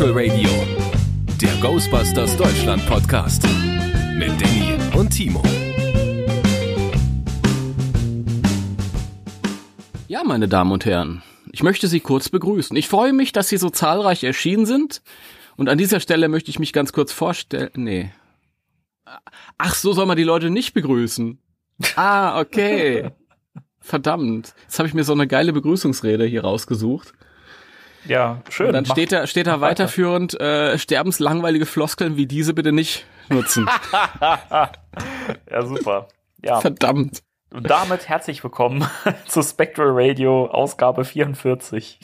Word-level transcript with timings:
Spectral 0.00 0.30
Radio, 0.30 0.48
der 1.42 1.54
Ghostbusters 1.60 2.34
Deutschland 2.34 2.86
Podcast 2.86 3.46
mit 4.16 4.30
Danny 4.40 4.74
und 4.98 5.10
Timo. 5.10 5.42
Ja, 10.08 10.24
meine 10.24 10.48
Damen 10.48 10.72
und 10.72 10.86
Herren, 10.86 11.22
ich 11.52 11.62
möchte 11.62 11.86
Sie 11.86 12.00
kurz 12.00 12.30
begrüßen. 12.30 12.74
Ich 12.78 12.88
freue 12.88 13.12
mich, 13.12 13.32
dass 13.32 13.50
Sie 13.50 13.58
so 13.58 13.68
zahlreich 13.68 14.24
erschienen 14.24 14.64
sind. 14.64 15.02
Und 15.58 15.68
an 15.68 15.76
dieser 15.76 16.00
Stelle 16.00 16.30
möchte 16.30 16.48
ich 16.48 16.58
mich 16.58 16.72
ganz 16.72 16.94
kurz 16.94 17.12
vorstellen. 17.12 17.68
Nee. 17.74 18.10
Ach, 19.58 19.74
so 19.74 19.92
soll 19.92 20.06
man 20.06 20.16
die 20.16 20.24
Leute 20.24 20.48
nicht 20.48 20.72
begrüßen. 20.72 21.38
Ah, 21.96 22.40
okay. 22.40 23.10
Verdammt. 23.80 24.54
Jetzt 24.62 24.78
habe 24.78 24.88
ich 24.88 24.94
mir 24.94 25.04
so 25.04 25.12
eine 25.12 25.26
geile 25.26 25.52
Begrüßungsrede 25.52 26.24
hier 26.24 26.40
rausgesucht. 26.40 27.12
Ja, 28.06 28.40
schön. 28.48 28.68
Und 28.68 28.72
dann 28.74 28.86
steht 28.86 29.12
da, 29.12 29.26
steht 29.26 29.46
da 29.46 29.60
weiterführend, 29.60 30.40
äh, 30.40 30.78
sterbenslangweilige 30.78 31.66
Floskeln 31.66 32.16
wie 32.16 32.26
diese 32.26 32.54
bitte 32.54 32.72
nicht 32.72 33.06
nutzen. 33.28 33.68
ja, 34.20 35.62
super. 35.62 36.08
Ja. 36.42 36.60
Verdammt. 36.60 37.22
Und 37.52 37.68
damit 37.68 38.08
herzlich 38.08 38.42
willkommen 38.42 38.88
zu 39.26 39.42
Spectral 39.42 39.88
Radio 39.90 40.46
Ausgabe 40.46 41.04
44. 41.04 41.98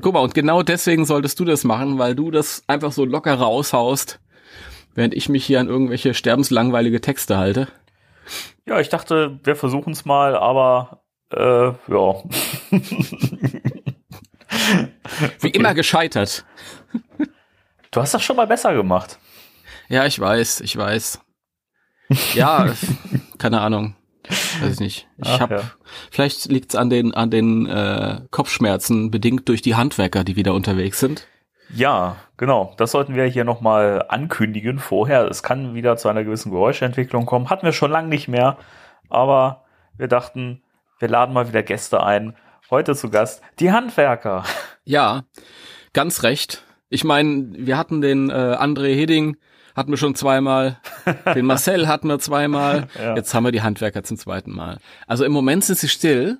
Guck 0.00 0.14
mal, 0.14 0.20
und 0.20 0.34
genau 0.34 0.62
deswegen 0.62 1.04
solltest 1.04 1.40
du 1.40 1.44
das 1.44 1.64
machen, 1.64 1.98
weil 1.98 2.14
du 2.14 2.30
das 2.30 2.62
einfach 2.66 2.92
so 2.92 3.04
locker 3.04 3.34
raushaust, 3.34 4.20
während 4.94 5.14
ich 5.14 5.28
mich 5.28 5.44
hier 5.44 5.60
an 5.60 5.68
irgendwelche 5.68 6.14
sterbenslangweilige 6.14 7.00
Texte 7.00 7.38
halte. 7.38 7.68
Ja, 8.66 8.80
ich 8.80 8.88
dachte, 8.88 9.40
wir 9.44 9.56
versuchen 9.56 9.92
es 9.92 10.04
mal, 10.04 10.36
aber 10.36 11.02
äh, 11.32 11.66
ja. 11.66 12.22
Wie 15.40 15.50
immer 15.50 15.74
gescheitert. 15.74 16.44
Du 17.90 18.00
hast 18.00 18.14
das 18.14 18.22
schon 18.22 18.36
mal 18.36 18.46
besser 18.46 18.74
gemacht. 18.74 19.18
Ja, 19.88 20.06
ich 20.06 20.18
weiß, 20.18 20.60
ich 20.60 20.76
weiß. 20.76 21.20
Ja, 22.34 22.72
keine 23.38 23.60
Ahnung. 23.60 23.94
Weiß 24.60 24.74
ich 24.74 24.80
nicht. 24.80 25.08
Ich 25.18 25.40
hab, 25.40 25.50
ja. 25.50 25.62
vielleicht 26.10 26.46
liegt's 26.46 26.74
an 26.74 26.90
den 26.90 27.14
an 27.14 27.30
den 27.30 27.66
äh, 27.66 28.22
Kopfschmerzen 28.30 29.10
bedingt 29.10 29.48
durch 29.48 29.62
die 29.62 29.76
Handwerker, 29.76 30.24
die 30.24 30.34
wieder 30.34 30.52
unterwegs 30.52 30.98
sind. 30.98 31.28
Ja, 31.74 32.16
genau. 32.36 32.74
Das 32.76 32.92
sollten 32.92 33.14
wir 33.14 33.24
hier 33.24 33.44
nochmal 33.44 34.04
ankündigen 34.08 34.78
vorher. 34.78 35.28
Es 35.28 35.42
kann 35.42 35.74
wieder 35.74 35.96
zu 35.96 36.08
einer 36.08 36.24
gewissen 36.24 36.50
Geräuschentwicklung 36.50 37.26
kommen. 37.26 37.50
Hatten 37.50 37.64
wir 37.64 37.72
schon 37.72 37.90
lange 37.90 38.08
nicht 38.08 38.28
mehr. 38.28 38.56
Aber 39.08 39.64
wir 39.96 40.08
dachten, 40.08 40.62
wir 40.98 41.08
laden 41.08 41.32
mal 41.34 41.48
wieder 41.48 41.62
Gäste 41.62 42.02
ein. 42.02 42.36
Heute 42.68 42.96
zu 42.96 43.10
Gast 43.10 43.42
die 43.60 43.70
Handwerker. 43.70 44.44
Ja, 44.84 45.24
ganz 45.92 46.24
recht. 46.24 46.64
Ich 46.88 47.04
meine, 47.04 47.52
wir 47.56 47.78
hatten 47.78 48.00
den 48.00 48.28
äh, 48.30 48.32
André 48.32 48.94
Heding, 48.94 49.36
hatten 49.76 49.90
wir 49.90 49.96
schon 49.96 50.16
zweimal. 50.16 50.80
Den 51.34 51.46
Marcel 51.46 51.86
hatten 51.86 52.08
wir 52.08 52.18
zweimal. 52.18 52.88
Ja. 52.98 53.14
Jetzt 53.14 53.34
haben 53.34 53.44
wir 53.44 53.52
die 53.52 53.62
Handwerker 53.62 54.02
zum 54.02 54.16
zweiten 54.16 54.52
Mal. 54.52 54.78
Also 55.06 55.24
im 55.24 55.32
Moment 55.32 55.64
sind 55.64 55.78
sie 55.78 55.88
still. 55.88 56.38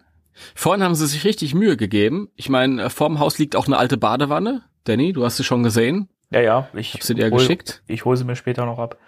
Vorhin 0.54 0.82
haben 0.82 0.96
sie 0.96 1.06
sich 1.06 1.24
richtig 1.24 1.54
Mühe 1.54 1.76
gegeben. 1.76 2.28
Ich 2.34 2.48
meine, 2.48 2.84
äh, 2.84 2.90
vorm 2.90 3.20
Haus 3.20 3.38
liegt 3.38 3.54
auch 3.54 3.66
eine 3.66 3.78
alte 3.78 3.96
Badewanne. 3.96 4.62
Danny, 4.84 5.12
du 5.12 5.24
hast 5.24 5.36
sie 5.36 5.44
schon 5.44 5.62
gesehen. 5.62 6.08
Ja, 6.30 6.40
ja. 6.40 6.68
Ich 6.74 6.94
hab 6.94 7.02
sie 7.04 7.14
dir 7.14 7.30
hol, 7.30 7.38
geschickt. 7.38 7.82
Ich 7.86 8.04
hole 8.04 8.16
sie 8.16 8.24
mir 8.24 8.36
später 8.36 8.66
noch 8.66 8.80
ab. 8.80 8.98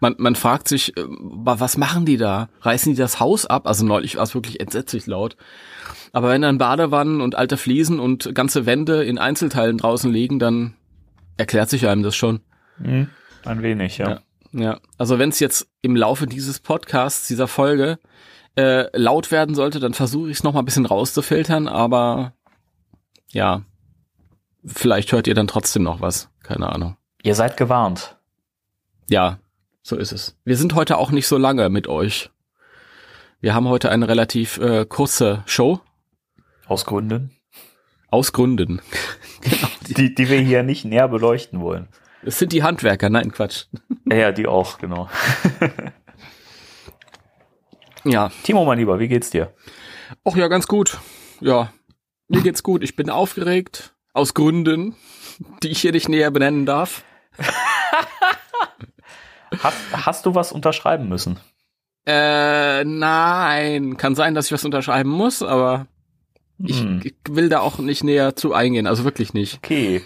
Man, 0.00 0.14
man 0.18 0.34
fragt 0.34 0.68
sich, 0.68 0.96
äh, 0.96 1.04
was 1.06 1.76
machen 1.76 2.04
die 2.04 2.16
da? 2.16 2.48
Reißen 2.60 2.92
die 2.92 2.98
das 2.98 3.20
Haus 3.20 3.46
ab? 3.46 3.66
Also 3.66 3.86
neulich 3.86 4.16
war 4.16 4.22
es 4.22 4.34
wirklich 4.34 4.60
entsetzlich 4.60 5.06
laut. 5.06 5.36
Aber 6.12 6.28
wenn 6.30 6.42
dann 6.42 6.58
Badewannen 6.58 7.20
und 7.20 7.34
alte 7.34 7.56
Fliesen 7.56 8.00
und 8.00 8.34
ganze 8.34 8.66
Wände 8.66 9.04
in 9.04 9.18
Einzelteilen 9.18 9.78
draußen 9.78 10.12
liegen, 10.12 10.38
dann 10.38 10.74
erklärt 11.36 11.70
sich 11.70 11.88
einem 11.88 12.02
das 12.02 12.14
schon. 12.14 12.40
Mhm, 12.78 13.08
ein 13.44 13.62
wenig, 13.62 13.98
ja. 13.98 14.08
Ja, 14.08 14.20
ja. 14.52 14.80
also 14.98 15.18
wenn 15.18 15.30
es 15.30 15.40
jetzt 15.40 15.68
im 15.82 15.96
Laufe 15.96 16.26
dieses 16.26 16.60
Podcasts, 16.60 17.26
dieser 17.26 17.48
Folge, 17.48 17.98
äh, 18.56 18.96
laut 18.96 19.32
werden 19.32 19.54
sollte, 19.54 19.80
dann 19.80 19.94
versuche 19.94 20.30
ich 20.30 20.36
es 20.36 20.44
nochmal 20.44 20.62
ein 20.62 20.66
bisschen 20.66 20.86
rauszufiltern, 20.86 21.66
aber 21.66 22.34
ja, 23.32 23.62
vielleicht 24.64 25.10
hört 25.12 25.26
ihr 25.26 25.34
dann 25.34 25.48
trotzdem 25.48 25.82
noch 25.82 26.00
was. 26.00 26.30
Keine 26.42 26.70
Ahnung. 26.70 26.96
Ihr 27.22 27.34
seid 27.34 27.56
gewarnt. 27.56 28.16
Ja, 29.08 29.38
so 29.84 29.96
ist 29.96 30.12
es. 30.12 30.36
Wir 30.44 30.56
sind 30.56 30.74
heute 30.74 30.96
auch 30.96 31.10
nicht 31.10 31.28
so 31.28 31.36
lange 31.36 31.68
mit 31.68 31.86
euch. 31.86 32.30
Wir 33.40 33.54
haben 33.54 33.68
heute 33.68 33.90
eine 33.90 34.08
relativ 34.08 34.56
äh, 34.56 34.86
kurze 34.86 35.44
Show. 35.46 35.80
Aus 36.66 36.86
Gründen? 36.86 37.36
Aus 38.10 38.32
Gründen. 38.32 38.80
genau, 39.42 39.68
die, 39.86 39.94
die, 39.94 40.14
die 40.14 40.28
wir 40.30 40.40
hier 40.40 40.62
nicht 40.62 40.86
näher 40.86 41.08
beleuchten 41.08 41.60
wollen. 41.60 41.88
Es 42.22 42.38
sind 42.38 42.52
die 42.52 42.62
Handwerker, 42.62 43.10
nein, 43.10 43.30
Quatsch. 43.30 43.66
Ja, 44.06 44.16
ja, 44.16 44.32
die 44.32 44.46
auch, 44.46 44.76
genau. 44.76 45.08
ja. 48.04 48.30
Timo, 48.42 48.66
mein 48.66 48.78
Lieber, 48.78 48.98
wie 48.98 49.08
geht's 49.08 49.30
dir? 49.30 49.54
Ach 50.24 50.36
ja, 50.36 50.48
ganz 50.48 50.66
gut. 50.66 50.98
Ja, 51.40 51.72
mir 52.28 52.42
geht's 52.42 52.62
gut. 52.62 52.84
Ich 52.84 52.96
bin 52.96 53.08
aufgeregt. 53.08 53.94
Aus 54.12 54.34
Gründen, 54.34 54.94
die 55.62 55.68
ich 55.68 55.80
hier 55.80 55.92
nicht 55.92 56.10
näher 56.10 56.30
benennen 56.30 56.66
darf. 56.66 57.02
Hast, 59.62 59.78
hast 59.92 60.26
du 60.26 60.34
was 60.34 60.52
unterschreiben 60.52 61.08
müssen? 61.08 61.38
Äh, 62.06 62.84
nein. 62.84 63.96
Kann 63.96 64.14
sein, 64.14 64.34
dass 64.34 64.46
ich 64.46 64.52
was 64.52 64.64
unterschreiben 64.64 65.10
muss, 65.10 65.42
aber 65.42 65.86
ich, 66.58 66.80
hm. 66.80 67.02
will 67.28 67.48
da 67.48 67.60
auch 67.60 67.78
nicht 67.78 68.04
näher 68.04 68.36
zu 68.36 68.54
eingehen, 68.54 68.86
also 68.86 69.04
wirklich 69.04 69.34
nicht. 69.34 69.58
Okay. 69.58 70.02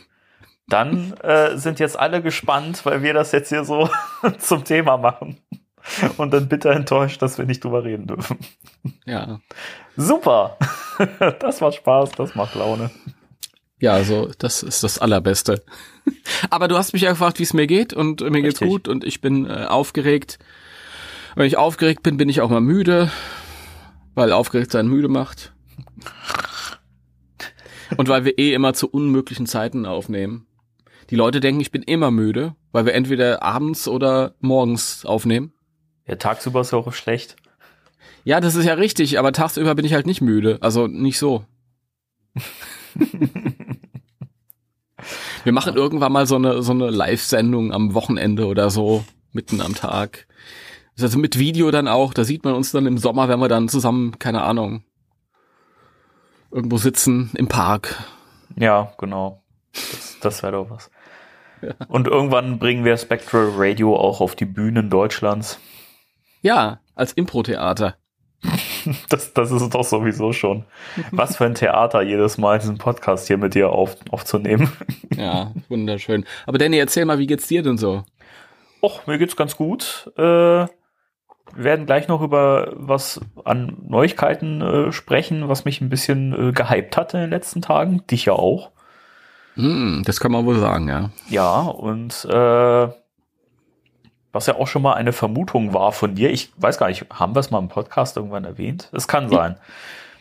Dann 0.69 1.15
äh, 1.23 1.57
sind 1.57 1.79
jetzt 1.81 1.99
alle 1.99 2.23
gespannt, 2.23 2.85
weil 2.85 3.03
wir 3.03 3.15
das 3.15 3.33
jetzt 3.33 3.49
hier 3.49 3.65
so 3.65 3.89
zum 4.39 4.65
Thema 4.65 4.97
machen. 4.97 5.39
Und 6.19 6.33
dann 6.33 6.49
bitter 6.49 6.73
enttäuscht, 6.73 7.23
dass 7.23 7.39
wir 7.39 7.47
nicht 7.47 7.65
drüber 7.65 7.85
reden 7.85 8.07
dürfen. 8.07 8.39
Ja. 9.05 9.41
Super. 9.97 10.57
Das 11.39 11.61
macht 11.61 11.77
Spaß, 11.77 12.11
das 12.17 12.35
macht 12.35 12.57
Laune. 12.57 12.91
Ja, 13.81 13.93
also 13.93 14.31
das 14.39 14.63
ist 14.63 14.83
das 14.83 14.99
Allerbeste. 14.99 15.63
Aber 16.51 16.69
du 16.69 16.77
hast 16.77 16.93
mich 16.93 17.03
ja 17.03 17.11
gefragt, 17.11 17.39
wie 17.39 17.45
es 17.45 17.55
mir 17.55 17.67
geht 17.67 17.93
und 17.93 18.21
mir 18.21 18.27
Richtig. 18.27 18.43
geht's 18.43 18.61
gut 18.61 18.89
und 18.89 19.05
ich 19.05 19.21
bin 19.21 19.47
äh, 19.47 19.67
aufgeregt. 19.69 20.39
Wenn 21.37 21.47
ich 21.47 21.57
aufgeregt 21.57 22.03
bin, 22.03 22.17
bin 22.17 22.29
ich 22.29 22.41
auch 22.41 22.51
mal 22.51 22.61
müde, 22.61 23.11
weil 24.15 24.33
aufgeregt 24.33 24.73
sein 24.73 24.89
müde 24.89 25.09
macht. 25.09 25.53
Und 27.97 28.09
weil 28.09 28.25
wir 28.25 28.39
eh 28.39 28.53
immer 28.53 28.75
zu 28.75 28.89
unmöglichen 28.89 29.47
Zeiten 29.47 29.87
aufnehmen. 29.87 30.47
Die 31.11 31.17
Leute 31.17 31.41
denken, 31.41 31.61
ich 31.61 31.71
bin 31.71 31.83
immer 31.83 32.11
müde, 32.11 32.55
weil 32.73 32.85
wir 32.85 32.95
entweder 32.95 33.43
abends 33.43 33.89
oder 33.89 34.35
morgens 34.41 35.05
aufnehmen. 35.05 35.53
Ja, 36.07 36.17
tagsüber 36.17 36.61
ist 36.63 36.73
ja 36.73 36.79
auch 36.79 36.93
schlecht. 36.93 37.37
Ja, 38.25 38.41
das 38.41 38.57
ist 38.57 38.67
ja 38.67 38.75
richtig, 38.75 39.19
aber 39.19 39.33
tagsüber 39.33 39.75
bin 39.75 39.87
ich 39.87 39.95
halt 39.95 40.07
nicht 40.07 40.21
müde. 40.21 40.59
Also 40.61 40.87
nicht 40.87 41.19
so. 41.19 41.45
wir 45.45 45.53
machen 45.53 45.75
irgendwann 45.75 46.13
mal 46.13 46.27
so 46.27 46.37
eine, 46.37 46.63
so 46.63 46.73
eine 46.73 46.91
Live-Sendung 46.91 47.73
am 47.73 47.95
Wochenende 47.95 48.47
oder 48.47 48.71
so, 48.71 49.05
mitten 49.33 49.61
am 49.61 49.75
Tag. 49.75 50.27
Also 51.01 51.19
mit 51.19 51.39
Video 51.39 51.71
dann 51.71 51.89
auch, 51.89 52.13
da 52.13 52.25
sieht 52.25 52.45
man 52.45 52.55
uns 52.55 52.73
dann 52.73 52.87
im 52.87 52.99
Sommer, 52.99 53.29
wenn 53.29 53.39
wir 53.41 53.49
dann 53.49 53.69
zusammen, 53.69 54.19
keine 54.19 54.43
Ahnung, 54.43 54.83
irgendwo 56.51 56.77
sitzen 56.77 57.31
im 57.35 57.49
Park. 57.49 58.03
Ja, 58.57 58.93
genau. 58.99 59.43
Das, 59.73 60.17
das 60.21 60.43
wäre 60.43 60.53
doch 60.53 60.71
was. 60.71 60.91
Ja. 61.63 61.75
Und 61.89 62.07
irgendwann 62.07 62.59
bringen 62.59 62.85
wir 62.85 62.97
Spectral 62.97 63.53
Radio 63.55 63.97
auch 63.97 64.21
auf 64.21 64.35
die 64.35 64.45
Bühnen 64.45 64.91
Deutschlands. 64.91 65.61
Ja, 66.41 66.81
als 66.95 67.13
Impro-Theater. 67.13 67.97
Das, 69.09 69.33
das 69.33 69.51
ist 69.51 69.75
doch 69.75 69.85
sowieso 69.85 70.33
schon. 70.33 70.65
Was 71.11 71.37
für 71.37 71.45
ein 71.45 71.55
Theater, 71.55 72.03
jedes 72.03 72.39
Mal 72.39 72.59
diesen 72.59 72.79
Podcast 72.79 73.27
hier 73.27 73.39
mit 73.39 73.55
dir 73.55 73.71
auf, 73.71 73.97
aufzunehmen. 74.11 74.73
Ja, 75.17 75.53
wunderschön. 75.69 76.25
Aber 76.47 76.59
Danny, 76.59 76.79
erzähl 76.79 77.05
mal, 77.05 77.19
wie 77.19 77.27
geht's 77.27 77.49
dir 77.49 77.63
denn 77.63 77.77
so? 77.77 78.05
Och, 78.81 79.07
mir 79.09 79.19
geht's 79.19 79.35
ganz 79.35 79.57
gut. 79.57 80.13
Äh, 80.17 80.21
wir 80.21 80.69
werden 81.57 81.87
gleich 81.87 82.07
noch 82.07 82.23
über 82.23 82.73
was 82.77 83.21
an 83.45 83.79
Neuigkeiten 83.89 84.61
äh, 84.61 84.93
sprechen, 84.93 85.49
was 85.49 85.65
mich 85.65 85.81
ein 85.81 85.89
bisschen 85.89 86.51
äh, 86.51 86.53
gehypt 86.53 86.97
hat 86.97 87.15
in 87.15 87.21
den 87.21 87.31
letzten 87.31 87.63
Tagen. 87.63 88.07
Dich 88.07 88.27
ja 88.27 88.35
auch. 88.35 88.71
Mm, 89.57 90.03
das 90.05 90.21
kann 90.21 90.31
man 90.31 90.47
wohl 90.47 90.59
sagen, 90.59 90.89
ja. 90.89 91.11
Ja, 91.29 91.63
und 91.63 92.25
äh, 92.27 92.89
was 94.33 94.47
ja 94.47 94.57
auch 94.57 94.69
schon 94.69 94.83
mal 94.83 94.95
eine 94.95 95.13
Vermutung 95.13 95.73
war 95.75 95.93
von 95.93 96.15
dir. 96.15 96.31
Ich 96.31 96.53
weiß 96.57 96.79
gar 96.79 96.89
nicht, 96.89 97.07
haben 97.13 97.35
wir 97.35 97.41
es 97.41 97.51
mal 97.51 97.59
im 97.59 97.69
Podcast 97.69 98.17
irgendwann 98.17 98.45
erwähnt? 98.45 98.91
Es 98.93 99.09
kann 99.09 99.29
sein. 99.29 99.57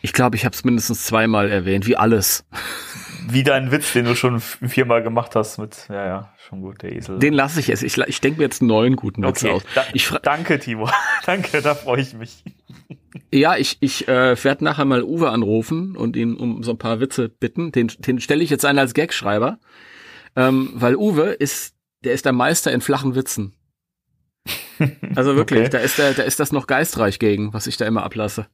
Ich 0.00 0.12
glaube, 0.12 0.36
ich 0.36 0.44
habe 0.44 0.54
es 0.54 0.64
mindestens 0.64 1.04
zweimal 1.04 1.50
erwähnt, 1.50 1.86
wie 1.86 1.96
alles. 1.96 2.44
Wie 3.28 3.42
dein 3.42 3.72
Witz, 3.72 3.92
den 3.92 4.04
du 4.04 4.14
schon 4.14 4.40
viermal 4.40 5.02
gemacht 5.02 5.34
hast 5.34 5.58
mit, 5.58 5.86
ja, 5.88 6.06
ja, 6.06 6.32
schon 6.48 6.62
gut, 6.62 6.82
der 6.82 6.92
Esel. 6.92 7.18
Den 7.18 7.34
lasse 7.34 7.60
ich 7.60 7.66
jetzt. 7.66 7.82
Ich, 7.82 7.98
ich 7.98 8.20
denke 8.20 8.38
mir 8.38 8.44
jetzt 8.44 8.62
einen 8.62 8.68
neuen 8.68 8.96
guten 8.96 9.22
Witz 9.22 9.42
okay, 9.42 9.52
aus. 9.52 9.62
Da, 9.74 9.84
ich 9.92 10.08
danke, 10.22 10.58
Timo. 10.58 10.88
danke, 11.26 11.60
da 11.60 11.74
freue 11.74 12.00
ich 12.00 12.14
mich. 12.14 12.44
Ja, 13.32 13.56
ich, 13.56 13.76
ich 13.80 14.08
äh, 14.08 14.42
werde 14.42 14.64
nachher 14.64 14.84
mal 14.84 15.02
Uwe 15.02 15.30
anrufen 15.30 15.96
und 15.96 16.16
ihn 16.16 16.36
um 16.36 16.62
so 16.62 16.70
ein 16.72 16.78
paar 16.78 17.00
Witze 17.00 17.28
bitten. 17.28 17.72
Den, 17.72 17.88
den 17.98 18.20
stelle 18.20 18.42
ich 18.42 18.50
jetzt 18.50 18.64
ein 18.64 18.78
als 18.78 18.94
Gagschreiber. 18.94 19.58
Ähm, 20.36 20.70
weil 20.74 20.96
Uwe 20.96 21.30
ist, 21.30 21.74
der 22.04 22.14
ist 22.14 22.24
der 22.24 22.32
Meister 22.32 22.72
in 22.72 22.80
flachen 22.80 23.14
Witzen. 23.14 23.57
Also 25.16 25.36
wirklich, 25.36 25.60
Okay. 25.62 25.70
da 25.70 25.78
ist 25.78 25.98
der, 25.98 26.12
da 26.14 26.22
ist 26.22 26.40
das 26.40 26.52
noch 26.52 26.66
geistreich 26.66 27.18
gegen, 27.18 27.52
was 27.52 27.66
ich 27.66 27.76
da 27.76 27.86
immer 27.86 28.02
ablasse. 28.02 28.46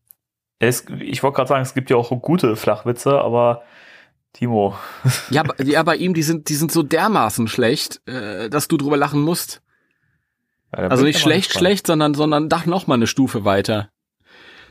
Es, 0.59 0.85
ich 1.01 1.23
wollte 1.23 1.37
gerade 1.37 1.49
sagen, 1.49 1.63
es 1.63 1.75
gibt 1.75 1.91
ja 1.91 1.97
auch 1.97 2.11
gute 2.23 2.57
Flachwitze, 2.57 3.19
aber 3.21 3.63
Timo, 4.33 4.77
Ja, 5.31 5.43
bei- 5.45 5.63
ja, 5.65 5.83
bei 5.83 5.97
ihm, 5.97 6.15
die 6.15 6.23
sind, 6.23 6.49
die 6.49 6.55
sind 6.55 6.73
so 6.73 6.83
dermaßen 6.83 7.49
schlecht, 7.49 8.01
äh, 8.09 8.49
dass 8.51 8.69
du 8.69 8.77
drüber 8.77 8.97
lachen 8.97 9.21
musst. 9.21 9.63
ja, 10.73 10.85
Also 10.89 11.05
nicht 11.05 11.21
schlecht, 11.21 11.49
gespannt. 11.49 11.61
schlecht, 11.61 11.87
sondern, 11.87 12.15
sondern 12.15 12.49
doch 12.49 12.67
noch 12.67 12.87
mal 12.87 12.95
eine 12.95 13.07
Stufe 13.07 13.45
weiter. 13.45 13.91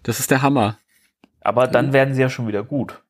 Das 0.04 0.20
ist 0.20 0.32
der 0.32 0.42
Hammer. 0.42 0.78
Aber 1.42 1.68
dann 1.68 1.94
werden 1.94 2.14
sie 2.16 2.22
ja 2.22 2.30
schon 2.30 2.48
wieder 2.48 2.64
gut. 2.64 3.02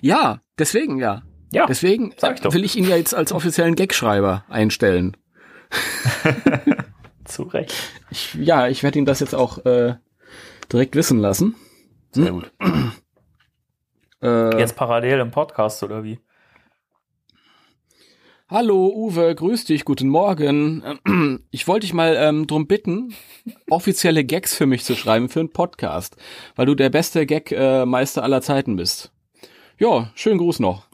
Ja, 0.00 0.40
deswegen 0.58 0.98
ja. 0.98 1.22
Ja, 1.52 1.66
Deswegen 1.66 2.14
sag 2.16 2.36
ich 2.36 2.40
doch. 2.42 2.54
will 2.54 2.62
ich 2.64 2.76
ihn 2.76 2.88
ja 2.88 2.94
jetzt 2.94 3.12
als 3.12 3.32
offiziellen 3.32 3.74
Gagschreiber 3.74 4.44
einstellen. 4.48 5.16
zu 7.24 7.44
Recht. 7.44 7.74
Ich, 8.10 8.34
ja, 8.34 8.68
ich 8.68 8.82
werde 8.82 8.98
ihn 8.98 9.04
das 9.04 9.20
jetzt 9.20 9.34
auch 9.34 9.64
äh, 9.64 9.94
direkt 10.72 10.94
wissen 10.96 11.18
lassen. 11.18 11.54
Sehr 12.12 12.32
gut. 12.32 12.50
Äh, 14.22 14.58
Jetzt 14.58 14.76
parallel 14.76 15.20
im 15.20 15.30
Podcast 15.30 15.82
oder 15.82 16.04
wie? 16.04 16.20
Hallo 18.50 18.92
Uwe, 18.94 19.34
grüß 19.34 19.64
dich, 19.64 19.86
guten 19.86 20.08
Morgen. 20.08 20.82
Ich 21.50 21.66
wollte 21.66 21.86
dich 21.86 21.94
mal 21.94 22.16
ähm, 22.18 22.46
drum 22.46 22.66
bitten, 22.66 23.14
offizielle 23.70 24.24
Gags 24.24 24.54
für 24.54 24.66
mich 24.66 24.84
zu 24.84 24.94
schreiben 24.94 25.30
für 25.30 25.40
einen 25.40 25.52
Podcast, 25.52 26.16
weil 26.54 26.66
du 26.66 26.74
der 26.74 26.90
beste 26.90 27.24
Gag-Meister 27.24 28.20
äh, 28.20 28.24
aller 28.24 28.42
Zeiten 28.42 28.76
bist. 28.76 29.10
Ja, 29.78 30.10
schönen 30.14 30.38
Gruß 30.38 30.60
noch. 30.60 30.86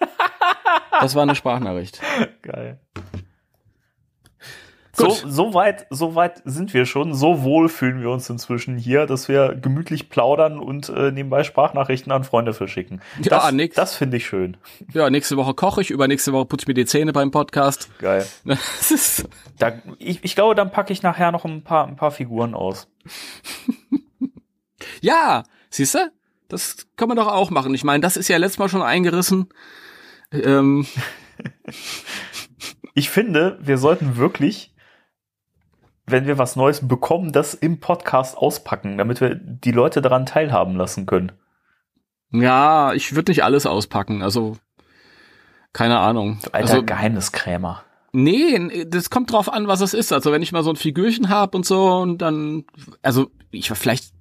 Das 0.98 1.14
war 1.14 1.22
eine 1.22 1.34
Sprachnachricht. 1.34 2.00
Geil. 2.40 2.80
So, 4.98 5.08
Gut. 5.08 5.24
so 5.26 5.52
weit, 5.52 5.86
so 5.90 6.14
weit 6.14 6.40
sind 6.46 6.72
wir 6.72 6.86
schon. 6.86 7.12
So 7.12 7.42
wohl 7.42 7.68
fühlen 7.68 8.00
wir 8.00 8.08
uns 8.08 8.30
inzwischen 8.30 8.78
hier, 8.78 9.04
dass 9.04 9.28
wir 9.28 9.54
gemütlich 9.54 10.08
plaudern 10.08 10.58
und 10.58 10.88
äh, 10.88 11.12
nebenbei 11.12 11.44
Sprachnachrichten 11.44 12.10
an 12.12 12.24
Freunde 12.24 12.54
verschicken. 12.54 13.02
Ja, 13.22 13.28
Das, 13.40 13.52
nix. 13.52 13.76
das 13.76 13.94
finde 13.94 14.16
ich 14.16 14.26
schön. 14.26 14.56
Ja, 14.94 15.10
nächste 15.10 15.36
Woche 15.36 15.52
koche 15.52 15.82
ich, 15.82 15.90
übernächste 15.90 16.32
Woche 16.32 16.46
putze 16.46 16.62
ich 16.64 16.68
mir 16.68 16.72
die 16.74 16.86
Zähne 16.86 17.12
beim 17.12 17.30
Podcast. 17.30 17.90
Geil. 17.98 18.26
Das 18.44 18.90
ist, 18.90 19.28
Da, 19.58 19.72
ich, 19.98 20.20
ich 20.24 20.34
glaube, 20.34 20.54
dann 20.54 20.70
packe 20.70 20.94
ich 20.94 21.02
nachher 21.02 21.30
noch 21.30 21.44
ein 21.44 21.62
paar, 21.62 21.86
ein 21.86 21.96
paar 21.96 22.10
Figuren 22.10 22.54
aus. 22.54 22.88
ja, 25.02 25.42
siehst 25.68 25.94
du? 25.94 26.10
Das 26.48 26.86
kann 26.96 27.08
man 27.08 27.16
doch 27.18 27.26
auch 27.26 27.50
machen. 27.50 27.74
Ich 27.74 27.84
meine, 27.84 28.00
das 28.00 28.16
ist 28.16 28.28
ja 28.28 28.36
letztes 28.38 28.58
Mal 28.58 28.68
schon 28.70 28.82
eingerissen. 28.82 29.48
Ähm, 30.32 30.86
Ich 32.94 33.10
finde, 33.10 33.58
wir 33.60 33.76
sollten 33.76 34.16
wirklich, 34.16 34.72
wenn 36.06 36.26
wir 36.26 36.38
was 36.38 36.56
Neues 36.56 36.86
bekommen, 36.86 37.32
das 37.32 37.54
im 37.54 37.80
Podcast 37.80 38.36
auspacken, 38.36 38.96
damit 38.96 39.20
wir 39.20 39.34
die 39.34 39.72
Leute 39.72 40.00
daran 40.00 40.26
teilhaben 40.26 40.76
lassen 40.76 41.06
können. 41.06 41.32
ja, 42.30 42.92
ich 42.92 43.14
würde 43.14 43.32
nicht 43.32 43.44
alles 43.44 43.66
auspacken. 43.66 44.22
Also, 44.22 44.56
keine 45.72 45.98
Ahnung. 45.98 46.38
Alter 46.52 46.74
also, 46.74 46.82
Geheimniskrämer. 46.84 47.82
Nee, 48.12 48.86
das 48.86 49.10
kommt 49.10 49.30
drauf 49.30 49.52
an, 49.52 49.68
was 49.68 49.82
es 49.82 49.92
ist. 49.92 50.10
Also 50.10 50.32
wenn 50.32 50.40
ich 50.40 50.50
mal 50.50 50.64
so 50.64 50.70
ein 50.70 50.76
Figürchen 50.76 51.28
hab 51.28 51.54
und 51.54 51.66
so 51.66 51.96
und 51.98 52.18
dann, 52.18 52.64
also 53.02 53.30
ich 53.50 53.70
vielleicht, 53.70 54.14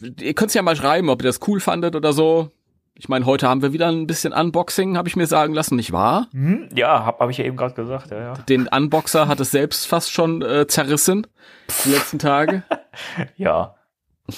ihr 0.00 0.34
könnt's 0.34 0.54
ja 0.54 0.62
mal 0.62 0.74
schreiben, 0.74 1.08
ob 1.08 1.22
ihr 1.22 1.28
das 1.28 1.38
cool 1.46 1.60
fandet 1.60 1.94
oder 1.94 2.12
so. 2.12 2.50
Ich 2.98 3.10
meine, 3.10 3.26
heute 3.26 3.46
haben 3.46 3.60
wir 3.60 3.74
wieder 3.74 3.88
ein 3.88 4.06
bisschen 4.06 4.32
Unboxing, 4.32 4.96
habe 4.96 5.06
ich 5.06 5.16
mir 5.16 5.26
sagen 5.26 5.52
lassen, 5.52 5.76
nicht 5.76 5.92
wahr? 5.92 6.28
Hm? 6.32 6.70
Ja, 6.74 7.04
hab, 7.04 7.20
hab 7.20 7.28
ich 7.28 7.36
ja 7.36 7.44
eben 7.44 7.56
gerade 7.56 7.74
gesagt, 7.74 8.10
ja, 8.10 8.18
ja. 8.18 8.32
Den 8.48 8.68
Unboxer 8.68 9.28
hat 9.28 9.38
es 9.38 9.50
selbst 9.50 9.86
fast 9.86 10.10
schon 10.10 10.40
äh, 10.40 10.66
zerrissen 10.66 11.26
die 11.84 11.90
letzten 11.90 12.18
Tage. 12.18 12.62
Ja. 13.36 13.74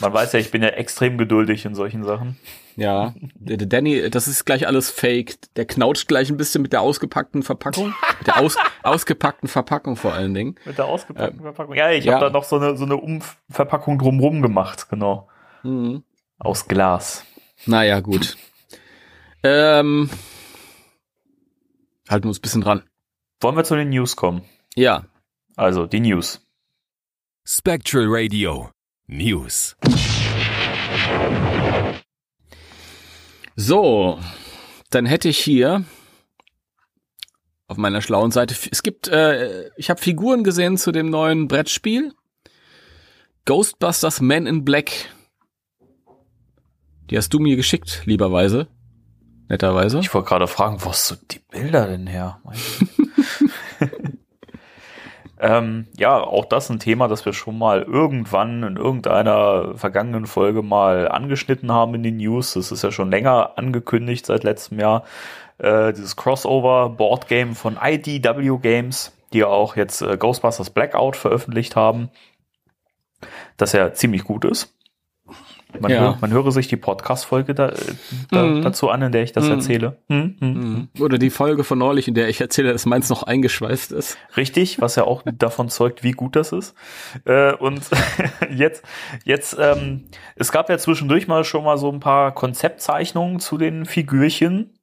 Man 0.01 0.13
weiß 0.13 0.33
ja, 0.33 0.41
ich 0.41 0.51
bin 0.51 0.63
ja 0.63 0.69
extrem 0.69 1.17
geduldig 1.17 1.65
in 1.65 1.75
solchen 1.75 2.05
Sachen. 2.05 2.37
Ja, 2.77 3.15
der, 3.35 3.57
der 3.57 3.67
Danny, 3.67 4.11
das 4.11 4.29
ist 4.29 4.45
gleich 4.45 4.67
alles 4.67 4.91
fake. 4.91 5.37
Der 5.57 5.65
knautscht 5.65 6.09
gleich 6.09 6.29
ein 6.29 6.37
bisschen 6.37 6.61
mit 6.61 6.73
der 6.73 6.83
ausgepackten 6.83 7.43
Verpackung, 7.43 7.95
mit 8.19 8.27
der 8.27 8.39
aus, 8.39 8.57
ausgepackten 8.83 9.49
Verpackung 9.49 9.97
vor 9.97 10.13
allen 10.13 10.35
Dingen. 10.35 10.57
Mit 10.65 10.77
der 10.77 10.87
ausgepackten 10.87 11.41
Verpackung. 11.41 11.75
Ja, 11.75 11.91
ich 11.91 12.05
ja. 12.05 12.15
habe 12.15 12.27
da 12.27 12.31
noch 12.31 12.45
so 12.45 12.57
eine, 12.57 12.77
so 12.77 12.85
eine 12.85 12.97
Umverpackung 12.97 13.99
drumrum 13.99 14.43
gemacht, 14.43 14.91
genau. 14.91 15.29
Mhm. 15.63 16.03
Aus 16.39 16.69
Glas. 16.69 17.25
Naja, 17.65 18.01
gut. 18.01 18.37
Ähm, 19.43 20.11
halten 22.09 22.25
wir 22.25 22.29
uns 22.29 22.39
ein 22.39 22.43
bisschen 22.43 22.61
dran. 22.63 22.83
Wollen 23.41 23.57
wir 23.57 23.65
zu 23.65 23.77
den 23.77 23.91
News 23.91 24.17
kommen? 24.17 24.43
Ja. 24.75 25.05
Also, 25.57 25.87
die 25.87 26.01
News. 26.01 26.41
Spectral 27.45 28.07
Radio 28.09 28.71
News. 29.07 29.77
So, 33.57 34.21
dann 34.91 35.07
hätte 35.07 35.29
ich 35.29 35.39
hier 35.39 35.85
auf 37.69 37.77
meiner 37.77 38.01
schlauen 38.03 38.31
Seite, 38.31 38.55
es 38.71 38.83
gibt, 38.83 39.09
äh, 39.09 39.69
ich 39.77 39.91
habe 39.91 40.01
Figuren 40.01 40.43
gesehen 40.43 40.79
zu 40.79 40.91
dem 40.91 41.11
neuen 41.11 41.49
Brettspiel. 41.49 42.15
Ghostbusters 43.45 44.21
Men 44.21 44.47
in 44.47 44.65
Black. 44.65 44.91
Die 47.11 47.17
hast 47.17 47.33
du 47.33 47.39
mir 47.39 47.57
geschickt, 47.57 48.03
lieberweise. 48.05 48.69
Netterweise. 49.49 49.99
Ich 50.01 50.13
wollte 50.13 50.29
gerade 50.29 50.47
fragen, 50.47 50.77
wo 50.81 50.91
hast 50.91 51.11
du 51.11 51.15
die 51.31 51.39
Bilder 51.39 51.87
denn 51.87 52.07
her? 52.07 52.41
Ähm, 55.41 55.87
ja, 55.97 56.19
auch 56.19 56.45
das 56.47 56.69
ein 56.69 56.81
Thema, 56.81 57.07
das 57.07 57.25
wir 57.25 57.33
schon 57.33 57.59
mal 57.59 57.83
irgendwann 57.83 58.65
in 58.65 58.77
irgendeiner 58.77 59.75
vergangenen 59.77 60.27
Folge 60.27 60.63
mal 60.63 61.09
angeschnitten 61.09 61.71
haben 61.71 61.95
in 61.95 62.03
den 62.03 62.17
News. 62.17 62.55
Das 62.55 62.73
ist 62.73 62.83
ja 62.83 62.91
schon 62.91 63.11
länger 63.11 63.53
angekündigt 63.57 64.27
seit 64.27 64.43
letztem 64.43 64.81
Jahr. 64.81 65.05
Äh, 65.59 65.93
dieses 65.93 66.17
Crossover 66.17 66.91
Board 66.91 67.29
Game 67.29 67.55
von 67.55 67.79
IDW 67.81 68.59
Games, 68.59 69.13
die 69.33 69.39
ja 69.39 69.47
auch 69.47 69.77
jetzt 69.77 70.03
äh, 70.03 70.17
Ghostbusters 70.17 70.71
Blackout 70.71 71.17
veröffentlicht 71.17 71.77
haben, 71.77 72.11
das 73.57 73.73
ja 73.73 73.93
ziemlich 73.93 74.25
gut 74.25 74.45
ist. 74.45 74.75
Man, 75.79 75.91
Ja. 75.91 76.01
hör, 76.01 76.19
man 76.23 76.31
höre 76.33 76.51
sich 76.51 76.67
die 76.69 76.77
Podcast-Folge 76.79 77.55
da, 77.55 77.69
äh, 77.69 77.75
da, 78.31 78.43
Mhm. 78.43 78.63
dazu 78.63 78.89
an, 78.89 79.03
in 79.03 79.13
der 79.13 79.23
ich 79.23 79.33
das 79.33 79.45
Mhm. 79.45 79.51
erzähle. 79.51 79.99
Mhm, 80.09 80.37
mhm. 80.41 80.49
Mhm. 80.49 80.89
Oder 81.03 81.19
die 81.19 81.29
Folge 81.29 81.63
von 81.63 81.79
neulich, 81.79 82.09
in 82.09 82.15
der 82.15 82.29
ich 82.31 82.41
erzähle, 82.41 82.73
dass 82.73 82.87
meins 82.87 83.11
noch 83.11 83.23
eingeschweißt 83.23 83.93
ist. 83.93 84.17
Richtig, 84.39 84.81
was 84.81 84.97
ja 84.97 85.05
auch 85.05 85.23
davon 85.39 85.69
zeugt, 85.69 86.03
wie 86.03 86.13
gut 86.13 86.37
das 86.37 86.53
ist. 86.53 86.75
Äh, 87.27 87.53
und 87.53 87.83
jetzt, 88.51 88.83
jetzt, 89.25 89.57
ähm, 89.61 90.05
es 90.37 90.53
gab 90.53 90.71
ja 90.71 90.79
zwischendurch 90.79 91.29
mal 91.29 91.45
schon 91.45 91.65
mal 91.65 91.77
so 91.77 91.93
ein 91.93 92.01
paar 92.01 92.33
Konzeptzeichnungen 92.35 93.39
zu 93.39 93.59
den 93.59 93.85
Figürchen, 93.85 94.75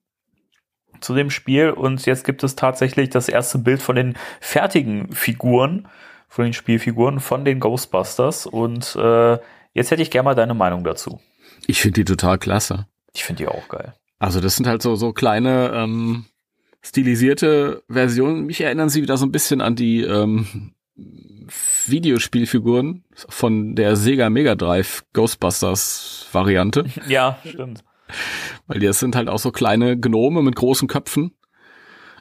zu 1.02 1.16
dem 1.16 1.32
Spiel. 1.32 1.72
Und 1.72 2.06
jetzt 2.06 2.26
gibt 2.26 2.44
es 2.44 2.56
tatsächlich 2.56 3.10
das 3.10 3.28
erste 3.28 3.58
Bild 3.58 3.82
von 3.82 3.96
den 3.96 4.16
fertigen 4.40 5.12
Figuren, 5.12 5.88
von 6.30 6.44
den 6.46 6.54
Spielfiguren 6.54 7.20
von 7.20 7.44
den 7.44 7.60
Ghostbusters. 7.60 8.46
Und 8.46 8.96
äh, 8.96 9.40
jetzt 9.76 9.92
hätte 9.92 10.02
ich 10.02 10.10
gerne 10.10 10.26
mal 10.26 10.36
deine 10.36 10.56
Meinung 10.56 10.84
dazu. 10.84 11.20
Ich 11.68 11.82
finde 11.82 12.02
die 12.02 12.06
total 12.06 12.40
klasse. 12.40 12.88
Ich 13.14 13.24
finde 13.24 13.44
die 13.44 13.48
auch 13.48 13.68
geil. 13.68 13.94
Also 14.18 14.42
das 14.42 14.56
sind 14.56 14.66
halt 14.66 14.82
so, 14.82 14.96
so 14.96 15.14
kleine 15.14 15.72
ähm, 15.74 16.26
stilisierte 16.82 17.84
Versionen. 17.88 18.46
Mich 18.46 18.62
erinnern 18.62 18.90
sie 18.90 19.04
wieder 19.04 19.18
so 19.18 19.26
ein 19.26 19.32
bisschen 19.32 19.62
an 19.62 19.76
die 19.76 20.02
ähm, 20.02 20.74
Videospielfiguren 21.88 23.04
von 23.14 23.76
der 23.76 23.96
Sega 23.96 24.30
Mega 24.30 24.56
Drive 24.56 25.06
Ghostbusters 25.14 26.28
Variante. 26.32 26.86
Ja, 27.08 27.40
stimmt. 27.46 27.84
Weil 28.68 28.80
die 28.80 28.86
das 28.86 29.00
sind 29.00 29.16
halt 29.16 29.30
auch 29.30 29.40
so 29.40 29.52
kleine 29.52 30.00
Gnome 30.00 30.42
mit 30.42 30.56
großen 30.56 30.88
Köpfen. 30.88 31.32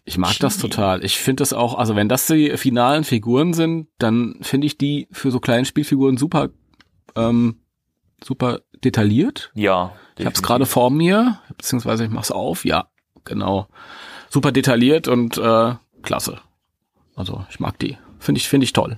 Ich 0.05 0.19
mag 0.19 0.39
das 0.39 0.57
Chibi. 0.57 0.69
total. 0.69 1.05
Ich 1.05 1.19
finde 1.19 1.41
das 1.43 1.53
auch, 1.53 1.79
also 1.79 1.97
wenn 1.97 2.09
das 2.09 2.27
die 2.27 2.57
finalen 2.57 3.05
Figuren 3.05 3.55
sind, 3.55 3.89
dann 3.99 4.37
finde 4.43 4.67
ich 4.67 4.77
die 4.77 5.09
für 5.11 5.31
so 5.31 5.41
kleine 5.41 5.65
Spielfiguren 5.65 6.19
super, 6.19 6.51
ähm, 7.17 7.61
super 8.23 8.61
detailliert. 8.83 9.51
Ja. 9.55 9.93
Ich 10.19 10.25
habe 10.25 10.35
es 10.35 10.43
gerade 10.43 10.67
vor 10.67 10.91
mir, 10.91 11.41
beziehungsweise 11.57 12.05
ich 12.05 12.11
mache 12.11 12.25
es 12.25 12.31
auf. 12.31 12.65
Ja, 12.65 12.89
genau. 13.25 13.69
Super 14.29 14.53
detailliert 14.53 15.09
und 15.09 15.39
äh, 15.39 15.75
klasse. 16.03 16.41
Also 17.17 17.45
ich 17.51 17.61
mag 17.61 17.79
die. 17.79 17.99
Finde 18.19 18.41
ich, 18.41 18.49
finde 18.49 18.65
ich 18.65 18.73
toll. 18.73 18.97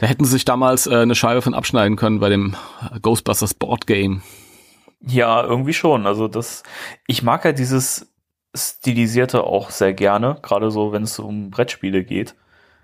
Da 0.00 0.06
hätten 0.06 0.24
sie 0.24 0.32
sich 0.32 0.44
damals 0.44 0.86
äh, 0.86 0.96
eine 0.96 1.14
Scheibe 1.14 1.42
von 1.42 1.54
abschneiden 1.54 1.96
können 1.96 2.20
bei 2.20 2.28
dem 2.28 2.54
äh, 2.92 3.00
Ghostbusters 3.00 3.54
Board 3.54 3.86
Game. 3.86 4.22
Ja, 5.00 5.42
irgendwie 5.42 5.74
schon. 5.74 6.06
Also 6.06 6.28
das, 6.28 6.62
ich 7.06 7.22
mag 7.22 7.44
ja 7.44 7.52
dieses 7.52 8.12
Stilisierte 8.54 9.44
auch 9.44 9.70
sehr 9.70 9.92
gerne, 9.92 10.38
gerade 10.42 10.70
so, 10.70 10.92
wenn 10.92 11.02
es 11.02 11.18
um 11.18 11.50
Brettspiele 11.50 12.04
geht. 12.04 12.34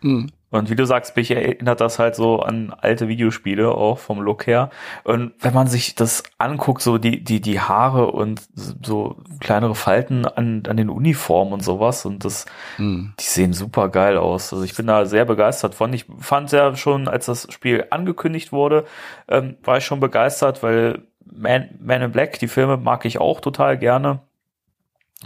Mhm. 0.00 0.30
Und 0.54 0.70
wie 0.70 0.76
du 0.76 0.86
sagst, 0.86 1.16
mich 1.16 1.32
erinnert 1.32 1.80
das 1.80 1.98
halt 1.98 2.14
so 2.14 2.38
an 2.38 2.72
alte 2.80 3.08
Videospiele, 3.08 3.72
auch 3.72 3.98
vom 3.98 4.20
Look 4.20 4.46
her. 4.46 4.70
Und 5.02 5.32
wenn 5.40 5.52
man 5.52 5.66
sich 5.66 5.96
das 5.96 6.22
anguckt, 6.38 6.80
so 6.80 6.96
die, 6.96 7.24
die, 7.24 7.40
die 7.40 7.58
Haare 7.58 8.12
und 8.12 8.40
so 8.54 9.16
kleinere 9.40 9.74
Falten 9.74 10.24
an, 10.24 10.62
an 10.68 10.76
den 10.76 10.90
Uniformen 10.90 11.52
und 11.54 11.64
sowas, 11.64 12.06
und 12.06 12.24
das, 12.24 12.46
mhm. 12.78 13.14
die 13.18 13.24
sehen 13.24 13.52
super 13.52 13.88
geil 13.88 14.16
aus. 14.16 14.52
Also 14.52 14.64
ich 14.64 14.76
bin 14.76 14.86
da 14.86 15.06
sehr 15.06 15.24
begeistert 15.24 15.74
von. 15.74 15.92
Ich 15.92 16.06
fand 16.20 16.52
ja 16.52 16.76
schon, 16.76 17.08
als 17.08 17.26
das 17.26 17.48
Spiel 17.52 17.86
angekündigt 17.90 18.52
wurde, 18.52 18.84
ähm, 19.26 19.56
war 19.64 19.78
ich 19.78 19.84
schon 19.84 19.98
begeistert, 19.98 20.62
weil 20.62 21.02
Man, 21.24 21.70
Man 21.80 22.00
in 22.00 22.12
Black, 22.12 22.38
die 22.38 22.46
Filme 22.46 22.76
mag 22.76 23.04
ich 23.06 23.18
auch 23.18 23.40
total 23.40 23.76
gerne. 23.76 24.20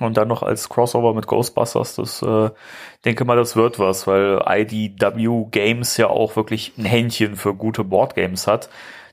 Und 0.00 0.16
dann 0.16 0.28
noch 0.28 0.42
als 0.42 0.68
Crossover 0.68 1.14
mit 1.14 1.26
Ghostbusters, 1.26 1.96
das 1.96 2.22
äh, 2.22 2.50
denke 3.04 3.24
mal, 3.24 3.36
das 3.36 3.56
wird 3.56 3.78
was, 3.78 4.06
weil 4.06 4.42
IDW 4.46 5.46
Games 5.50 5.96
ja 5.96 6.08
auch 6.08 6.36
wirklich 6.36 6.72
ein 6.78 6.84
Händchen 6.84 7.36
für 7.36 7.54
gute 7.54 7.84
Boardgames 7.84 8.46
hat. 8.46 8.68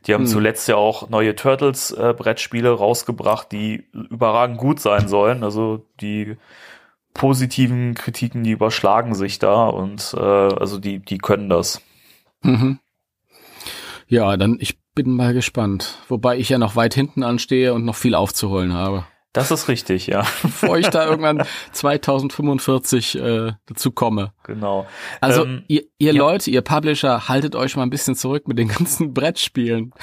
Die 0.06 0.14
haben 0.14 0.26
hm. 0.26 0.30
zuletzt 0.30 0.68
ja 0.68 0.76
auch 0.76 1.10
neue 1.10 1.36
Turtles 1.36 1.92
äh, 1.92 2.14
Brettspiele 2.16 2.72
rausgebracht, 2.72 3.52
die 3.52 3.86
überragend 3.92 4.58
gut 4.58 4.80
sein 4.80 5.08
sollen. 5.08 5.44
Also 5.44 5.86
die 6.00 6.38
positiven 7.14 7.96
Kritiken, 7.96 8.44
die 8.44 8.52
überschlagen 8.52 9.16
sich 9.16 9.40
da 9.40 9.68
und 9.68 10.14
äh, 10.16 10.20
also 10.20 10.78
die, 10.78 11.00
die 11.00 11.18
können 11.18 11.50
das. 11.50 11.82
Mhm. 12.42 12.80
Ja, 14.08 14.38
dann 14.38 14.58
ich 14.60 14.78
bin 14.94 15.12
mal 15.12 15.34
gespannt. 15.34 15.98
Wobei 16.08 16.38
ich 16.38 16.50
ja 16.50 16.58
noch 16.58 16.76
weit 16.76 16.94
hinten 16.94 17.24
anstehe 17.24 17.74
und 17.74 17.86
noch 17.86 17.96
viel 17.96 18.16
aufzuholen 18.16 18.74
habe. 18.74 19.06
Das 19.36 19.52
ist 19.52 19.68
richtig, 19.68 20.08
ja. 20.08 20.22
Bevor 20.44 20.78
ich 20.78 20.88
da 20.88 21.06
irgendwann 21.06 21.44
2045 21.74 23.20
äh, 23.20 23.52
dazu 23.66 23.92
komme. 23.92 24.32
Genau. 24.44 24.88
Also 25.20 25.44
ähm, 25.44 25.64
ihr, 25.68 25.82
ihr 25.98 26.14
ja. 26.14 26.18
Leute, 26.18 26.50
ihr 26.50 26.62
Publisher, 26.62 27.28
haltet 27.28 27.54
euch 27.54 27.76
mal 27.76 27.84
ein 27.84 27.90
bisschen 27.90 28.16
zurück 28.16 28.48
mit 28.48 28.58
den 28.58 28.70
ganzen 28.70 29.14
Brettspielen. 29.14 29.94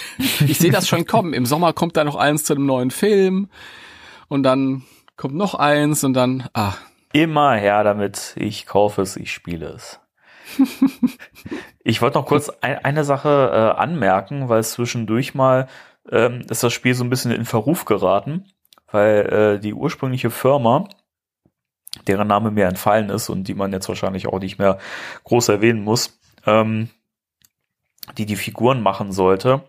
Ich 0.47 0.59
sehe 0.59 0.71
das 0.71 0.87
schon 0.87 1.07
kommen. 1.07 1.33
Im 1.33 1.47
Sommer 1.47 1.73
kommt 1.73 1.97
da 1.97 2.05
noch 2.05 2.17
eins 2.17 2.45
zu 2.45 2.53
einem 2.53 2.67
neuen 2.67 2.91
Film 2.91 3.49
und 4.29 4.43
dann 4.43 4.83
kommt 5.17 5.35
noch 5.35 5.55
eins 5.55 6.05
und 6.05 6.13
dann, 6.13 6.51
ah. 6.53 6.75
Immer 7.15 7.55
her 7.55 7.85
damit, 7.85 8.35
ich 8.37 8.67
kaufe 8.67 9.01
es, 9.01 9.17
ich 9.17 9.33
spiele 9.33 9.69
es. 9.69 9.99
ich 11.83 12.03
wollte 12.03 12.19
noch 12.19 12.27
kurz 12.27 12.51
ein, 12.61 12.85
eine 12.85 13.05
Sache 13.05 13.51
äh, 13.51 13.81
anmerken, 13.81 14.51
weil 14.51 14.63
zwischendurch 14.63 15.35
mal 15.35 15.69
ähm, 16.11 16.43
ist 16.51 16.63
das 16.63 16.75
Spiel 16.75 16.93
so 16.93 17.03
ein 17.03 17.09
bisschen 17.09 17.31
in 17.31 17.47
Verruf 17.47 17.87
geraten 17.87 18.45
weil 18.93 19.27
äh, 19.27 19.59
die 19.59 19.75
ursprüngliche 19.75 20.31
Firma, 20.31 20.89
deren 22.07 22.29
Name 22.29 22.51
mir 22.51 22.67
entfallen 22.67 23.11
ist 23.11 23.29
und 23.29 23.49
die 23.49 23.55
man 23.55 23.73
jetzt 23.73 23.89
wahrscheinlich 23.89 24.27
auch 24.29 24.39
nicht 24.39 24.59
mehr 24.59 24.79
groß 25.25 25.49
erwähnen 25.49 25.83
muss, 25.83 26.19
ähm, 26.47 26.89
die 28.19 28.27
die 28.27 28.37
Figuren 28.37 28.83
machen 28.83 29.13
sollte, 29.13 29.63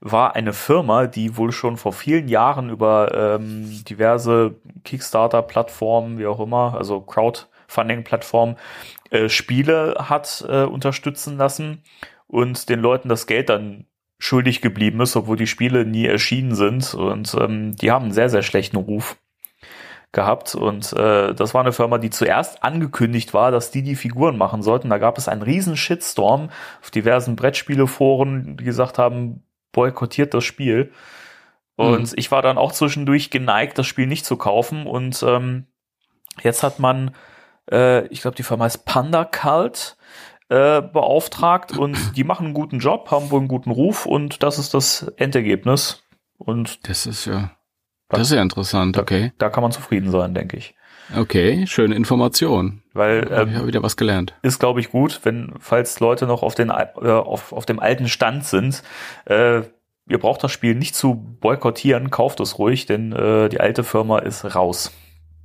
war 0.00 0.36
eine 0.36 0.52
Firma, 0.52 1.06
die 1.06 1.36
wohl 1.36 1.52
schon 1.52 1.76
vor 1.76 1.92
vielen 1.92 2.28
Jahren 2.28 2.70
über 2.70 3.38
ähm, 3.38 3.84
diverse 3.88 4.54
Kickstarter-Plattformen, 4.84 6.18
wie 6.18 6.26
auch 6.26 6.40
immer, 6.40 6.74
also 6.74 7.00
Crowdfunding-Plattformen, 7.00 8.56
äh, 9.10 9.28
Spiele 9.28 9.96
hat 9.98 10.44
äh, 10.48 10.64
unterstützen 10.64 11.38
lassen 11.38 11.82
und 12.26 12.68
den 12.68 12.80
Leuten 12.80 13.08
das 13.08 13.26
Geld 13.26 13.48
dann 13.48 13.86
schuldig 14.18 14.62
geblieben 14.62 15.00
ist, 15.00 15.16
obwohl 15.16 15.36
die 15.36 15.46
Spiele 15.46 15.84
nie 15.84 16.06
erschienen 16.06 16.54
sind. 16.54 16.94
Und 16.94 17.34
ähm, 17.38 17.76
die 17.76 17.90
haben 17.90 18.06
einen 18.06 18.12
sehr, 18.12 18.30
sehr 18.30 18.42
schlechten 18.42 18.76
Ruf 18.76 19.16
gehabt. 20.12 20.54
Und 20.54 20.92
äh, 20.94 21.34
das 21.34 21.54
war 21.54 21.60
eine 21.60 21.72
Firma, 21.72 21.98
die 21.98 22.10
zuerst 22.10 22.64
angekündigt 22.64 23.34
war, 23.34 23.50
dass 23.50 23.70
die 23.70 23.82
die 23.82 23.96
Figuren 23.96 24.38
machen 24.38 24.62
sollten. 24.62 24.90
Da 24.90 24.98
gab 24.98 25.18
es 25.18 25.28
einen 25.28 25.42
riesen 25.42 25.76
Shitstorm 25.76 26.50
auf 26.80 26.90
diversen 26.90 27.36
Brettspieleforen, 27.36 28.56
die 28.56 28.64
gesagt 28.64 28.98
haben, 28.98 29.44
boykottiert 29.72 30.34
das 30.34 30.44
Spiel. 30.44 30.92
Und 31.76 32.12
mhm. 32.12 32.14
ich 32.16 32.30
war 32.30 32.40
dann 32.40 32.58
auch 32.58 32.72
zwischendurch 32.72 33.30
geneigt, 33.30 33.78
das 33.78 33.86
Spiel 33.86 34.06
nicht 34.06 34.24
zu 34.24 34.36
kaufen. 34.36 34.86
Und 34.86 35.22
ähm, 35.22 35.66
jetzt 36.42 36.62
hat 36.62 36.78
man, 36.78 37.14
äh, 37.70 38.06
ich 38.06 38.22
glaube, 38.22 38.36
die 38.36 38.42
Firma 38.42 38.64
heißt 38.64 38.86
Panda 38.86 39.24
Cult, 39.24 39.96
äh, 40.48 40.80
beauftragt 40.80 41.76
und 41.76 42.16
die 42.16 42.24
machen 42.24 42.46
einen 42.46 42.54
guten 42.54 42.78
Job, 42.78 43.10
haben 43.10 43.30
wohl 43.30 43.40
einen 43.40 43.48
guten 43.48 43.70
Ruf 43.70 44.06
und 44.06 44.42
das 44.42 44.58
ist 44.58 44.74
das 44.74 45.02
Endergebnis. 45.16 46.02
Und 46.38 46.88
das 46.88 47.06
ist 47.06 47.24
ja, 47.24 47.52
das 48.08 48.22
ist 48.22 48.32
ja 48.32 48.42
interessant, 48.42 48.98
okay. 48.98 49.32
Da, 49.38 49.46
da 49.46 49.50
kann 49.50 49.62
man 49.62 49.72
zufrieden 49.72 50.10
sein, 50.10 50.34
denke 50.34 50.56
ich. 50.56 50.74
Okay, 51.14 51.66
schöne 51.66 51.94
Information. 51.94 52.82
Weil 52.92 53.28
ähm, 53.30 53.48
ich 53.48 53.56
habe 53.56 53.66
wieder 53.68 53.82
was 53.82 53.96
gelernt. 53.96 54.34
Ist, 54.42 54.58
glaube 54.58 54.80
ich, 54.80 54.90
gut, 54.90 55.20
wenn 55.22 55.54
falls 55.60 56.00
Leute 56.00 56.26
noch 56.26 56.42
auf 56.42 56.54
den 56.54 56.70
äh, 56.70 57.10
auf, 57.10 57.52
auf 57.52 57.66
dem 57.66 57.78
alten 57.78 58.08
Stand 58.08 58.44
sind. 58.44 58.82
Äh, 59.24 59.62
ihr 60.08 60.18
braucht 60.18 60.42
das 60.42 60.52
Spiel 60.52 60.74
nicht 60.74 60.94
zu 60.94 61.14
boykottieren, 61.14 62.10
kauft 62.10 62.40
es 62.40 62.58
ruhig, 62.58 62.86
denn 62.86 63.12
äh, 63.12 63.48
die 63.48 63.60
alte 63.60 63.84
Firma 63.84 64.18
ist 64.18 64.56
raus. 64.56 64.92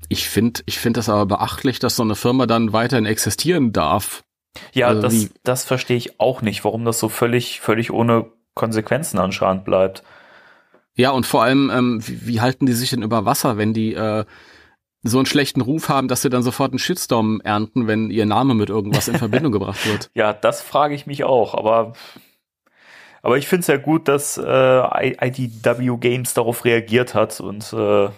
Ich 0.09 0.27
finde, 0.27 0.61
ich 0.65 0.79
finde 0.79 0.97
das 0.99 1.09
aber 1.09 1.25
beachtlich, 1.25 1.79
dass 1.79 1.95
so 1.95 2.03
eine 2.03 2.15
Firma 2.15 2.45
dann 2.45 2.73
weiterhin 2.73 3.05
existieren 3.05 3.71
darf. 3.71 4.23
Ja, 4.73 4.87
also 4.87 5.01
das, 5.01 5.29
das 5.43 5.65
verstehe 5.65 5.97
ich 5.97 6.19
auch 6.19 6.41
nicht, 6.41 6.63
warum 6.63 6.85
das 6.85 6.99
so 6.99 7.09
völlig, 7.09 7.61
völlig 7.61 7.91
ohne 7.91 8.31
Konsequenzen 8.53 9.17
anscheinend 9.19 9.63
bleibt. 9.63 10.03
Ja, 10.95 11.11
und 11.11 11.25
vor 11.25 11.43
allem, 11.43 11.69
ähm, 11.73 12.05
wie, 12.05 12.27
wie, 12.27 12.41
halten 12.41 12.65
die 12.65 12.73
sich 12.73 12.89
denn 12.89 13.01
über 13.01 13.25
Wasser, 13.25 13.57
wenn 13.57 13.73
die 13.73 13.93
äh, 13.93 14.25
so 15.03 15.17
einen 15.17 15.25
schlechten 15.25 15.61
Ruf 15.61 15.89
haben, 15.89 16.07
dass 16.07 16.21
sie 16.21 16.29
dann 16.29 16.43
sofort 16.43 16.71
einen 16.71 16.79
Shitstorm 16.79 17.41
ernten, 17.43 17.87
wenn 17.87 18.11
ihr 18.11 18.25
Name 18.25 18.53
mit 18.53 18.69
irgendwas 18.69 19.07
in 19.07 19.17
Verbindung 19.17 19.51
gebracht 19.51 19.85
wird? 19.87 20.11
Ja, 20.15 20.33
das 20.33 20.61
frage 20.61 20.93
ich 20.95 21.05
mich 21.05 21.23
auch, 21.23 21.55
aber 21.55 21.93
aber 23.23 23.37
ich 23.37 23.47
finde 23.47 23.61
es 23.61 23.67
ja 23.67 23.77
gut, 23.77 24.07
dass 24.07 24.37
äh, 24.37 25.15
IDW 25.27 25.97
Games 25.97 26.33
darauf 26.33 26.65
reagiert 26.65 27.13
hat 27.13 27.39
und 27.39 27.71
äh, 27.71 28.09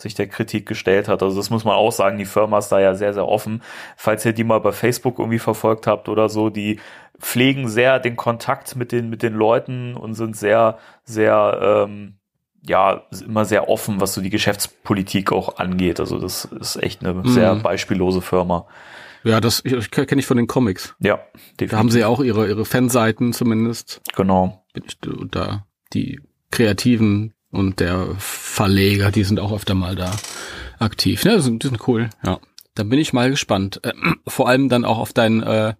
sich 0.00 0.14
der 0.14 0.28
Kritik 0.28 0.66
gestellt 0.66 1.08
hat. 1.08 1.22
Also 1.22 1.36
das 1.36 1.50
muss 1.50 1.64
man 1.64 1.74
auch 1.74 1.92
sagen, 1.92 2.18
die 2.18 2.24
Firma 2.24 2.58
ist 2.58 2.68
da 2.68 2.80
ja 2.80 2.94
sehr, 2.94 3.14
sehr 3.14 3.26
offen. 3.26 3.62
Falls 3.96 4.24
ihr 4.24 4.32
die 4.32 4.44
mal 4.44 4.60
bei 4.60 4.72
Facebook 4.72 5.18
irgendwie 5.18 5.38
verfolgt 5.38 5.86
habt 5.86 6.08
oder 6.08 6.28
so, 6.28 6.50
die 6.50 6.80
pflegen 7.18 7.68
sehr 7.68 8.00
den 8.00 8.16
Kontakt 8.16 8.76
mit 8.76 8.92
den, 8.92 9.10
mit 9.10 9.22
den 9.22 9.34
Leuten 9.34 9.94
und 9.94 10.14
sind 10.14 10.36
sehr, 10.36 10.78
sehr, 11.04 11.86
ähm, 11.88 12.16
ja, 12.66 13.02
immer 13.24 13.44
sehr 13.44 13.68
offen, 13.68 14.00
was 14.00 14.14
so 14.14 14.20
die 14.20 14.30
Geschäftspolitik 14.30 15.32
auch 15.32 15.58
angeht. 15.58 16.00
Also 16.00 16.18
das 16.18 16.44
ist 16.44 16.76
echt 16.82 17.04
eine 17.04 17.14
mhm. 17.14 17.28
sehr 17.28 17.54
beispiellose 17.56 18.20
Firma. 18.20 18.66
Ja, 19.22 19.40
das 19.40 19.62
kenne 19.62 20.20
ich 20.20 20.26
von 20.26 20.36
den 20.36 20.46
Comics. 20.46 20.94
Ja, 20.98 21.16
definitiv. 21.52 21.70
Da 21.70 21.78
haben 21.78 21.90
sie 21.90 22.04
auch 22.04 22.20
ihre, 22.20 22.48
ihre 22.48 22.64
Fanseiten 22.64 23.32
zumindest. 23.32 24.00
Genau. 24.16 24.64
Bin 24.72 24.84
ich 24.86 24.98
da, 25.30 25.66
die 25.92 26.20
kreativen 26.50 27.34
und 27.50 27.80
der 27.80 28.14
Verleger, 28.18 29.10
die 29.10 29.24
sind 29.24 29.40
auch 29.40 29.52
öfter 29.52 29.74
mal 29.74 29.96
da 29.96 30.12
aktiv. 30.78 31.24
Ja, 31.24 31.36
die 31.36 31.42
sind, 31.42 31.62
die 31.62 31.68
sind 31.68 31.88
cool, 31.88 32.10
ja. 32.24 32.38
Dann 32.74 32.88
bin 32.88 32.98
ich 32.98 33.12
mal 33.12 33.30
gespannt. 33.30 33.80
Äh, 33.82 33.92
vor 34.26 34.48
allem 34.48 34.68
dann 34.68 34.84
auch 34.84 34.98
auf 34.98 35.12
deinen 35.12 35.42
äh, 35.42 35.74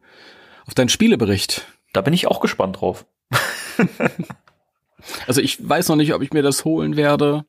auf 0.67 0.75
deinen 0.75 0.89
Spielebericht. 0.89 1.67
Da 1.93 2.00
bin 2.00 2.15
ich 2.15 2.27
auch 2.27 2.41
gespannt 2.41 2.81
drauf. 2.81 3.07
also 5.27 5.41
ich 5.41 5.69
weiß 5.69 5.89
noch 5.89 5.97
nicht, 5.97 6.15
ob 6.15 6.23
ich 6.23 6.33
mir 6.33 6.43
das 6.43 6.65
holen 6.65 6.97
werde. 6.97 7.45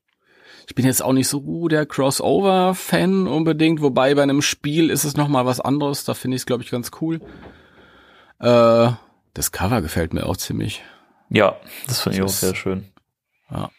Ich 0.68 0.76
bin 0.76 0.86
jetzt 0.86 1.04
auch 1.04 1.14
nicht 1.14 1.28
so 1.28 1.68
der 1.68 1.86
Crossover-Fan 1.86 3.28
unbedingt, 3.28 3.82
wobei 3.82 4.16
bei 4.16 4.24
einem 4.24 4.42
Spiel 4.42 4.90
ist 4.90 5.04
es 5.04 5.18
noch 5.18 5.28
mal 5.28 5.46
was 5.46 5.60
anderes. 5.60 6.06
Da 6.06 6.14
finde 6.14 6.36
ich 6.36 6.42
es, 6.42 6.46
glaube 6.46 6.64
ich, 6.64 6.72
ganz 6.72 6.92
cool. 7.02 7.20
Äh, 8.40 8.92
das 9.34 9.52
Cover 9.52 9.82
gefällt 9.82 10.14
mir 10.14 10.26
auch 10.26 10.38
ziemlich. 10.38 10.82
Ja, 11.30 11.58
das 11.88 12.02
finde 12.02 12.20
ich 12.20 12.24
auch 12.24 12.30
sehr 12.30 12.56
schön. 12.56 12.86
Ja. 13.50 13.70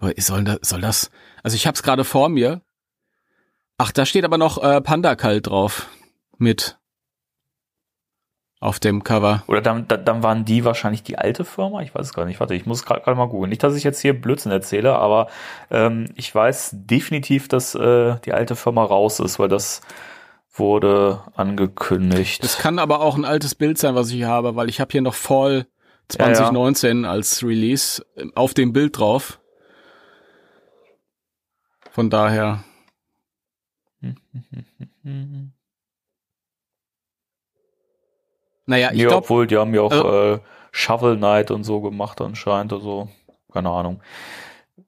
Soll 0.00 0.44
das, 0.44 0.58
soll 0.62 0.80
das? 0.80 1.10
Also 1.42 1.54
ich 1.54 1.66
habe 1.66 1.74
es 1.74 1.82
gerade 1.82 2.04
vor 2.04 2.28
mir. 2.28 2.62
Ach, 3.78 3.92
da 3.92 4.06
steht 4.06 4.24
aber 4.24 4.38
noch 4.38 4.62
äh, 4.62 4.80
Panda 4.80 5.16
Kalt 5.16 5.48
drauf 5.48 5.88
mit 6.38 6.78
auf 8.58 8.80
dem 8.80 9.04
Cover. 9.04 9.42
Oder 9.48 9.60
dann, 9.60 9.86
dann 9.86 10.22
waren 10.22 10.44
die 10.44 10.64
wahrscheinlich 10.64 11.02
die 11.02 11.18
alte 11.18 11.44
Firma? 11.44 11.82
Ich 11.82 11.94
weiß 11.94 12.06
es 12.06 12.14
gar 12.14 12.24
nicht. 12.24 12.40
Warte, 12.40 12.54
ich 12.54 12.66
muss 12.66 12.84
gerade 12.84 13.14
mal 13.14 13.28
googeln. 13.28 13.50
Nicht, 13.50 13.62
dass 13.62 13.76
ich 13.76 13.84
jetzt 13.84 14.00
hier 14.00 14.18
Blödsinn 14.18 14.50
erzähle, 14.50 14.96
aber 14.96 15.28
ähm, 15.70 16.08
ich 16.16 16.34
weiß 16.34 16.70
definitiv, 16.72 17.48
dass 17.48 17.74
äh, 17.74 18.16
die 18.24 18.32
alte 18.32 18.56
Firma 18.56 18.82
raus 18.82 19.20
ist, 19.20 19.38
weil 19.38 19.48
das 19.48 19.82
wurde 20.52 21.20
angekündigt. 21.34 22.42
Das 22.42 22.58
kann 22.58 22.78
aber 22.78 23.00
auch 23.00 23.16
ein 23.16 23.26
altes 23.26 23.54
Bild 23.54 23.76
sein, 23.76 23.94
was 23.94 24.08
ich 24.08 24.16
hier 24.16 24.28
habe, 24.28 24.56
weil 24.56 24.70
ich 24.70 24.80
habe 24.80 24.90
hier 24.90 25.02
noch 25.02 25.14
Fall 25.14 25.66
2019 26.08 26.98
ja, 26.98 27.02
ja. 27.04 27.10
als 27.10 27.42
Release 27.42 28.04
auf 28.34 28.54
dem 28.54 28.72
Bild 28.72 28.98
drauf. 28.98 29.38
Von 31.96 32.10
daher. 32.10 32.62
naja, 38.66 38.90
ich 38.92 38.98
ja, 39.00 39.08
glaube. 39.08 39.24
Obwohl, 39.24 39.46
die 39.46 39.56
haben 39.56 39.72
ja 39.74 39.80
auch 39.80 39.92
äh, 39.92 40.34
äh, 40.34 40.40
Shovel 40.72 41.16
Knight 41.16 41.50
und 41.50 41.64
so 41.64 41.80
gemacht 41.80 42.20
anscheinend, 42.20 42.74
also 42.74 43.08
keine 43.50 43.70
Ahnung. 43.70 44.02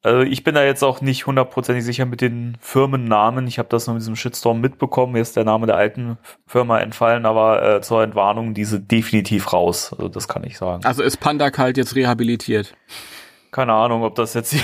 Also 0.03 0.21
ich 0.21 0.45
bin 0.45 0.55
da 0.55 0.62
jetzt 0.62 0.85
auch 0.85 1.00
nicht 1.00 1.27
hundertprozentig 1.27 1.83
sicher 1.83 2.05
mit 2.05 2.21
den 2.21 2.59
Firmennamen. 2.61 3.47
Ich 3.47 3.59
habe 3.59 3.71
das 3.71 3.87
nur 3.87 3.97
in 3.97 4.00
diesem 4.00 4.15
Shitstorm 4.15 4.61
mitbekommen. 4.61 5.15
Mir 5.15 5.23
ist 5.23 5.35
der 5.35 5.45
Name 5.45 5.65
der 5.67 5.77
alten 5.77 6.19
Firma 6.47 6.79
entfallen, 6.79 7.25
aber 7.25 7.77
äh, 7.77 7.81
zur 7.81 8.03
Entwarnung, 8.03 8.53
diese 8.53 8.81
definitiv 8.81 9.55
raus. 9.55 9.95
Also 9.95 10.09
das 10.09 10.29
kann 10.29 10.45
ich 10.45 10.59
sagen. 10.59 10.85
Also 10.85 11.03
ist 11.03 11.17
Panda 11.21 11.50
Kalt 11.50 11.79
jetzt 11.79 11.97
rehabilitiert? 11.97 12.75
Keine 13.50 13.73
Ahnung, 13.73 14.03
ob 14.03 14.15
das 14.15 14.35
jetzt... 14.35 14.55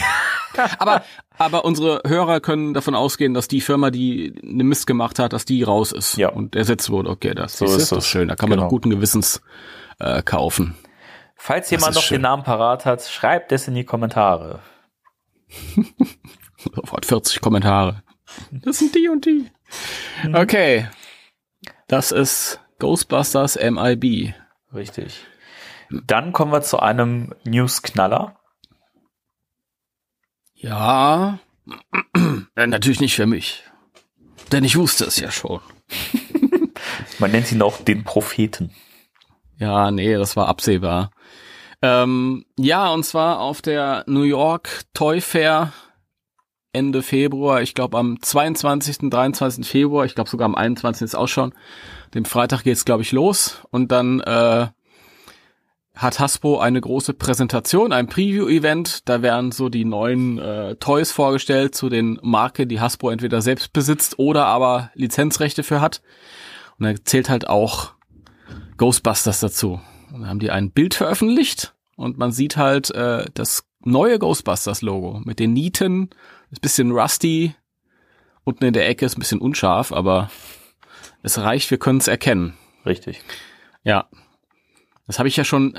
aber, 0.79 1.03
aber 1.39 1.65
unsere 1.65 2.01
Hörer 2.07 2.41
können 2.41 2.75
davon 2.75 2.95
ausgehen, 2.95 3.35
dass 3.35 3.49
die 3.49 3.61
Firma, 3.61 3.91
die 3.91 4.35
eine 4.43 4.65
Mist 4.65 4.87
gemacht 4.87 5.19
hat, 5.19 5.33
dass 5.33 5.45
die 5.45 5.63
raus 5.63 5.93
ist 5.93 6.17
Ja. 6.17 6.29
und 6.31 6.55
ersetzt 6.57 6.91
wurde. 6.91 7.11
Okay, 7.11 7.35
das, 7.35 7.59
So 7.59 7.65
ist, 7.67 7.93
doch 7.93 8.03
schön. 8.03 8.29
Da 8.29 8.37
kann 8.37 8.49
man 8.49 8.59
Genau. 8.59 8.67
doch 8.67 8.71
guten 8.71 8.91
Gewissens 8.91 9.43
äh, 9.99 10.23
kaufen. 10.23 10.77
Falls 11.37 11.71
jemand 11.71 11.95
noch 11.95 12.03
schön. 12.03 12.17
den 12.19 12.23
Namen 12.23 12.43
parat 12.43 12.85
hat, 12.87 13.03
schreibt 13.03 13.53
es 13.53 13.69
in 13.69 13.75
die 13.75 13.85
Kommentare. 13.85 14.61
Sofort 16.57 17.05
40 17.07 17.41
Kommentare. 17.41 18.03
Das 18.51 18.79
sind 18.79 18.95
die 18.95 19.09
und 19.09 19.27
die. 19.27 19.51
Mhm. 20.25 20.35
Okay. 20.35 20.89
Das 21.89 22.13
ist 22.13 22.61
Ghostbusters 22.79 23.57
MIB. 23.57 24.35
Richtig. 24.73 25.27
Dann 25.91 26.33
kommen 26.33 26.51
wir 26.53 26.63
zu 26.63 26.81
einem 26.81 27.35
News-Knaller. 27.45 28.37
Ja. 30.65 31.39
Äh, 32.57 32.69
Natürlich 32.69 33.01
nicht 33.01 33.17
für 33.17 33.27
mich. 33.27 33.65
Denn 34.53 34.63
ich 34.63 34.77
wusste 34.77 35.05
es 35.05 35.19
ja 35.19 35.33
schon. 35.33 35.61
Man 37.19 37.33
nennt 37.33 37.51
ihn 37.51 37.63
auch 37.63 37.79
den 37.79 38.05
Propheten. 38.05 38.71
Ja, 39.59 39.91
nee, 39.91 40.15
das 40.15 40.37
war 40.37 40.47
absehbar. 40.47 41.11
Ähm, 41.83 42.45
ja, 42.57 42.93
und 42.93 43.05
zwar 43.05 43.41
auf 43.41 43.61
der 43.61 44.05
New 44.07 44.23
York 44.23 44.83
Toy 44.95 45.21
Fair 45.21 45.73
Ende 46.73 47.03
Februar, 47.03 47.61
ich 47.63 47.75
glaube 47.75 47.99
am 47.99 48.21
22., 48.21 49.11
23. 49.11 49.67
Februar, 49.67 50.05
ich 50.05 50.15
glaube 50.15 50.31
sogar 50.31 50.47
am 50.47 50.55
21. 50.55 51.05
ist 51.05 51.15
auch 51.15 51.29
schon. 51.29 51.55
Dem 52.15 52.25
Freitag 52.25 52.63
geht's, 52.63 52.85
glaube 52.85 53.03
ich, 53.03 53.13
los. 53.13 53.63
Und 53.71 53.91
dann 53.91 54.21
äh, 54.21 54.69
hat 55.95 56.19
Hasbro 56.19 56.59
eine 56.59 56.81
große 56.81 57.15
Präsentation, 57.15 57.93
ein 57.93 58.09
Preview-Event. 58.09 59.09
Da 59.09 59.23
werden 59.23 59.53
so 59.53 59.69
die 59.69 59.85
neuen 59.85 60.39
äh, 60.39 60.75
Toys 60.77 61.13
vorgestellt 61.13 61.75
zu 61.75 61.89
den 61.89 62.19
Marken, 62.23 62.69
die 62.69 62.81
Hasbro 62.81 63.11
entweder 63.11 63.41
selbst 63.43 63.73
besitzt 63.73 64.19
oder 64.19 64.47
aber 64.47 64.91
Lizenzrechte 64.95 65.63
für 65.63 65.81
hat. 65.81 66.03
Und 66.79 66.87
da 66.87 66.95
zählt 67.05 67.29
halt 67.29 67.49
auch 67.49 67.93
Ghostbusters 68.77 69.41
dazu. 69.41 69.81
Und 70.13 70.23
dann 70.23 70.29
haben 70.29 70.41
die 70.41 70.51
ein 70.51 70.73
Bild 70.73 70.95
veröffentlicht 70.95 71.75
und 71.97 72.19
man 72.19 72.33
sieht 72.33 72.57
halt 72.57 72.91
äh, 72.91 73.27
das 73.35 73.65
neue 73.85 74.19
Ghostbusters-Logo 74.19 75.23
mit 75.25 75.39
den 75.39 75.53
Nieten, 75.53 76.11
ist 76.51 76.61
bisschen 76.61 76.91
rusty, 76.91 77.55
unten 78.43 78.65
in 78.65 78.73
der 78.73 78.89
Ecke 78.89 79.07
ist 79.07 79.17
ein 79.17 79.21
bisschen 79.21 79.41
unscharf, 79.41 79.93
aber 79.93 80.31
es 81.23 81.39
reicht, 81.39 81.71
wir 81.71 81.79
können 81.79 81.99
es 81.99 82.09
erkennen. 82.09 82.55
Richtig. 82.85 83.21
Ja. 83.83 84.09
Das 85.07 85.19
habe 85.19 85.29
ich 85.29 85.37
ja 85.37 85.45
schon 85.45 85.79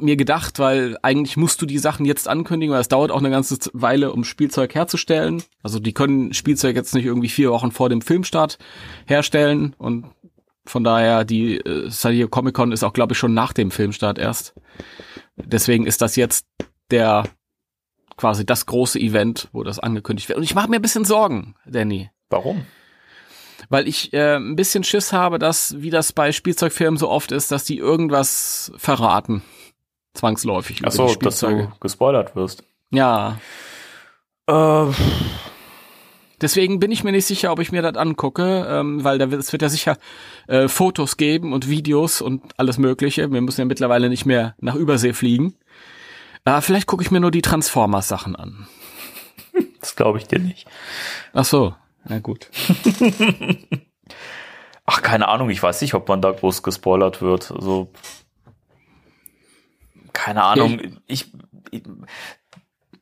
mir 0.00 0.16
gedacht, 0.16 0.58
weil 0.58 0.96
eigentlich 1.02 1.36
musst 1.36 1.60
du 1.60 1.66
die 1.66 1.78
Sachen 1.78 2.06
jetzt 2.06 2.28
ankündigen, 2.28 2.72
weil 2.72 2.80
es 2.80 2.88
dauert 2.88 3.10
auch 3.10 3.18
eine 3.18 3.30
ganze 3.30 3.58
Weile, 3.72 4.12
um 4.12 4.24
Spielzeug 4.24 4.74
herzustellen. 4.74 5.42
Also 5.62 5.80
die 5.80 5.92
können 5.92 6.32
Spielzeug 6.34 6.76
jetzt 6.76 6.94
nicht 6.94 7.04
irgendwie 7.04 7.28
vier 7.28 7.50
Wochen 7.50 7.72
vor 7.72 7.88
dem 7.88 8.00
Filmstart 8.00 8.58
herstellen 9.06 9.74
und 9.78 10.06
von 10.64 10.84
daher 10.84 11.24
die 11.24 11.56
äh, 11.56 11.90
San 11.90 12.12
Diego 12.12 12.28
Comic 12.28 12.54
Con 12.54 12.72
ist 12.72 12.84
auch 12.84 12.92
glaube 12.92 13.14
ich 13.14 13.18
schon 13.18 13.34
nach 13.34 13.52
dem 13.52 13.70
Filmstart 13.70 14.18
erst. 14.18 14.54
Deswegen 15.36 15.86
ist 15.86 16.02
das 16.02 16.16
jetzt 16.16 16.46
der 16.90 17.24
quasi 18.16 18.44
das 18.44 18.66
große 18.66 18.98
Event, 18.98 19.48
wo 19.52 19.62
das 19.62 19.78
angekündigt 19.78 20.28
wird. 20.28 20.38
Und 20.38 20.44
ich 20.44 20.54
mache 20.54 20.68
mir 20.68 20.76
ein 20.76 20.82
bisschen 20.82 21.04
Sorgen, 21.04 21.54
Danny 21.66 22.10
Warum? 22.30 22.66
Weil 23.68 23.88
ich 23.88 24.12
äh, 24.12 24.36
ein 24.36 24.56
bisschen 24.56 24.84
Schiss 24.84 25.12
habe, 25.12 25.38
dass, 25.38 25.80
wie 25.80 25.90
das 25.90 26.12
bei 26.12 26.32
Spielzeugfirmen 26.32 26.98
so 26.98 27.08
oft 27.08 27.32
ist, 27.32 27.50
dass 27.50 27.64
die 27.64 27.78
irgendwas 27.78 28.72
verraten. 28.76 29.42
Zwangsläufig. 30.14 30.84
Achso, 30.84 31.06
die 31.14 31.18
dass 31.24 31.40
du 31.40 31.70
gespoilert 31.80 32.34
wirst. 32.36 32.64
Ja, 32.90 33.38
Äh, 34.48 34.86
deswegen 36.40 36.80
bin 36.80 36.90
ich 36.90 37.04
mir 37.04 37.12
nicht 37.12 37.26
sicher, 37.26 37.52
ob 37.52 37.60
ich 37.60 37.70
mir 37.70 37.82
das 37.82 37.96
angucke, 37.96 38.66
ähm, 38.68 39.04
weil 39.04 39.18
da 39.18 39.30
wird, 39.30 39.40
es 39.42 39.52
wird 39.52 39.62
ja 39.62 39.68
sicher 39.68 39.98
äh, 40.46 40.68
Fotos 40.68 41.16
geben 41.16 41.52
und 41.52 41.68
Videos 41.68 42.22
und 42.22 42.42
alles 42.56 42.78
Mögliche. 42.78 43.30
Wir 43.30 43.40
müssen 43.40 43.60
ja 43.60 43.64
mittlerweile 43.66 44.08
nicht 44.08 44.24
mehr 44.24 44.54
nach 44.58 44.74
Übersee 44.74 45.12
fliegen. 45.12 45.54
Äh, 46.44 46.60
vielleicht 46.62 46.86
gucke 46.86 47.02
ich 47.02 47.10
mir 47.10 47.20
nur 47.20 47.30
die 47.30 47.42
Transformers-Sachen 47.42 48.36
an. 48.36 48.66
das 49.80 49.96
glaube 49.96 50.18
ich 50.18 50.26
dir 50.26 50.38
nicht. 50.38 50.66
Ach 51.34 51.44
so, 51.44 51.74
na 52.04 52.18
gut. 52.18 52.50
Ach, 54.86 55.02
keine 55.02 55.28
Ahnung, 55.28 55.50
ich 55.50 55.62
weiß 55.62 55.82
nicht, 55.82 55.94
ob 55.94 56.08
man 56.08 56.22
da 56.22 56.30
groß 56.32 56.62
gespoilert 56.62 57.20
wird. 57.20 57.50
Also, 57.50 57.92
keine 60.12 60.42
Ahnung. 60.42 60.80
Ich, 61.06 61.30
ich, 61.70 61.82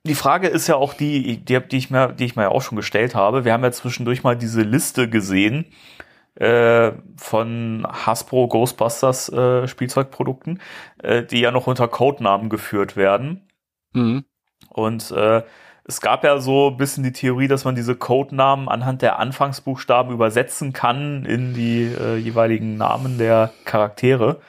die 0.03 0.15
Frage 0.15 0.49
ist 0.49 0.67
ja 0.67 0.77
auch 0.77 0.95
die, 0.95 1.39
die, 1.39 1.61
die 1.61 1.77
ich 1.77 1.91
mir, 1.91 2.13
die 2.13 2.25
ich 2.25 2.37
mir 2.37 2.43
ja 2.43 2.49
auch 2.49 2.63
schon 2.63 2.77
gestellt 2.77 3.15
habe. 3.15 3.45
Wir 3.45 3.53
haben 3.53 3.63
ja 3.63 3.73
zwischendurch 3.73 4.23
mal 4.25 4.37
diese 4.37 4.63
Liste 4.63 5.09
gesehen 5.09 5.67
äh, 6.37 6.93
von 7.17 7.87
Hasbro 7.89 8.49
Ghostbusters 8.49 9.29
äh, 9.31 9.69
Spielzeugprodukten, 9.69 10.61
äh, 11.03 11.23
die 11.23 11.41
ja 11.41 11.51
noch 11.51 11.67
unter 11.67 11.89
Codenamen 11.89 12.49
geführt 12.51 12.97
werden. 12.97 13.49
Mhm. 13.93 14.25
Und 14.71 15.11
äh, 15.13 15.43
es 15.89 16.01
gab 16.01 16.25
ja 16.25 16.39
so 16.41 16.69
ein 16.71 16.77
bisschen 16.77 17.05
die 17.05 17.13
Theorie, 17.13 17.47
dass 17.47 17.65
man 17.65 17.77
diese 17.77 17.95
Codenamen 17.95 18.69
anhand 18.69 19.03
der 19.03 19.19
Anfangsbuchstaben 19.21 20.13
übersetzen 20.13 20.73
kann 20.73 21.25
in 21.25 21.55
die 21.55 21.85
äh, 21.85 22.17
jeweiligen 22.17 22.77
Namen 22.77 23.19
der 23.19 23.53
Charaktere. 23.65 24.41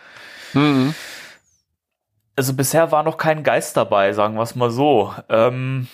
Mhm. 0.54 0.95
Also 2.36 2.54
bisher 2.54 2.91
war 2.91 3.04
noch 3.04 3.17
kein 3.17 3.43
Geist 3.43 3.78
dabei, 3.78 4.13
sagen 4.13 4.36
wir 4.36 4.41
es 4.41 4.56
mal 4.56 4.71
so. 4.71 5.13
Ähm, 5.30 5.88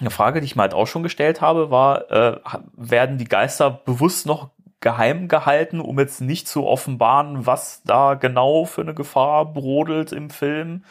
eine 0.00 0.10
Frage, 0.10 0.40
die 0.40 0.46
ich 0.46 0.56
mir 0.56 0.62
halt 0.62 0.74
auch 0.74 0.86
schon 0.86 1.02
gestellt 1.02 1.40
habe, 1.40 1.70
war, 1.70 2.10
äh, 2.10 2.38
werden 2.76 3.18
die 3.18 3.28
Geister 3.28 3.70
bewusst 3.70 4.26
noch 4.26 4.50
geheim 4.80 5.28
gehalten, 5.28 5.80
um 5.80 5.98
jetzt 5.98 6.20
nicht 6.20 6.46
zu 6.46 6.66
offenbaren, 6.66 7.46
was 7.46 7.82
da 7.84 8.14
genau 8.14 8.66
für 8.66 8.82
eine 8.82 8.94
Gefahr 8.94 9.46
brodelt 9.46 10.12
im 10.12 10.30
Film? 10.30 10.84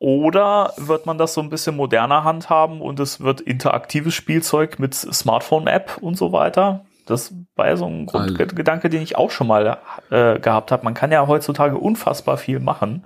Oder 0.00 0.72
wird 0.78 1.04
man 1.04 1.18
das 1.18 1.34
so 1.34 1.42
ein 1.42 1.50
bisschen 1.50 1.76
moderner 1.76 2.24
handhaben 2.24 2.80
und 2.80 2.98
es 3.00 3.20
wird 3.20 3.42
interaktives 3.42 4.14
Spielzeug 4.14 4.78
mit 4.78 4.94
Smartphone-App 4.94 5.98
und 6.00 6.16
so 6.16 6.32
weiter? 6.32 6.86
Das 7.04 7.34
war 7.54 7.68
ja 7.68 7.76
so 7.76 7.84
ein 7.86 8.08
Also- 8.10 8.34
Grundgedanke, 8.34 8.88
den 8.88 9.02
ich 9.02 9.16
auch 9.16 9.30
schon 9.30 9.46
mal 9.46 9.78
äh, 10.10 10.38
gehabt 10.40 10.72
habe. 10.72 10.84
Man 10.84 10.94
kann 10.94 11.12
ja 11.12 11.26
heutzutage 11.26 11.76
unfassbar 11.76 12.38
viel 12.38 12.60
machen. 12.60 13.04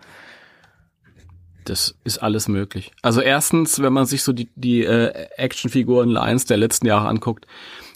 Das 1.64 1.98
ist 2.04 2.18
alles 2.18 2.46
möglich. 2.46 2.92
Also 3.02 3.20
erstens, 3.22 3.80
wenn 3.82 3.92
man 3.92 4.04
sich 4.06 4.22
so 4.22 4.32
die, 4.32 4.50
die 4.54 4.84
äh, 4.84 5.10
Actionfiguren-Lines 5.36 6.44
der 6.44 6.58
letzten 6.58 6.86
Jahre 6.86 7.08
anguckt, 7.08 7.46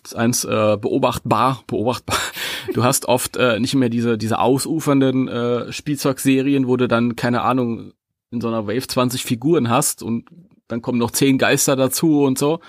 ist 0.04 0.16
eins 0.16 0.44
äh, 0.44 0.76
beobachtbar, 0.80 1.62
beobachtbar. 1.66 2.16
Du 2.74 2.84
hast 2.84 3.06
oft 3.06 3.36
äh, 3.38 3.58
nicht 3.60 3.74
mehr 3.74 3.88
diese, 3.88 4.18
diese 4.18 4.40
ausufernden 4.40 5.26
äh, 5.26 5.72
Spielzeugserien, 5.72 6.68
wo 6.68 6.76
du 6.76 6.86
dann, 6.86 7.16
keine 7.16 7.40
Ahnung, 7.40 7.92
in 8.30 8.40
so 8.40 8.48
einer 8.48 8.66
Wave 8.66 8.86
20 8.86 9.24
Figuren 9.24 9.68
hast 9.68 10.02
und 10.02 10.26
dann 10.68 10.82
kommen 10.82 10.98
noch 10.98 11.10
10 11.10 11.38
Geister 11.38 11.76
dazu 11.76 12.22
und 12.24 12.38
so. 12.38 12.60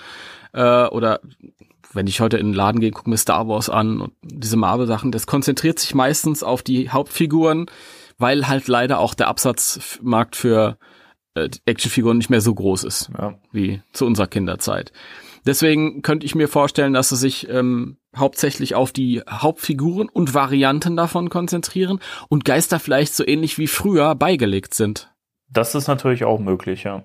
Äh, 0.52 0.86
oder 0.86 1.20
wenn 1.92 2.06
ich 2.06 2.20
heute 2.20 2.38
in 2.38 2.46
den 2.48 2.54
Laden 2.54 2.80
gehe, 2.80 2.92
gucke 2.92 3.10
mir 3.10 3.16
Star 3.16 3.48
Wars 3.48 3.68
an 3.68 4.00
und 4.00 4.12
diese 4.22 4.56
Marvel-Sachen, 4.56 5.12
das 5.12 5.26
konzentriert 5.26 5.78
sich 5.78 5.94
meistens 5.94 6.42
auf 6.42 6.62
die 6.62 6.90
Hauptfiguren, 6.90 7.66
weil 8.18 8.48
halt 8.48 8.68
leider 8.68 8.98
auch 9.00 9.14
der 9.14 9.28
Absatzmarkt 9.28 10.36
für 10.36 10.78
äh, 11.34 11.48
Actionfiguren 11.66 12.18
nicht 12.18 12.30
mehr 12.30 12.40
so 12.40 12.54
groß 12.54 12.84
ist 12.84 13.10
Ja. 13.18 13.34
wie 13.52 13.82
zu 13.92 14.06
unserer 14.06 14.28
Kinderzeit. 14.28 14.92
Deswegen 15.46 16.02
könnte 16.02 16.26
ich 16.26 16.34
mir 16.34 16.48
vorstellen, 16.48 16.92
dass 16.92 17.08
sie 17.08 17.16
sich 17.16 17.48
ähm, 17.48 17.96
hauptsächlich 18.16 18.74
auf 18.74 18.92
die 18.92 19.22
Hauptfiguren 19.28 20.08
und 20.08 20.34
Varianten 20.34 20.96
davon 20.96 21.30
konzentrieren 21.30 21.98
und 22.28 22.44
Geister 22.44 22.78
vielleicht 22.78 23.14
so 23.14 23.26
ähnlich 23.26 23.56
wie 23.56 23.66
früher 23.66 24.14
beigelegt 24.14 24.74
sind. 24.74 25.10
Das 25.50 25.74
ist 25.74 25.88
natürlich 25.88 26.24
auch 26.24 26.38
möglich, 26.38 26.84
ja. 26.84 27.02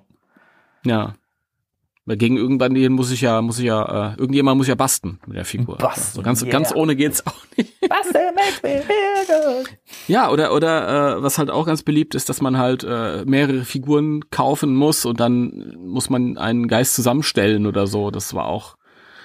Ja. 0.86 1.14
Weil 2.08 2.18
gegen 2.18 2.38
irgendwann 2.38 2.76
den 2.76 2.94
muss 2.94 3.12
ich 3.12 3.22
ja, 3.22 3.42
muss 3.42 3.58
ich 3.58 3.66
ja, 3.66 4.12
äh, 4.14 4.16
irgendjemand 4.18 4.58
muss 4.58 4.68
ja 4.68 4.76
basten 4.76 5.20
mit 5.26 5.38
der 5.38 5.46
Figur. 5.46 5.78
Basten, 5.78 6.18
so 6.18 6.22
ganz, 6.22 6.44
yeah. 6.44 6.52
ganz 6.52 6.72
ohne 6.72 6.96
geht's 6.96 7.26
auch 7.26 7.44
nicht. 7.58 7.74
Ja, 10.08 10.30
oder 10.30 10.54
oder 10.54 11.18
äh, 11.18 11.24
was 11.24 11.40
halt 11.40 11.50
auch 11.50 11.66
ganz 11.66 11.82
beliebt 11.82 12.14
ist, 12.14 12.30
dass 12.30 12.42
man 12.42 12.60
halt 12.60 12.84
äh, 12.84 13.26
mehrere 13.26 13.66
Figuren 13.66 14.30
kaufen 14.30 14.76
muss 14.76 15.06
und 15.06 15.20
dann 15.20 15.76
muss 15.80 16.12
man 16.12 16.38
einen 16.38 16.68
Geist 16.68 16.94
zusammenstellen 16.94 17.66
oder 17.66 17.88
so. 17.88 18.12
Das 18.12 18.36
war 18.36 18.46
auch 18.46 18.76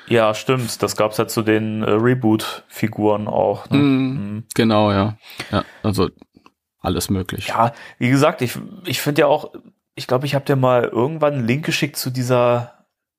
Ja, 0.09 0.33
stimmt. 0.33 0.83
Das 0.83 0.97
gab's 0.97 1.19
ja 1.19 1.27
zu 1.27 1.43
den 1.43 1.83
äh, 1.83 1.91
Reboot-Figuren 1.91 3.29
auch. 3.29 3.69
Ne? 3.69 3.77
Mhm. 3.77 4.45
genau, 4.55 4.91
ja. 4.91 5.19
Ja, 5.53 5.65
also 5.83 6.09
alles 6.81 7.11
möglich. 7.11 7.49
Ja, 7.49 7.73
wie 7.99 8.09
gesagt, 8.11 8.43
ich, 8.43 8.59
ich 8.87 9.01
finde 9.01 9.23
ja 9.23 9.27
auch, 9.27 9.53
ich 9.95 10.07
glaube, 10.07 10.27
ich 10.27 10.35
habe 10.35 10.45
dir 10.45 10.57
mal 10.57 10.85
irgendwann 10.85 11.35
einen 11.35 11.47
Link 11.47 11.65
geschickt 11.67 11.97
zu 11.97 12.11
dieser 12.11 12.73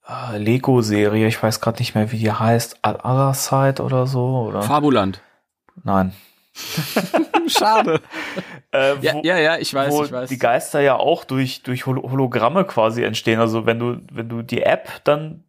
äh, 0.07 0.37
Lego-Serie. 0.37 1.27
Ich 1.27 1.41
weiß 1.41 1.61
gerade 1.61 1.79
nicht 1.79 1.93
mehr, 1.95 2.11
wie 2.11 2.17
die 2.17 2.31
heißt. 2.31 2.79
Other 2.83 3.33
Side 3.33 3.83
oder 3.83 4.07
so. 4.07 4.47
Oder? 4.49 4.61
Fabuland. 4.63 5.21
Nein. 5.83 6.13
Schade. 7.47 8.01
Äh, 8.71 8.95
Ja, 9.01 9.13
wo, 9.15 9.21
ja, 9.23 9.37
ja, 9.37 9.57
ich 9.57 9.73
weiß, 9.73 9.93
wo 9.93 10.03
ich 10.03 10.11
weiß. 10.11 10.29
die 10.29 10.37
Geister 10.37 10.81
ja 10.81 10.95
auch 10.95 11.23
durch, 11.23 11.63
durch 11.63 11.85
Hol- 11.85 12.01
Hologramme 12.01 12.65
quasi 12.65 13.03
entstehen. 13.03 13.39
Also 13.39 13.65
wenn 13.65 13.79
du, 13.79 13.97
wenn 14.11 14.29
du 14.29 14.41
die 14.41 14.63
App 14.63 15.01
dann 15.03 15.43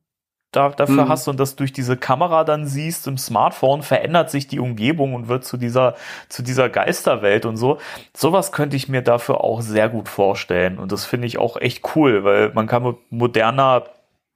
da, 0.53 0.69
dafür 0.69 1.05
Mhm. 1.05 1.09
hast 1.09 1.27
und 1.29 1.41
das 1.41 1.57
durch 1.57 1.73
diese 1.73 1.97
Kamera 1.97 2.45
dann 2.45 2.67
siehst 2.67 3.07
im 3.09 3.19
Smartphone, 3.19 3.83
verändert 3.83 4.31
sich 4.31 4.47
die 4.47 4.61
Umgebung 4.61 5.15
und 5.15 5.27
wird 5.29 5.45
zu 5.45 5.57
dieser, 5.57 5.97
zu 6.29 6.43
dieser 6.43 6.69
Geisterwelt 6.69 7.47
und 7.47 7.57
so. 7.57 7.79
Sowas 8.15 8.53
könnte 8.53 8.77
ich 8.77 8.89
mir 8.89 9.03
dafür 9.03 9.43
auch 9.43 9.63
sehr 9.63 9.89
gut 9.89 10.09
vorstellen. 10.09 10.79
Und 10.79 10.93
das 10.93 11.05
finde 11.05 11.27
ich 11.27 11.39
auch 11.39 11.57
echt 11.57 11.97
cool, 11.97 12.23
weil 12.23 12.53
man 12.53 12.67
kann 12.67 12.83
mit 12.83 12.97
moderner 13.11 13.85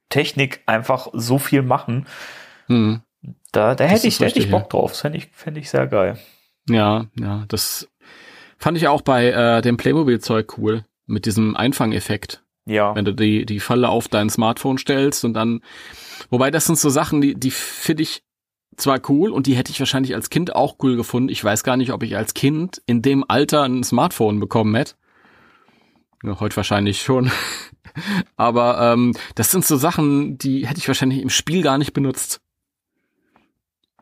Technik 0.09 0.61
einfach 0.65 1.07
so 1.13 1.37
viel 1.37 1.61
machen. 1.61 2.07
Hm. 2.67 3.01
Da, 3.51 3.75
da 3.75 3.83
hätte 3.85 4.07
ich, 4.07 4.17
da 4.17 4.25
hätte 4.25 4.39
ich 4.39 4.51
Bock 4.51 4.69
drauf. 4.69 4.91
Das 4.91 5.01
fände 5.01 5.17
ich, 5.17 5.29
fände 5.31 5.59
ich 5.59 5.69
sehr 5.69 5.87
geil. 5.87 6.17
Ja, 6.69 7.05
ja, 7.19 7.45
das 7.47 7.87
fand 8.57 8.77
ich 8.77 8.87
auch 8.87 9.01
bei 9.01 9.27
äh, 9.27 9.61
dem 9.61 9.77
Playmobil-Zeug 9.77 10.57
cool. 10.57 10.83
Mit 11.05 11.25
diesem 11.25 11.55
Einfangeffekt. 11.55 12.43
Ja. 12.65 12.93
Wenn 12.93 13.05
du 13.05 13.13
die, 13.13 13.45
die 13.45 13.61
Falle 13.61 13.87
auf 13.87 14.09
dein 14.09 14.29
Smartphone 14.29 14.77
stellst 14.77 15.23
und 15.23 15.33
dann, 15.33 15.61
wobei 16.29 16.51
das 16.51 16.65
sind 16.65 16.77
so 16.77 16.89
Sachen, 16.89 17.21
die, 17.21 17.35
die 17.35 17.51
finde 17.51 18.03
ich 18.03 18.23
zwar 18.75 18.99
cool 19.09 19.31
und 19.31 19.47
die 19.47 19.55
hätte 19.55 19.71
ich 19.71 19.79
wahrscheinlich 19.79 20.13
als 20.13 20.29
Kind 20.29 20.55
auch 20.55 20.75
cool 20.83 20.95
gefunden. 20.95 21.29
Ich 21.29 21.43
weiß 21.43 21.63
gar 21.63 21.77
nicht, 21.77 21.91
ob 21.91 22.03
ich 22.03 22.15
als 22.15 22.33
Kind 22.33 22.81
in 22.85 23.01
dem 23.01 23.25
Alter 23.27 23.63
ein 23.63 23.83
Smartphone 23.83 24.39
bekommen 24.39 24.75
hätte. 24.75 24.93
Ja, 26.23 26.39
heute 26.39 26.55
wahrscheinlich 26.57 27.01
schon. 27.01 27.31
Aber 28.35 28.79
ähm, 28.93 29.13
das 29.35 29.49
sind 29.51 29.65
so 29.65 29.75
Sachen, 29.77 30.37
die 30.37 30.67
hätte 30.67 30.79
ich 30.79 30.87
wahrscheinlich 30.87 31.21
im 31.21 31.29
Spiel 31.29 31.63
gar 31.63 31.77
nicht 31.77 31.93
benutzt. 31.93 32.41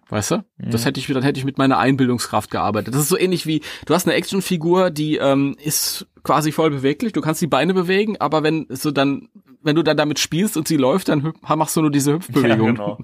Weißt 0.09 0.31
du? 0.31 0.45
Das 0.57 0.81
Mhm. 0.81 0.85
hätte 0.85 0.99
ich, 0.99 1.07
dann 1.07 1.23
hätte 1.23 1.39
ich 1.39 1.45
mit 1.45 1.57
meiner 1.57 1.79
Einbildungskraft 1.79 2.51
gearbeitet. 2.51 2.93
Das 2.93 3.01
ist 3.01 3.09
so 3.09 3.17
ähnlich 3.17 3.47
wie, 3.47 3.61
du 3.85 3.93
hast 3.93 4.05
eine 4.07 4.15
Actionfigur, 4.15 4.91
die 4.91 5.17
ähm, 5.17 5.55
ist 5.63 6.05
quasi 6.23 6.51
voll 6.51 6.69
beweglich, 6.69 7.11
du 7.13 7.21
kannst 7.21 7.41
die 7.41 7.47
Beine 7.47 7.73
bewegen, 7.73 8.17
aber 8.19 8.43
wenn 8.43 8.67
so 8.69 8.91
dann, 8.91 9.29
wenn 9.65 9.75
du 9.75 9.83
dann 9.83 9.97
damit 9.97 10.19
spielst 10.19 10.55
und 10.57 10.67
sie 10.67 10.77
läuft, 10.77 11.09
dann 11.09 11.33
machst 11.47 11.75
du 11.75 11.81
nur 11.81 11.91
diese 11.91 12.13
Hüpfbewegung. 12.13 12.67
Ja, 12.67 12.71
genau. 12.71 12.97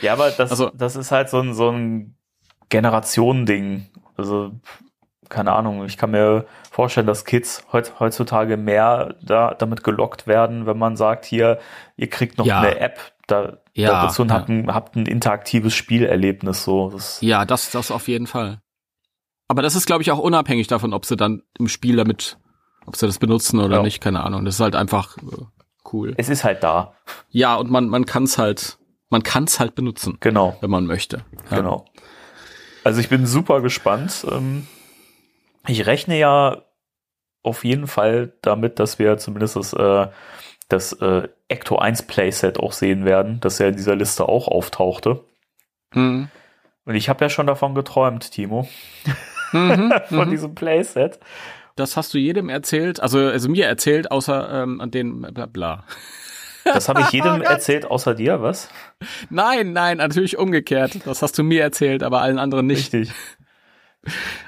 Ja, 0.00 0.12
aber 0.12 0.30
das, 0.30 0.50
Also- 0.50 0.70
das 0.74 0.94
ist 0.96 1.10
halt 1.10 1.28
so 1.30 1.40
ein, 1.40 1.54
so 1.54 1.70
ein 1.70 2.14
Generationending. 2.68 3.86
Also, 4.16 4.52
keine 5.28 5.52
Ahnung, 5.52 5.84
ich 5.84 5.96
kann 5.96 6.10
mir 6.10 6.46
vorstellen, 6.70 7.06
dass 7.06 7.24
Kids 7.24 7.64
heut, 7.72 7.98
heutzutage 8.00 8.56
mehr 8.56 9.14
da, 9.22 9.54
damit 9.54 9.84
gelockt 9.84 10.26
werden, 10.26 10.66
wenn 10.66 10.78
man 10.78 10.96
sagt, 10.96 11.24
hier, 11.24 11.58
ihr 11.96 12.08
kriegt 12.08 12.38
noch 12.38 12.46
Ja. 12.46 12.60
eine 12.60 12.78
App 12.80 12.98
da, 13.26 13.58
Ja, 13.74 14.02
dazu 14.06 14.22
und 14.22 14.28
ja. 14.30 14.34
habt, 14.34 14.48
ein, 14.48 14.72
habt 14.74 14.96
ein 14.96 15.06
interaktives 15.06 15.74
Spielerlebnis. 15.74 16.64
So. 16.64 16.90
Das, 16.90 17.20
Ja, 17.20 17.44
das, 17.44 17.70
das 17.70 17.90
auf 17.90 18.08
jeden 18.08 18.26
Fall. 18.26 18.60
Aber 19.48 19.62
das 19.62 19.74
ist, 19.76 19.86
glaube 19.86 20.02
ich, 20.02 20.10
auch 20.10 20.18
unabhängig 20.18 20.66
davon, 20.68 20.92
ob 20.92 21.04
sie 21.06 21.16
dann 21.16 21.42
im 21.58 21.68
Spiel 21.68 21.96
damit, 21.96 22.38
ob 22.86 22.96
sie 22.96 23.06
das 23.06 23.18
benutzen 23.18 23.60
oder 23.60 23.76
Ja. 23.78 23.82
nicht, 23.82 24.00
keine 24.00 24.22
Ahnung. 24.24 24.44
Das 24.44 24.54
ist 24.54 24.60
halt 24.60 24.74
einfach 24.76 25.16
äh, 25.18 25.20
cool. 25.92 26.14
Es 26.16 26.28
ist 26.28 26.44
halt 26.44 26.62
da. 26.62 26.94
Ja, 27.30 27.56
und 27.56 27.70
man, 27.70 27.88
man 27.88 28.06
kann 28.06 28.24
es 28.24 28.38
halt, 28.38 28.78
man 29.08 29.22
kann 29.22 29.44
es 29.44 29.58
halt 29.60 29.74
benutzen, 29.74 30.16
Genau. 30.20 30.56
wenn 30.60 30.70
man 30.70 30.86
möchte. 30.86 31.24
Ja. 31.50 31.56
Genau. 31.58 31.84
Also 32.84 33.00
ich 33.00 33.08
bin 33.08 33.26
super 33.26 33.60
gespannt. 33.60 34.26
Ähm, 34.30 34.66
Ich 35.66 35.86
rechne 35.86 36.18
ja 36.18 36.62
auf 37.42 37.64
jeden 37.64 37.86
Fall 37.86 38.32
damit, 38.42 38.78
dass 38.78 38.98
wir 38.98 39.18
zumindest 39.18 39.56
das, 39.56 39.72
äh, 39.72 40.08
das 40.68 40.92
äh, 40.94 41.28
Ecto 41.48 41.78
1 41.78 42.02
Playset 42.02 42.58
auch 42.58 42.72
sehen 42.72 43.04
werden, 43.04 43.40
das 43.40 43.58
ja 43.58 43.68
in 43.68 43.76
dieser 43.76 43.96
Liste 43.96 44.28
auch 44.28 44.46
auftauchte. 44.48 45.24
Mhm. 45.94 46.28
Und 46.84 46.94
ich 46.94 47.08
habe 47.08 47.24
ja 47.24 47.28
schon 47.28 47.46
davon 47.46 47.74
geträumt, 47.74 48.30
Timo, 48.32 48.68
Mhm, 49.52 49.92
von 50.08 50.28
mhm. 50.28 50.30
diesem 50.30 50.54
Playset. 50.54 51.18
Das 51.76 51.96
hast 51.96 52.12
du 52.14 52.18
jedem 52.18 52.48
erzählt, 52.48 53.00
also, 53.00 53.18
also 53.18 53.48
mir 53.48 53.66
erzählt, 53.66 54.10
außer 54.10 54.62
ähm, 54.62 54.80
an 54.80 54.90
den 54.90 55.20
bla 55.22 55.46
bla. 55.46 55.84
Das 56.64 56.88
habe 56.88 57.00
ich 57.00 57.06
Oh 57.08 57.10
jedem 57.12 57.42
erzählt, 57.42 57.86
außer 57.86 58.14
dir, 58.14 58.42
was? 58.42 58.68
Nein, 59.30 59.72
nein, 59.72 59.96
natürlich 59.98 60.36
umgekehrt. 60.38 60.98
Das 61.06 61.22
hast 61.22 61.38
du 61.38 61.42
mir 61.42 61.62
erzählt, 61.62 62.02
aber 62.02 62.20
allen 62.20 62.38
anderen 62.38 62.66
nicht. 62.66 62.92
Richtig. 62.92 63.12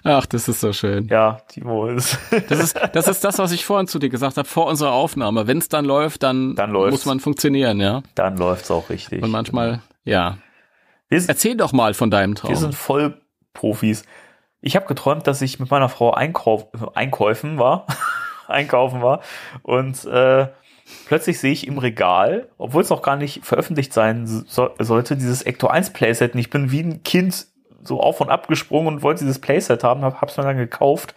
Ach, 0.02 0.24
das 0.26 0.48
ist 0.48 0.61
so 0.61 0.72
schön. 0.72 1.08
Ja, 1.08 1.40
Timo 1.48 1.87
ist. 1.88 2.18
Das 2.48 2.58
ist, 2.58 2.78
das 2.94 3.06
ist 3.08 3.22
das, 3.22 3.38
was 3.38 3.52
ich 3.52 3.64
vorhin 3.64 3.87
zu 3.87 3.98
dir 3.98 4.08
gesagt 4.08 4.37
habe, 4.38 4.48
vor 4.48 4.66
unserer 4.66 4.92
Aufnahme. 4.92 5.46
Wenn 5.46 5.58
es 5.58 5.68
dann 5.68 5.85
läuft, 5.85 6.22
dann, 6.22 6.54
Dann 6.54 6.70
läuft's. 6.70 6.92
muss 6.92 7.06
man 7.06 7.20
funktionieren, 7.20 7.78
ja. 7.80 8.02
Dann 8.14 8.37
läuft's 8.38 8.70
auch 8.70 8.88
richtig. 8.90 9.22
Und 9.22 9.30
manchmal, 9.30 9.80
ja. 10.04 10.38
Sind- 11.11 11.28
Erzähl 11.28 11.56
doch 11.56 11.72
mal 11.72 11.92
von 11.92 12.11
deinem 12.11 12.35
Traum. 12.35 12.50
wir 12.50 12.56
sind 12.56 12.74
voll 12.74 13.20
Profis. 13.52 14.04
Ich 14.62 14.77
habe 14.77 14.87
geträumt, 14.87 15.27
dass 15.27 15.42
ich 15.42 15.61
mit 15.61 15.70
meiner 15.70 15.88
Frau 15.88 16.12
Einkauf, 16.12 16.66
einkaufen 16.94 17.59
war, 17.59 17.87
einkaufen 18.48 19.03
war 19.03 19.20
und 19.62 20.05
äh, 20.07 20.48
plötzlich 21.07 21.38
sehe 21.38 21.53
ich 21.53 21.66
im 21.66 21.79
Regal, 21.79 22.48
obwohl 22.59 22.83
es 22.83 22.90
noch 22.90 23.03
gar 23.03 23.16
nicht 23.16 23.44
veröffentlicht 23.44 23.92
sein 23.92 24.27
so, 24.27 24.70
sollte, 24.79 25.16
dieses 25.16 25.42
Ecto 25.42 25.66
1 25.66 25.92
Playset. 25.92 26.35
Und 26.35 26.40
ich 26.40 26.51
bin 26.51 26.70
wie 26.70 26.81
ein 26.81 27.03
Kind 27.03 27.46
so 27.83 28.01
auf 28.01 28.20
und 28.20 28.31
ab 28.31 28.48
gesprungen 28.48 28.88
und 28.88 29.03
wollte 29.03 29.25
dieses 29.25 29.40
Playset 29.40 29.83
haben, 29.83 30.03
hab, 30.03 30.20
hab's 30.20 30.37
mir 30.37 30.44
dann 30.44 30.57
gekauft 30.57 31.14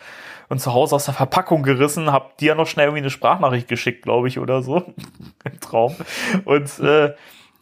und 0.49 0.59
zu 0.59 0.73
Hause 0.73 0.95
aus 0.95 1.05
der 1.05 1.13
Verpackung 1.13 1.63
gerissen, 1.63 2.11
hab 2.11 2.37
dir 2.37 2.55
noch 2.55 2.67
schnell 2.67 2.87
irgendwie 2.87 3.01
eine 3.01 3.09
Sprachnachricht 3.09 3.67
geschickt, 3.67 4.03
glaube 4.03 4.27
ich, 4.27 4.39
oder 4.39 4.61
so 4.61 4.77
im 5.43 5.59
Traum. 5.59 5.95
Und 6.45 6.79
äh, 6.79 7.13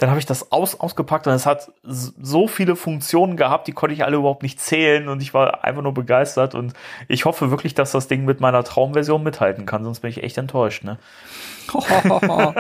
dann 0.03 0.09
habe 0.09 0.19
ich 0.19 0.25
das 0.25 0.51
aus, 0.51 0.77
ausgepackt 0.81 1.27
und 1.27 1.33
es 1.33 1.45
hat 1.45 1.71
so 1.81 2.45
viele 2.49 2.75
Funktionen 2.75 3.37
gehabt, 3.37 3.69
die 3.69 3.71
konnte 3.71 3.93
ich 3.93 4.03
alle 4.03 4.17
überhaupt 4.17 4.43
nicht 4.43 4.59
zählen 4.59 5.07
und 5.07 5.21
ich 5.21 5.33
war 5.33 5.63
einfach 5.63 5.81
nur 5.81 5.93
begeistert 5.93 6.55
und 6.55 6.73
ich 7.07 7.23
hoffe 7.23 7.51
wirklich, 7.51 7.73
dass 7.73 7.93
das 7.93 8.09
Ding 8.09 8.25
mit 8.25 8.41
meiner 8.41 8.65
Traumversion 8.65 9.23
mithalten 9.23 9.65
kann, 9.65 9.85
sonst 9.85 10.01
bin 10.01 10.09
ich 10.09 10.21
echt 10.21 10.37
enttäuscht, 10.37 10.83
ne? 10.83 10.97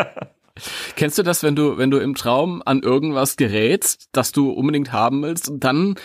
Kennst 0.95 1.17
du 1.17 1.23
das, 1.23 1.43
wenn 1.43 1.55
du, 1.57 1.77
wenn 1.77 1.91
du 1.91 1.97
im 1.97 2.15
Traum 2.15 2.61
an 2.63 2.81
irgendwas 2.81 3.35
gerätst, 3.35 4.07
das 4.13 4.31
du 4.31 4.51
unbedingt 4.51 4.93
haben 4.93 5.21
willst, 5.23 5.49
und 5.49 5.65
dann 5.65 5.95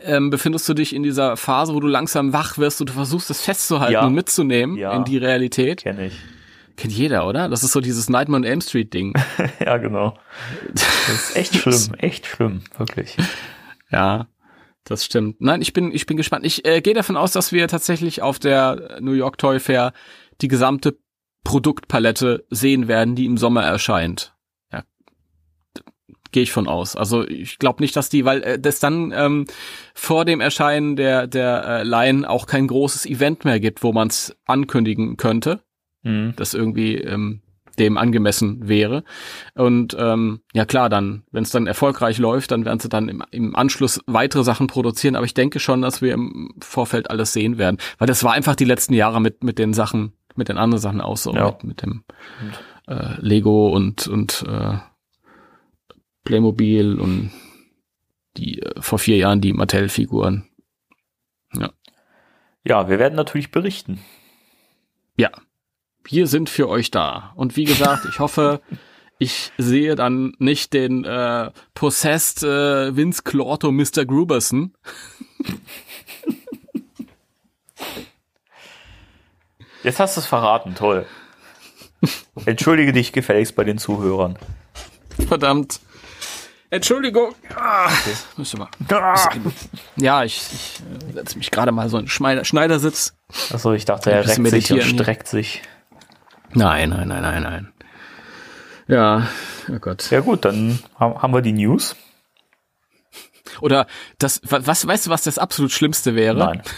ähm, 0.00 0.30
befindest 0.30 0.66
du 0.70 0.74
dich 0.74 0.94
in 0.94 1.02
dieser 1.02 1.36
Phase, 1.36 1.74
wo 1.74 1.80
du 1.80 1.88
langsam 1.88 2.32
wach 2.32 2.56
wirst 2.56 2.80
und 2.80 2.88
du 2.88 2.94
versuchst 2.94 3.28
es 3.28 3.42
festzuhalten 3.42 3.92
Ja. 3.92 4.06
und 4.06 4.14
mitzunehmen 4.14 4.76
Ja. 4.76 4.92
in 4.94 5.04
die 5.04 5.18
Realität? 5.18 5.82
Kenne 5.82 6.06
ich. 6.06 6.18
Kennt 6.78 6.92
jeder, 6.92 7.26
oder? 7.26 7.48
Das 7.48 7.64
ist 7.64 7.72
so 7.72 7.80
dieses 7.80 8.08
Nightmare 8.08 8.40
on 8.40 8.44
Elm 8.44 8.60
Street 8.60 8.94
Ding. 8.94 9.12
ja, 9.58 9.78
genau. 9.78 10.16
Das 10.72 11.08
ist 11.08 11.36
echt 11.36 11.54
schlimm, 11.56 11.94
echt 11.98 12.24
schlimm, 12.24 12.62
wirklich. 12.76 13.16
Ja, 13.90 14.28
das 14.84 15.04
stimmt. 15.04 15.40
Nein, 15.40 15.60
ich 15.60 15.72
bin, 15.72 15.92
ich 15.92 16.06
bin 16.06 16.16
gespannt. 16.16 16.46
Ich 16.46 16.64
äh, 16.64 16.80
gehe 16.80 16.94
davon 16.94 17.16
aus, 17.16 17.32
dass 17.32 17.50
wir 17.50 17.66
tatsächlich 17.66 18.22
auf 18.22 18.38
der 18.38 18.98
New 19.00 19.12
York 19.12 19.38
Toy 19.38 19.58
Fair 19.58 19.92
die 20.40 20.46
gesamte 20.46 20.96
Produktpalette 21.42 22.46
sehen 22.48 22.86
werden, 22.86 23.16
die 23.16 23.26
im 23.26 23.38
Sommer 23.38 23.64
erscheint. 23.64 24.36
Ja, 24.72 24.84
gehe 26.30 26.44
ich 26.44 26.52
von 26.52 26.68
aus. 26.68 26.94
Also 26.94 27.26
ich 27.26 27.58
glaube 27.58 27.82
nicht, 27.82 27.96
dass 27.96 28.08
die, 28.08 28.24
weil 28.24 28.40
äh, 28.44 28.58
das 28.60 28.78
dann 28.78 29.10
ähm, 29.12 29.46
vor 29.94 30.24
dem 30.24 30.40
Erscheinen 30.40 30.94
der 30.94 31.26
der 31.26 31.64
äh, 31.64 31.82
Line 31.82 32.30
auch 32.30 32.46
kein 32.46 32.68
großes 32.68 33.04
Event 33.04 33.44
mehr 33.44 33.58
gibt, 33.58 33.82
wo 33.82 33.92
man 33.92 34.06
es 34.06 34.36
ankündigen 34.46 35.16
könnte 35.16 35.60
Mhm. 36.02 36.34
das 36.36 36.54
irgendwie 36.54 36.96
ähm, 36.96 37.42
dem 37.78 37.96
angemessen 37.96 38.68
wäre. 38.68 39.04
Und 39.54 39.96
ähm, 39.98 40.40
ja 40.52 40.64
klar, 40.64 40.88
dann, 40.88 41.22
wenn 41.30 41.44
es 41.44 41.50
dann 41.50 41.66
erfolgreich 41.68 42.18
läuft, 42.18 42.50
dann 42.50 42.64
werden 42.64 42.80
sie 42.80 42.88
dann 42.88 43.08
im, 43.08 43.22
im 43.30 43.54
Anschluss 43.54 44.00
weitere 44.06 44.42
Sachen 44.42 44.66
produzieren. 44.66 45.14
Aber 45.14 45.24
ich 45.26 45.34
denke 45.34 45.60
schon, 45.60 45.82
dass 45.82 46.02
wir 46.02 46.12
im 46.14 46.54
Vorfeld 46.60 47.08
alles 47.10 47.32
sehen 47.32 47.56
werden. 47.58 47.78
Weil 47.98 48.08
das 48.08 48.24
war 48.24 48.32
einfach 48.32 48.56
die 48.56 48.64
letzten 48.64 48.94
Jahre 48.94 49.20
mit, 49.20 49.44
mit 49.44 49.58
den 49.60 49.74
Sachen, 49.74 50.12
mit 50.34 50.48
den 50.48 50.58
anderen 50.58 50.80
Sachen 50.80 51.00
auch 51.00 51.16
so, 51.16 51.32
Ja. 51.34 51.46
mit, 51.52 51.64
mit 51.64 51.82
dem 51.82 52.04
äh, 52.88 53.14
Lego 53.20 53.68
und, 53.68 54.08
und 54.08 54.44
äh, 54.48 54.78
Playmobil 56.24 56.98
und 56.98 57.30
die 58.36 58.60
äh, 58.60 58.80
vor 58.80 58.98
vier 58.98 59.16
Jahren 59.18 59.40
die 59.40 59.52
Mattel-Figuren. 59.52 60.48
Ja, 62.64 62.88
wir 62.88 62.98
werden 62.98 63.14
natürlich 63.14 63.50
berichten. 63.50 64.00
Ja, 65.16 65.30
wir 66.10 66.26
sind 66.26 66.48
für 66.48 66.68
euch 66.68 66.90
da. 66.90 67.32
Und 67.36 67.56
wie 67.56 67.64
gesagt, 67.64 68.06
ich 68.08 68.18
hoffe, 68.18 68.60
ich 69.18 69.52
sehe 69.58 69.94
dann 69.94 70.32
nicht 70.38 70.72
den 70.72 71.04
äh, 71.04 71.50
Possessed 71.74 72.42
äh, 72.42 72.96
Vince 72.96 73.22
Clorto 73.22 73.70
Mr. 73.70 74.06
Gruberson. 74.06 74.74
Jetzt 79.84 80.00
hast 80.00 80.16
du 80.16 80.20
es 80.20 80.26
verraten, 80.26 80.74
toll. 80.74 81.06
Entschuldige 82.46 82.92
dich 82.92 83.12
gefälligst 83.12 83.54
bei 83.54 83.62
den 83.64 83.78
Zuhörern. 83.78 84.36
Verdammt. 85.28 85.80
Entschuldigung. 86.70 87.34
Ah, 87.56 87.88
müsste 88.36 88.58
mal. 88.58 88.68
Ja, 89.96 90.24
ich, 90.24 90.42
ich 90.52 90.80
äh, 91.10 91.12
setze 91.14 91.38
mich 91.38 91.50
gerade 91.50 91.72
mal 91.72 91.88
so 91.88 91.98
in 91.98 92.08
Schneider 92.08 92.44
Schneidersitz. 92.44 93.14
Achso, 93.52 93.72
ich 93.72 93.84
dachte, 93.84 94.10
er 94.10 94.26
reckt 94.26 94.46
sich 94.48 94.72
und 94.72 94.82
streckt 94.82 95.28
sich. 95.28 95.62
Nein, 96.54 96.90
nein, 96.90 97.08
nein, 97.08 97.22
nein, 97.22 97.42
nein. 97.42 97.72
Ja, 98.86 99.28
oh 99.70 99.78
Gott. 99.78 100.10
Ja 100.10 100.20
gut, 100.20 100.44
dann 100.44 100.78
haben 100.98 101.34
wir 101.34 101.42
die 101.42 101.52
News. 101.52 101.94
Oder 103.60 103.86
das, 104.18 104.40
was, 104.44 104.86
weißt 104.86 105.06
du, 105.06 105.10
was 105.10 105.22
das 105.22 105.38
absolut 105.38 105.72
Schlimmste 105.72 106.14
wäre? 106.14 106.38
Nein. 106.38 106.62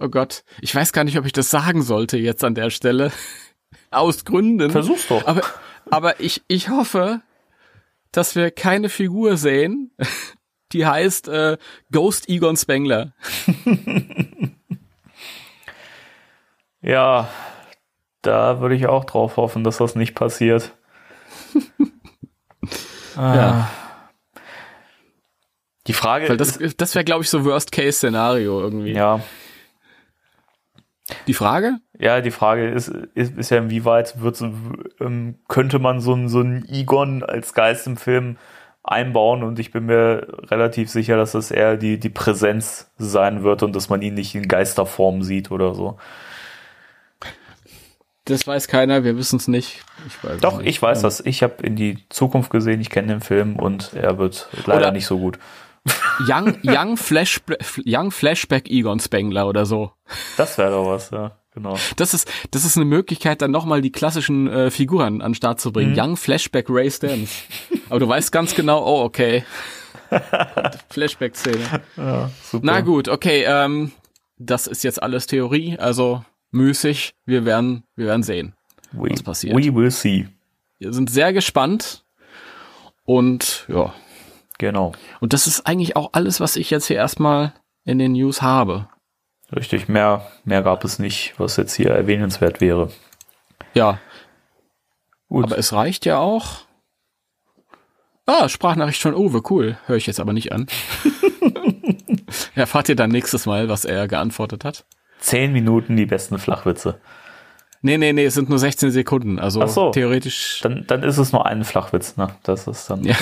Oh 0.00 0.08
Gott, 0.08 0.42
ich 0.62 0.74
weiß 0.74 0.94
gar 0.94 1.04
nicht, 1.04 1.18
ob 1.18 1.26
ich 1.26 1.32
das 1.32 1.50
sagen 1.50 1.82
sollte 1.82 2.16
jetzt 2.16 2.42
an 2.44 2.54
der 2.54 2.70
Stelle. 2.70 3.12
Aus 3.90 4.24
Gründen. 4.24 4.70
Versuch's 4.70 5.06
doch. 5.06 5.26
Aber, 5.26 5.42
aber 5.90 6.18
ich, 6.18 6.42
ich 6.48 6.70
hoffe, 6.70 7.20
dass 8.10 8.34
wir 8.36 8.50
keine 8.50 8.88
Figur 8.88 9.36
sehen, 9.36 9.90
die 10.72 10.86
heißt 10.86 11.28
äh, 11.28 11.58
Ghost 11.92 12.26
Egon 12.30 12.56
Spengler. 12.56 13.12
ja, 16.80 17.28
da 18.26 18.60
würde 18.60 18.74
ich 18.74 18.86
auch 18.86 19.04
drauf 19.04 19.36
hoffen, 19.36 19.64
dass 19.64 19.78
das 19.78 19.94
nicht 19.94 20.14
passiert. 20.14 20.72
ah. 23.16 23.34
Ja. 23.34 23.70
Die 25.86 25.92
Frage 25.92 26.28
Weil 26.28 26.36
das, 26.36 26.58
das 26.76 26.94
wäre, 26.94 27.04
glaube 27.04 27.22
ich, 27.22 27.30
so 27.30 27.44
Worst-Case-Szenario 27.44 28.60
irgendwie. 28.60 28.92
Ja. 28.92 29.20
Die 31.28 31.34
Frage? 31.34 31.76
Ja, 31.98 32.20
die 32.20 32.32
Frage 32.32 32.68
ist, 32.68 32.88
ist, 33.14 33.36
ist 33.36 33.50
ja, 33.50 33.58
inwieweit 33.58 34.20
wird, 34.20 34.42
ähm, 35.00 35.36
könnte 35.46 35.78
man 35.78 36.00
so 36.00 36.12
ein, 36.14 36.28
so 36.28 36.42
Egon 36.42 37.22
als 37.22 37.54
Geist 37.54 37.86
im 37.86 37.96
Film 37.96 38.36
einbauen 38.82 39.44
und 39.44 39.58
ich 39.60 39.70
bin 39.70 39.86
mir 39.86 40.26
relativ 40.50 40.90
sicher, 40.90 41.16
dass 41.16 41.32
das 41.32 41.50
eher 41.52 41.76
die, 41.76 41.98
die 41.98 42.08
Präsenz 42.08 42.90
sein 42.98 43.44
wird 43.44 43.62
und 43.62 43.74
dass 43.76 43.88
man 43.88 44.02
ihn 44.02 44.14
nicht 44.14 44.34
in 44.34 44.48
Geisterform 44.48 45.22
sieht 45.22 45.50
oder 45.52 45.74
so. 45.74 45.96
Das 48.26 48.46
weiß 48.46 48.66
keiner, 48.66 49.04
wir 49.04 49.16
wissen 49.16 49.36
es 49.36 49.46
nicht. 49.46 49.84
Ich 50.06 50.22
weiß 50.22 50.40
Doch, 50.40 50.58
nicht. 50.58 50.68
ich 50.68 50.82
weiß 50.82 50.98
ja. 50.98 51.02
das. 51.02 51.20
Ich 51.20 51.42
habe 51.42 51.62
in 51.62 51.76
die 51.76 51.98
Zukunft 52.10 52.50
gesehen, 52.50 52.80
ich 52.80 52.90
kenne 52.90 53.08
den 53.08 53.20
Film 53.20 53.56
und 53.56 53.94
er 53.94 54.18
wird 54.18 54.48
leider 54.66 54.78
oder 54.78 54.90
nicht 54.90 55.06
so 55.06 55.18
gut. 55.18 55.38
Young, 56.28 56.58
Young, 56.64 56.96
Flash, 56.96 57.40
Young 57.84 58.10
Flashback 58.10 58.68
Egon 58.68 58.98
Spengler 58.98 59.46
oder 59.46 59.64
so. 59.64 59.92
Das 60.36 60.58
wäre 60.58 60.72
doch 60.72 60.86
was, 60.86 61.10
ja. 61.10 61.38
Genau. 61.54 61.78
Das 61.96 62.12
ist, 62.12 62.30
das 62.50 62.64
ist 62.64 62.76
eine 62.76 62.84
Möglichkeit, 62.84 63.40
dann 63.40 63.52
nochmal 63.52 63.80
die 63.80 63.92
klassischen 63.92 64.48
äh, 64.48 64.70
Figuren 64.70 65.22
an 65.22 65.30
den 65.30 65.34
Start 65.36 65.60
zu 65.60 65.72
bringen. 65.72 65.92
Mhm. 65.92 65.98
Young 65.98 66.16
Flashback 66.16 66.66
Ray 66.68 66.90
Stans. 66.90 67.30
Aber 67.88 68.00
du 68.00 68.08
weißt 68.08 68.32
ganz 68.32 68.54
genau, 68.54 68.84
oh, 68.84 69.04
okay. 69.04 69.44
Flashback-Szene. 70.90 71.80
Ja, 71.96 72.30
super. 72.42 72.66
Na 72.66 72.80
gut, 72.80 73.08
okay, 73.08 73.44
ähm, 73.46 73.92
das 74.36 74.66
ist 74.66 74.84
jetzt 74.84 75.02
alles 75.02 75.26
Theorie, 75.26 75.78
also 75.78 76.24
müßig. 76.50 77.14
Wir 77.24 77.44
werden, 77.44 77.84
wir 77.96 78.06
werden 78.06 78.22
sehen, 78.22 78.54
we, 78.92 79.10
was 79.10 79.22
passiert. 79.22 79.56
We 79.56 79.74
will 79.74 79.90
see. 79.90 80.28
Wir 80.78 80.92
sind 80.92 81.10
sehr 81.10 81.32
gespannt 81.32 82.04
und 83.04 83.66
ja, 83.68 83.94
Genau. 84.58 84.92
Und 85.20 85.32
das 85.32 85.46
ist 85.46 85.66
eigentlich 85.66 85.96
auch 85.96 86.10
alles, 86.12 86.40
was 86.40 86.56
ich 86.56 86.70
jetzt 86.70 86.86
hier 86.86 86.96
erstmal 86.96 87.52
in 87.84 87.98
den 87.98 88.12
News 88.12 88.42
habe. 88.42 88.88
Richtig, 89.54 89.88
mehr, 89.88 90.26
mehr 90.44 90.62
gab 90.62 90.82
es 90.84 90.98
nicht, 90.98 91.34
was 91.38 91.56
jetzt 91.56 91.74
hier 91.74 91.90
erwähnenswert 91.90 92.60
wäre. 92.60 92.90
Ja. 93.74 94.00
Gut. 95.28 95.44
Aber 95.44 95.58
es 95.58 95.72
reicht 95.72 96.06
ja 96.06 96.18
auch. 96.18 96.64
Ah, 98.24 98.48
Sprachnachricht 98.48 99.02
von 99.02 99.14
Uwe, 99.14 99.42
cool. 99.50 99.78
Höre 99.86 99.96
ich 99.96 100.06
jetzt 100.06 100.18
aber 100.18 100.32
nicht 100.32 100.52
an. 100.52 100.66
Erfahrt 102.54 102.88
ihr 102.88 102.96
dann 102.96 103.10
nächstes 103.10 103.46
Mal, 103.46 103.68
was 103.68 103.84
er 103.84 104.08
geantwortet 104.08 104.64
hat? 104.64 104.84
Zehn 105.18 105.52
Minuten 105.52 105.96
die 105.96 106.06
besten 106.06 106.38
Flachwitze. 106.38 107.00
Nee, 107.82 107.98
nee, 107.98 108.12
nee, 108.12 108.24
es 108.24 108.34
sind 108.34 108.48
nur 108.48 108.58
16 108.58 108.90
Sekunden. 108.90 109.38
Also 109.38 109.64
so, 109.66 109.90
theoretisch. 109.90 110.60
Dann, 110.62 110.84
dann 110.86 111.02
ist 111.02 111.18
es 111.18 111.32
nur 111.32 111.46
ein 111.46 111.64
Flachwitz, 111.64 112.16
ne? 112.16 112.34
Das 112.42 112.66
ist 112.66 112.90
dann. 112.90 113.04
Ja. 113.04 113.16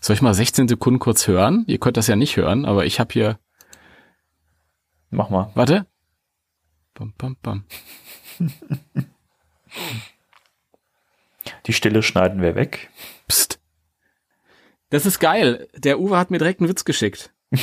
Soll 0.00 0.14
ich 0.14 0.22
mal 0.22 0.34
16 0.34 0.68
Sekunden 0.68 0.98
kurz 0.98 1.26
hören? 1.26 1.64
Ihr 1.66 1.78
könnt 1.78 1.96
das 1.96 2.06
ja 2.06 2.16
nicht 2.16 2.36
hören, 2.36 2.66
aber 2.66 2.84
ich 2.84 3.00
habe 3.00 3.12
hier. 3.12 3.38
Mach 5.10 5.30
mal. 5.30 5.50
Warte. 5.54 5.86
Bam, 6.94 7.14
bam, 7.16 7.36
bam. 7.42 7.64
Die 11.66 11.72
Stille 11.72 12.02
schneiden 12.02 12.42
wir 12.42 12.54
weg. 12.54 12.90
Psst. 13.28 13.60
Das 14.90 15.06
ist 15.06 15.18
geil. 15.18 15.68
Der 15.74 15.98
Uwe 15.98 16.16
hat 16.16 16.30
mir 16.30 16.38
direkt 16.38 16.60
einen 16.60 16.68
Witz 16.68 16.84
geschickt. 16.84 17.32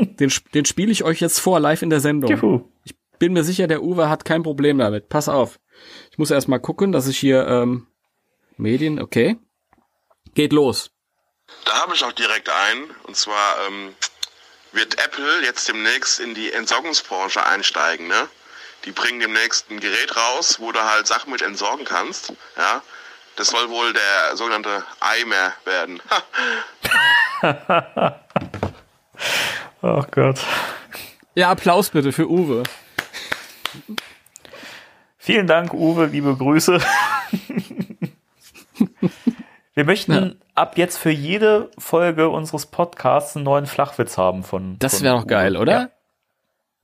den 0.00 0.32
den 0.54 0.64
spiele 0.64 0.92
ich 0.92 1.04
euch 1.04 1.20
jetzt 1.20 1.40
vor, 1.40 1.60
live 1.60 1.82
in 1.82 1.90
der 1.90 2.00
Sendung. 2.00 2.30
Juhu. 2.30 2.68
Ich 2.84 2.94
bin 3.18 3.32
mir 3.32 3.44
sicher, 3.44 3.66
der 3.66 3.82
Uwe 3.82 4.08
hat 4.08 4.24
kein 4.24 4.42
Problem 4.42 4.78
damit. 4.78 5.08
Pass 5.08 5.28
auf. 5.28 5.58
Ich 6.10 6.18
muss 6.18 6.30
erst 6.30 6.48
mal 6.48 6.58
gucken, 6.58 6.92
dass 6.92 7.06
ich 7.06 7.18
hier 7.18 7.46
ähm, 7.46 7.86
Medien, 8.56 9.00
okay. 9.00 9.38
Geht 10.34 10.52
los. 10.52 10.90
Da 11.64 11.82
habe 11.82 11.94
ich 11.94 12.04
auch 12.04 12.12
direkt 12.12 12.48
einen. 12.48 12.90
Und 13.04 13.16
zwar 13.16 13.56
ähm, 13.66 13.94
wird 14.72 15.02
Apple 15.04 15.44
jetzt 15.44 15.68
demnächst 15.68 16.20
in 16.20 16.34
die 16.34 16.52
Entsorgungsbranche 16.52 17.44
einsteigen. 17.44 18.08
Ne? 18.08 18.28
Die 18.84 18.92
bringen 18.92 19.20
demnächst 19.20 19.70
ein 19.70 19.80
Gerät 19.80 20.16
raus, 20.16 20.58
wo 20.58 20.72
du 20.72 20.82
halt 20.82 21.06
Sachen 21.06 21.30
mit 21.30 21.42
entsorgen 21.42 21.84
kannst. 21.84 22.32
Ja? 22.56 22.82
Das 23.36 23.48
soll 23.48 23.68
wohl 23.70 23.92
der 23.92 24.36
sogenannte 24.36 24.84
iMac 25.20 25.58
werden. 25.64 26.00
oh 29.82 30.02
Gott. 30.10 30.40
Ja, 31.34 31.50
Applaus 31.50 31.90
bitte 31.90 32.12
für 32.12 32.30
Uwe. 32.30 32.62
Vielen 35.18 35.46
Dank, 35.46 35.72
Uwe, 35.72 36.06
liebe 36.06 36.36
Grüße. 36.36 36.80
Wir 39.74 39.84
möchten 39.84 40.12
ja. 40.12 40.30
ab 40.54 40.76
jetzt 40.76 40.98
für 40.98 41.10
jede 41.10 41.70
Folge 41.78 42.28
unseres 42.28 42.66
Podcasts 42.66 43.36
einen 43.36 43.44
neuen 43.44 43.66
Flachwitz 43.66 44.18
haben 44.18 44.42
von. 44.42 44.78
Das 44.78 45.02
wäre 45.02 45.16
doch 45.16 45.26
geil, 45.26 45.56
oder? 45.56 45.72
Ja. 45.72 45.90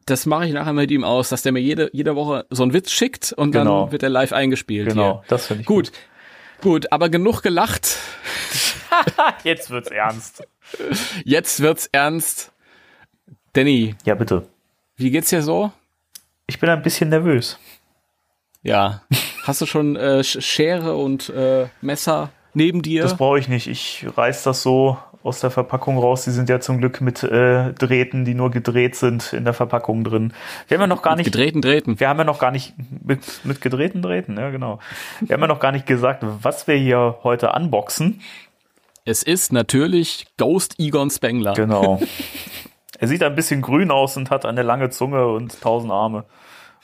Das 0.07 0.25
mache 0.25 0.47
ich 0.47 0.55
nachher 0.55 0.73
mit 0.73 0.91
ihm 0.91 1.05
aus, 1.05 1.29
dass 1.29 1.43
der 1.43 1.53
mir 1.53 1.61
jede, 1.61 1.91
jede 1.93 2.17
Woche 2.17 2.47
so 2.49 2.63
einen 2.63 2.73
Witz 2.73 2.91
schickt 2.91 3.35
und 3.35 3.53
genau. 3.53 3.83
dann 3.83 3.93
wird 3.93 4.03
er 4.03 4.09
live 4.09 4.33
eingespielt. 4.33 4.89
Genau, 4.89 5.21
hier. 5.21 5.25
das 5.29 5.47
finde 5.47 5.61
ich 5.63 5.67
gut. 5.67 5.93
gut. 5.93 6.01
Gut, 6.61 6.93
aber 6.93 7.09
genug 7.09 7.43
gelacht. 7.43 7.99
jetzt 9.45 9.71
wird's 9.71 9.91
ernst. 9.91 10.47
Jetzt 11.25 11.61
wird's 11.61 11.89
ernst. 11.93 12.53
Danny. 13.53 13.95
Ja, 14.05 14.15
bitte. 14.15 14.47
Wie 14.97 15.11
geht's 15.11 15.31
dir 15.31 15.43
so? 15.43 15.73
Ich 16.47 16.59
bin 16.59 16.69
ein 16.69 16.83
bisschen 16.83 17.09
nervös. 17.09 17.59
Ja. 18.63 19.03
Hast 19.45 19.61
du 19.61 19.67
schon 19.67 19.97
äh, 19.97 20.25
Schere 20.25 20.97
und 20.97 21.29
äh, 21.31 21.69
Messer 21.81 22.31
neben 22.55 22.83
dir? 22.83 23.03
Das 23.03 23.17
brauche 23.17 23.39
ich 23.39 23.49
nicht. 23.49 23.67
Ich 23.67 24.07
reiß 24.17 24.43
das 24.43 24.63
so 24.63 24.99
aus 25.23 25.41
der 25.41 25.51
Verpackung 25.51 25.99
raus. 25.99 26.25
Die 26.25 26.31
sind 26.31 26.49
ja 26.49 26.61
zum 26.61 26.79
Glück 26.79 27.01
mit 27.01 27.23
äh, 27.23 27.73
Drähten, 27.73 28.25
die 28.25 28.35
nur 28.35 28.51
gedreht 28.51 28.97
sind, 28.97 29.33
in 29.33 29.45
der 29.45 29.55
Verpackung 29.55 30.05
drin. 30.05 30.33
Wir 30.67 30.77
haben 30.77 30.83
ja 30.83 30.87
noch 30.87 31.03
gar 31.03 31.13
mit 31.13 31.19
nicht. 31.19 31.33
Gedrehten 31.33 31.63
Drähten. 31.63 32.01
Wir 32.01 32.09
haben 32.09 32.19
ja 32.19 32.25
noch 32.25 32.39
gar 32.39 32.51
nicht. 32.51 32.75
Mit, 33.05 33.45
mit 33.45 33.61
gedrehten 33.61 34.03
Drähten, 34.03 34.37
ja, 34.37 34.51
genau. 34.51 34.81
Wir 35.21 35.35
haben 35.35 35.41
ja 35.41 35.47
noch 35.47 35.61
gar 35.61 35.73
nicht 35.73 35.87
gesagt, 35.87 36.23
was 36.25 36.67
wir 36.67 36.77
hier 36.77 37.19
heute 37.23 37.53
unboxen. 37.53 38.21
Es 39.05 39.23
ist 39.23 39.53
natürlich 39.53 40.27
Ghost 40.37 40.75
Egon 40.79 41.11
Spengler. 41.11 41.55
Genau. 41.55 42.01
Er 42.99 43.09
sieht 43.09 43.23
ein 43.23 43.35
bisschen 43.35 43.63
grün 43.63 43.91
aus 43.91 44.17
und 44.17 44.31
hat 44.31 44.47
eine 44.47 44.63
lange 44.63 44.91
Zunge 44.91 45.27
und 45.27 45.61
tausend 45.61 45.93
Arme 45.93 46.25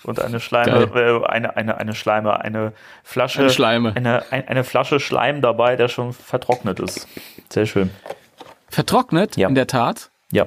und 0.04 0.20
eine 0.20 0.40
Schleime, 0.40 0.90
äh, 0.94 1.26
eine, 1.26 1.56
eine, 1.56 1.78
eine 1.78 1.94
Schleime, 1.94 2.40
eine 2.40 2.72
Flasche, 3.02 3.40
eine, 3.40 3.50
Schleime. 3.50 3.96
Eine, 3.96 4.24
ein, 4.30 4.46
eine 4.46 4.64
Flasche 4.64 5.00
Schleim 5.00 5.40
dabei, 5.40 5.76
der 5.76 5.88
schon 5.88 6.12
vertrocknet 6.12 6.80
ist. 6.80 7.08
Sehr 7.48 7.66
schön. 7.66 7.90
Vertrocknet? 8.68 9.36
Ja. 9.36 9.48
In 9.48 9.54
der 9.54 9.66
Tat? 9.66 10.10
Ja. 10.30 10.46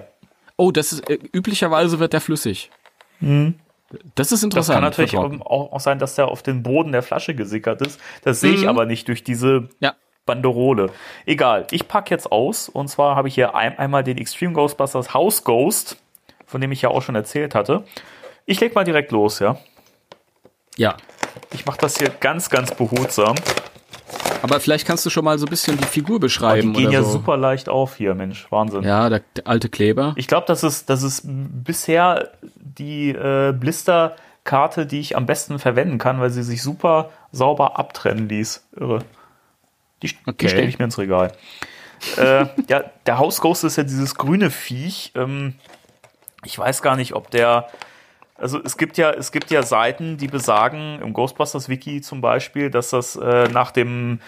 Oh, 0.58 0.72
das 0.72 0.92
ist, 0.92 1.10
äh, 1.10 1.18
üblicherweise 1.34 2.00
wird 2.00 2.14
der 2.14 2.22
flüssig. 2.22 2.72
Mhm. 3.20 3.56
Das 4.16 4.32
ist 4.32 4.44
interessant. 4.44 4.84
Das 4.84 4.98
kann 4.98 5.06
natürlich 5.08 5.42
auch, 5.46 5.72
auch, 5.72 5.80
sein, 5.80 5.98
dass 5.98 6.16
der 6.16 6.28
auf 6.28 6.44
den 6.44 6.62
Boden 6.62 6.92
der 6.92 7.04
Flasche 7.04 7.36
gesickert 7.36 7.82
ist. 7.82 8.00
Das 8.24 8.42
sehe 8.42 8.54
ich 8.54 8.64
mhm. 8.64 8.68
aber 8.68 8.86
nicht 8.86 9.08
durch 9.08 9.24
diese 9.24 9.70
ja. 9.80 9.96
Banderole. 10.28 10.92
Egal, 11.26 11.66
ich 11.72 11.88
packe 11.88 12.12
jetzt 12.12 12.32
aus. 12.32 12.70
Und 12.70 12.90
zwar 12.90 13.16
habe 13.16 13.28
ich 13.28 13.34
hier 13.34 13.56
ein, 13.56 13.80
einmal 13.80 14.04
den 14.04 14.20
Extreme 14.20 14.54
Ghostbusters 14.54 15.16
House 15.16 15.44
Ghost, 15.44 15.98
von 16.46 16.62
dem 16.62 16.72
ich 16.72 16.84
ja 16.84 16.90
auch 16.90 17.02
schon 17.02 17.16
erzählt 17.16 17.56
hatte. 17.56 17.84
Ich 18.46 18.60
leg 18.60 18.76
mal 18.76 18.84
direkt 18.84 19.12
los, 19.12 19.40
ja? 19.40 19.58
Ja. 20.78 20.96
Ich 21.52 21.66
mache 21.66 21.80
das 21.80 21.98
hier 21.98 22.10
ganz, 22.10 22.52
ganz 22.52 22.76
behutsam. 22.76 23.36
Aber 24.42 24.60
vielleicht 24.60 24.88
kannst 24.88 25.06
du 25.06 25.10
schon 25.10 25.26
mal 25.26 25.38
so 25.40 25.46
ein 25.46 25.50
bisschen 25.50 25.78
die 25.78 25.86
Figur 25.86 26.20
beschreiben. 26.20 26.70
Oh, 26.70 26.74
die 26.74 26.84
gehen 26.84 26.92
ja 26.92 27.04
so. 27.04 27.14
super 27.14 27.38
leicht 27.38 27.70
auf 27.70 27.96
hier, 27.96 28.14
Mensch, 28.16 28.50
Wahnsinn. 28.52 28.84
Ja, 28.84 29.10
der, 29.10 29.22
der 29.36 29.48
alte 29.48 29.70
Kleber. 29.70 30.14
Ich 30.16 30.28
glaube, 30.28 30.46
das 30.48 30.64
ist, 30.64 30.90
das 30.90 31.04
ist 31.04 31.24
bisher 31.26 32.32
die 32.56 33.10
äh, 33.10 33.52
Blisterkarte, 33.52 34.86
die 34.86 35.00
ich 35.00 35.18
am 35.18 35.26
besten 35.26 35.60
verwenden 35.60 35.98
kann, 35.98 36.20
weil 36.20 36.30
sie 36.30 36.44
sich 36.44 36.62
super 36.62 37.10
sauber 37.32 37.80
abtrennen 37.80 38.30
ließ. 38.30 38.68
Irre. 38.80 39.00
Die, 40.04 40.16
okay. 40.26 40.36
die 40.40 40.50
stelle 40.50 40.68
ich 40.68 40.80
mir 40.80 40.86
ins 40.86 40.98
Regal. 40.98 41.34
äh, 42.18 42.46
ja, 42.70 42.84
der 43.06 43.18
Hausghost 43.18 43.64
ist 43.64 43.78
ja 43.78 43.84
dieses 43.84 44.16
grüne 44.16 44.50
Viech. 44.52 45.12
Ähm, 45.16 45.56
ich 46.44 46.58
weiß 46.58 46.82
gar 46.82 46.96
nicht, 46.96 47.14
ob 47.14 47.32
der 47.32 47.68
Also 48.38 48.62
es 48.64 48.78
gibt 48.78 48.98
ja, 48.98 49.12
es 49.12 49.32
gibt 49.32 49.50
ja 49.50 49.64
Seiten, 49.64 50.18
die 50.18 50.28
besagen, 50.28 51.00
im 51.02 51.14
Ghostbusters 51.14 51.70
Wiki 51.70 52.02
zum 52.02 52.22
Beispiel, 52.22 52.70
dass 52.70 52.92
das 52.92 53.16
äh, 53.16 53.50
nach 53.50 53.72
dem, 53.72 54.20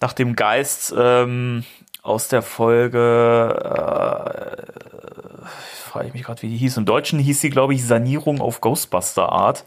nach 0.00 0.14
dem 0.14 0.34
Geist 0.34 0.94
ähm, 0.96 1.64
aus 2.02 2.28
der 2.28 2.42
Folge, 2.42 3.54
äh, 3.54 5.50
frage 5.88 6.08
ich 6.08 6.14
mich 6.14 6.22
gerade, 6.22 6.40
wie 6.42 6.48
die 6.48 6.56
hieß. 6.56 6.78
Im 6.78 6.86
Deutschen 6.86 7.18
hieß 7.18 7.40
sie, 7.40 7.50
glaube 7.50 7.74
ich, 7.74 7.84
Sanierung 7.84 8.40
auf 8.40 8.60
Ghostbuster 8.60 9.30
Art. 9.30 9.64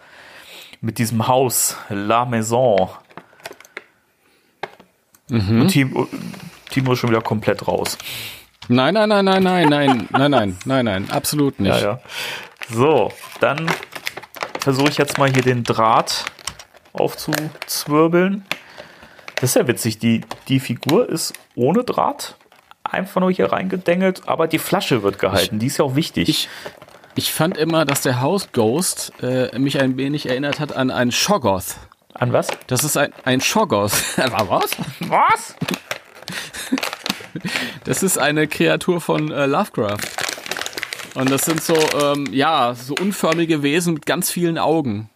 Mit 0.81 0.97
diesem 0.97 1.27
Haus, 1.27 1.77
La 1.89 2.25
Maison. 2.25 2.89
Mhm. 5.31 5.61
Und 5.61 5.67
Timo, 5.69 6.07
Timo 6.69 6.93
ist 6.93 6.99
schon 6.99 7.09
wieder 7.09 7.21
komplett 7.21 7.67
raus. 7.67 7.97
Nein, 8.67 8.93
nein, 8.93 9.09
nein, 9.09 9.25
nein, 9.25 9.43
nein, 9.43 9.67
nein, 9.69 10.07
nein, 10.11 10.29
nein, 10.29 10.57
nein, 10.65 10.85
nein, 10.85 11.11
absolut 11.11 11.59
nicht. 11.59 11.81
Ja, 11.81 11.81
ja. 11.81 11.99
So, 12.69 13.11
dann 13.39 13.69
versuche 14.59 14.89
ich 14.89 14.97
jetzt 14.97 15.17
mal 15.17 15.31
hier 15.31 15.41
den 15.41 15.63
Draht 15.63 16.25
aufzuzwirbeln. 16.93 18.45
Das 19.35 19.51
ist 19.51 19.55
ja 19.55 19.67
witzig. 19.67 19.99
Die, 19.99 20.21
die 20.47 20.59
Figur 20.59 21.09
ist 21.09 21.33
ohne 21.55 21.83
Draht 21.83 22.35
einfach 22.83 23.21
nur 23.21 23.31
hier 23.31 23.51
reingedengelt, 23.51 24.27
aber 24.27 24.47
die 24.47 24.59
Flasche 24.59 25.01
wird 25.01 25.17
gehalten. 25.17 25.59
die 25.59 25.67
ist 25.67 25.77
ja 25.77 25.85
auch 25.85 25.95
wichtig. 25.95 26.29
Ich, 26.29 26.49
ich 27.15 27.31
fand 27.31 27.57
immer, 27.57 27.85
dass 27.85 28.01
der 28.01 28.21
House 28.21 28.51
Ghost 28.51 29.13
äh, 29.21 29.57
mich 29.57 29.79
ein 29.79 29.97
wenig 29.97 30.27
erinnert 30.27 30.59
hat 30.59 30.75
an 30.75 30.91
einen 30.91 31.11
Shoggoth. 31.11 31.77
An 32.21 32.31
was? 32.33 32.49
Das 32.67 32.83
ist 32.83 32.97
ein, 32.97 33.11
ein 33.25 33.41
Shoggoth. 33.41 33.93
was? 34.17 34.77
Was? 35.09 35.55
Das 37.83 38.03
ist 38.03 38.19
eine 38.19 38.47
Kreatur 38.47 39.01
von 39.01 39.31
äh, 39.31 39.47
Lovecraft. 39.47 39.97
Und 41.15 41.31
das 41.31 41.45
sind 41.45 41.63
so, 41.63 41.73
ähm, 41.99 42.27
ja, 42.31 42.75
so 42.75 42.93
unförmige 43.01 43.63
Wesen 43.63 43.95
mit 43.95 44.05
ganz 44.05 44.29
vielen 44.29 44.59
Augen. 44.59 45.09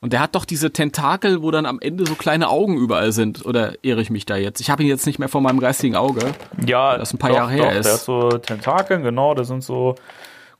Und 0.00 0.14
der 0.14 0.20
hat 0.20 0.34
doch 0.34 0.46
diese 0.46 0.72
Tentakel, 0.72 1.42
wo 1.42 1.50
dann 1.50 1.66
am 1.66 1.80
Ende 1.80 2.06
so 2.06 2.14
kleine 2.14 2.48
Augen 2.48 2.78
überall 2.78 3.12
sind. 3.12 3.44
Oder 3.44 3.74
irre 3.82 4.00
ich 4.00 4.08
mich 4.08 4.24
da 4.24 4.36
jetzt? 4.36 4.60
Ich 4.60 4.70
habe 4.70 4.82
ihn 4.82 4.88
jetzt 4.88 5.04
nicht 5.04 5.18
mehr 5.18 5.28
vor 5.28 5.42
meinem 5.42 5.60
geistigen 5.60 5.96
Auge. 5.96 6.32
Ja, 6.66 6.96
das 6.96 7.12
ein 7.12 7.18
paar 7.18 7.32
Jahre 7.32 7.50
her 7.50 7.72
doch, 7.72 7.78
ist. 7.78 7.84
Der 7.84 7.92
hat 7.92 8.00
so 8.00 8.30
Tentakeln, 8.38 9.02
genau. 9.02 9.34
Da 9.34 9.44
sind 9.44 9.62
so 9.62 9.96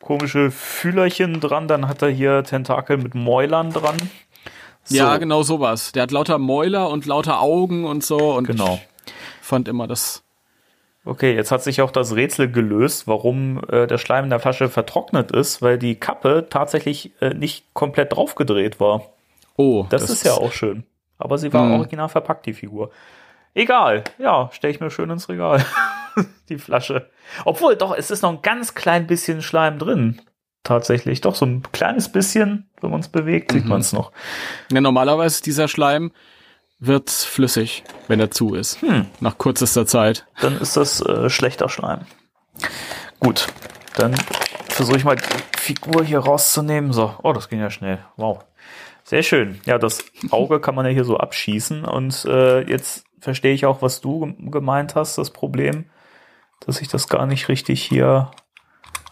komische 0.00 0.50
Fühlerchen 0.50 1.40
dran. 1.40 1.66
Dann 1.66 1.88
hat 1.88 2.02
er 2.02 2.10
hier 2.10 2.44
Tentakel 2.44 2.98
mit 2.98 3.14
Mäulern 3.14 3.72
dran. 3.72 3.96
So. 4.86 4.96
Ja, 4.96 5.16
genau 5.18 5.42
sowas. 5.42 5.92
Der 5.92 6.02
hat 6.04 6.10
lauter 6.10 6.38
Mäuler 6.38 6.88
und 6.90 7.06
lauter 7.06 7.40
Augen 7.40 7.84
und 7.84 8.04
so. 8.04 8.34
Und 8.34 8.46
Genau. 8.46 8.80
ich 9.06 9.12
fand 9.46 9.68
immer 9.68 9.86
das. 9.86 10.22
Okay, 11.04 11.34
jetzt 11.34 11.52
hat 11.52 11.62
sich 11.62 11.82
auch 11.82 11.90
das 11.92 12.14
Rätsel 12.16 12.50
gelöst, 12.50 13.06
warum 13.06 13.62
äh, 13.68 13.86
der 13.86 13.98
Schleim 13.98 14.24
in 14.24 14.30
der 14.30 14.40
Flasche 14.40 14.68
vertrocknet 14.68 15.30
ist, 15.30 15.62
weil 15.62 15.78
die 15.78 15.94
Kappe 15.94 16.46
tatsächlich 16.50 17.12
äh, 17.20 17.32
nicht 17.34 17.72
komplett 17.74 18.12
draufgedreht 18.16 18.80
war. 18.80 19.02
Oh, 19.56 19.86
Das, 19.88 20.10
ist 20.10 20.24
ja 20.24 20.32
auch 20.34 20.52
schön. 20.52 20.84
Aber 21.18 21.38
sie 21.38 21.52
war 21.52 21.62
Hm. 21.64 21.72
original 21.74 22.08
verpackt, 22.08 22.44
die 22.46 22.52
Figur. 22.54 22.90
Egal, 23.54 24.04
ja, 24.18 24.50
stelle 24.52 24.72
ich 24.74 24.80
mir 24.80 24.90
schön 24.90 25.08
ins 25.10 25.28
Regal. 25.28 25.64
die 26.48 26.58
Flasche. 26.58 27.08
Obwohl, 27.44 27.76
doch, 27.76 27.96
es 27.96 28.10
ist 28.10 28.22
noch 28.22 28.30
ein 28.32 28.42
ganz 28.42 28.74
klein 28.74 29.06
bisschen 29.06 29.40
Schleim 29.42 29.78
drin. 29.78 30.20
Tatsächlich. 30.66 31.20
Doch, 31.20 31.36
so 31.36 31.46
ein 31.46 31.62
kleines 31.70 32.10
bisschen, 32.10 32.68
wenn 32.80 32.90
man 32.90 32.98
es 32.98 33.06
bewegt, 33.08 33.52
sieht 33.52 33.62
Mhm. 33.64 33.68
man 33.70 33.80
es 33.80 33.92
noch. 33.92 34.10
Ja, 34.72 34.80
normalerweise 34.80 35.40
dieser 35.40 35.68
Schleim 35.68 36.10
wird 36.80 37.08
flüssig, 37.08 37.84
wenn 38.08 38.18
er 38.18 38.32
zu 38.32 38.54
ist. 38.54 38.82
Hm. 38.82 39.06
Nach 39.20 39.38
kürzester 39.38 39.86
Zeit. 39.86 40.26
Dann 40.40 40.58
ist 40.60 40.76
das 40.76 41.00
äh, 41.00 41.30
schlechter 41.30 41.68
Schleim. 41.68 42.00
Gut, 43.20 43.46
dann 43.94 44.14
versuche 44.68 44.96
ich 44.96 45.04
mal 45.04 45.14
die 45.14 45.60
Figur 45.60 46.02
hier 46.04 46.18
rauszunehmen. 46.18 46.92
So, 46.92 47.14
oh, 47.22 47.32
das 47.32 47.48
ging 47.48 47.60
ja 47.60 47.70
schnell. 47.70 47.98
Wow. 48.16 48.40
Sehr 49.04 49.22
schön. 49.22 49.60
Ja, 49.66 49.78
das 49.78 50.04
Auge 50.32 50.58
kann 50.58 50.74
man 50.74 50.84
ja 50.84 50.90
hier 50.90 51.04
so 51.04 51.16
abschießen. 51.16 51.84
Und 51.84 52.24
äh, 52.24 52.68
jetzt 52.68 53.04
verstehe 53.20 53.54
ich 53.54 53.66
auch, 53.66 53.82
was 53.82 54.00
du 54.00 54.18
gem- 54.20 54.50
gemeint 54.50 54.96
hast, 54.96 55.16
das 55.16 55.30
Problem, 55.30 55.84
dass 56.66 56.76
sich 56.78 56.88
das 56.88 57.06
gar 57.08 57.24
nicht 57.26 57.48
richtig 57.48 57.82
hier 57.84 58.32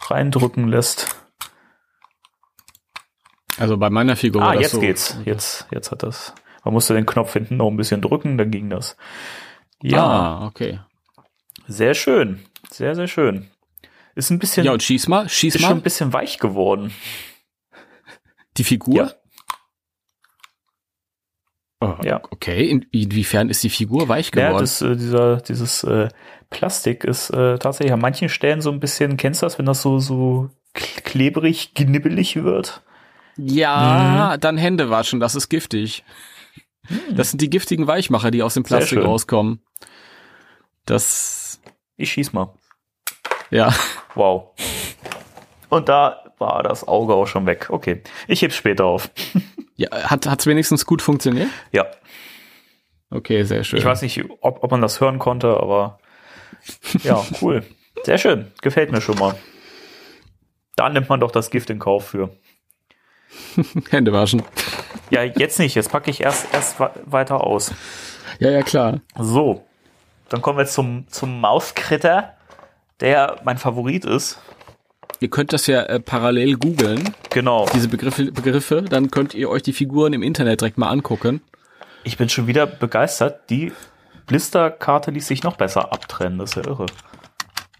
reindrücken 0.07 0.67
lässt. 0.67 1.14
Also 3.57 3.77
bei 3.77 3.89
meiner 3.89 4.15
Figur 4.15 4.41
ah, 4.43 4.53
jetzt 4.53 4.71
so. 4.71 4.79
geht's. 4.79 5.17
Jetzt, 5.25 5.67
jetzt 5.71 5.91
hat 5.91 6.03
das. 6.03 6.33
Man 6.63 6.73
musste 6.73 6.93
den 6.93 7.05
Knopf 7.05 7.33
hinten 7.33 7.57
noch 7.57 7.69
ein 7.69 7.77
bisschen 7.77 8.01
drücken, 8.01 8.37
dann 8.37 8.51
ging 8.51 8.69
das. 8.69 8.97
Ja, 9.81 10.03
Ah, 10.05 10.45
okay. 10.47 10.79
sehr 11.67 11.93
schön. 11.93 12.43
Sehr, 12.71 12.95
sehr 12.95 13.07
schön. 13.07 13.49
Ist 14.15 14.29
ein 14.31 14.39
bisschen, 14.39 14.65
Ja, 14.65 14.71
und 14.73 14.81
schieß 14.81 15.07
mal, 15.07 15.29
schieß 15.29 15.55
ist 15.55 15.61
schon 15.61 15.71
ein 15.71 15.77
mal 15.77 15.83
bisschen 15.83 16.11
weich 16.13 16.39
geworden. 16.39 16.91
die 18.57 18.63
Figur. 18.63 18.95
Ja. 19.05 19.11
Oh, 21.81 21.95
Ja. 22.03 22.21
Okay, 22.31 22.65
In, 22.69 22.85
inwiefern 22.91 23.49
ist 23.49 23.63
die 23.63 23.69
Figur 23.69 24.07
weich 24.07 24.31
Ja, 24.33 24.47
geworden? 24.47 24.63
das, 24.63 24.81
äh, 24.81 24.95
dieser, 24.95 25.37
dieses 25.41 25.83
äh, 25.83 26.09
Plastik 26.49 27.03
ist 27.03 27.29
äh, 27.31 27.57
tatsächlich 27.59 27.93
an 27.93 27.99
manchen 27.99 28.29
Stellen 28.29 28.61
so 28.61 28.71
ein 28.71 28.79
bisschen, 28.79 29.17
kennst 29.17 29.41
du 29.41 29.45
das, 29.45 29.59
wenn 29.59 29.65
das 29.65 29.81
so, 29.81 29.99
so 29.99 30.49
klebrig, 30.73 31.73
knibbelig 31.75 32.37
wird? 32.43 32.81
Ja, 33.37 34.33
Mhm. 34.35 34.39
dann 34.41 34.57
Hände 34.57 34.89
waschen, 34.89 35.19
das 35.19 35.35
ist 35.35 35.49
giftig. 35.49 36.03
Das 37.09 37.31
sind 37.31 37.41
die 37.41 37.49
giftigen 37.49 37.87
Weichmacher, 37.87 38.29
die 38.31 38.43
aus 38.43 38.53
dem 38.53 38.63
Plastik 38.63 38.99
rauskommen. 39.03 39.61
Das, 40.85 41.59
Ich 41.97 42.11
schieß 42.11 42.33
mal. 42.33 42.53
ja. 43.49 43.73
Wow. 44.13 44.51
Und 45.69 45.89
da 45.89 46.23
war 46.37 46.63
das 46.63 46.87
Auge 46.87 47.13
auch 47.15 47.25
schon 47.25 47.45
weg. 47.45 47.67
Okay, 47.69 48.01
ich 48.27 48.41
heb's 48.41 48.55
später 48.55 48.85
auf. 48.85 49.09
ja 49.75 49.89
hat 50.09 50.25
hat's 50.27 50.45
wenigstens 50.45 50.85
gut 50.85 51.01
funktioniert? 51.01 51.49
Ja, 51.71 51.85
Okay, 53.11 53.43
sehr 53.43 53.63
schön. 53.63 53.79
ich 53.79 53.85
weiß 53.85 54.01
nicht, 54.01 54.23
ob, 54.41 54.63
ob 54.63 54.71
man 54.71 54.81
das 54.81 54.99
hören 54.99 55.19
konnte, 55.19 55.57
aber 55.57 55.99
ja, 57.03 57.23
cool. 57.41 57.63
Sehr 58.03 58.17
schön, 58.17 58.51
gefällt 58.61 58.91
mir 58.91 58.99
schon 58.99 59.17
mal. 59.17 59.35
Da 60.75 60.89
nimmt 60.89 61.07
man 61.07 61.19
doch 61.19 61.31
das 61.31 61.49
Gift 61.49 61.69
in 61.69 61.79
Kauf 61.79 62.07
für. 62.09 62.35
Hände 63.89 64.13
waschen. 64.13 64.43
Ja, 65.09 65.23
jetzt 65.23 65.59
nicht, 65.59 65.75
jetzt 65.75 65.91
packe 65.91 66.09
ich 66.09 66.21
erst, 66.21 66.47
erst 66.53 66.77
weiter 67.05 67.41
aus. 67.43 67.71
Ja, 68.39 68.49
ja, 68.49 68.61
klar. 68.63 69.01
So, 69.19 69.63
dann 70.29 70.41
kommen 70.41 70.57
wir 70.57 70.65
zum, 70.65 71.05
zum 71.09 71.39
Mauskritter, 71.39 72.33
der 72.99 73.39
mein 73.43 73.57
Favorit 73.57 74.05
ist. 74.05 74.39
Ihr 75.19 75.29
könnt 75.29 75.53
das 75.53 75.67
ja 75.67 75.83
äh, 75.83 75.99
parallel 75.99 76.57
googeln, 76.57 77.13
Genau. 77.29 77.65
diese 77.73 77.87
Begriffe, 77.87 78.31
Begriffe, 78.31 78.81
dann 78.81 79.11
könnt 79.11 79.33
ihr 79.33 79.49
euch 79.49 79.63
die 79.63 79.73
Figuren 79.73 80.11
im 80.13 80.23
Internet 80.23 80.61
direkt 80.61 80.77
mal 80.77 80.89
angucken. 80.89 81.41
Ich 82.03 82.17
bin 82.17 82.29
schon 82.29 82.47
wieder 82.47 82.67
begeistert. 82.67 83.49
Die 83.49 83.71
Blisterkarte 84.27 85.11
ließ 85.11 85.25
sich 85.27 85.43
noch 85.43 85.55
besser 85.55 85.91
abtrennen. 85.93 86.39
Das 86.39 86.51
ist 86.51 86.55
ja 86.57 86.69
irre. 86.69 86.85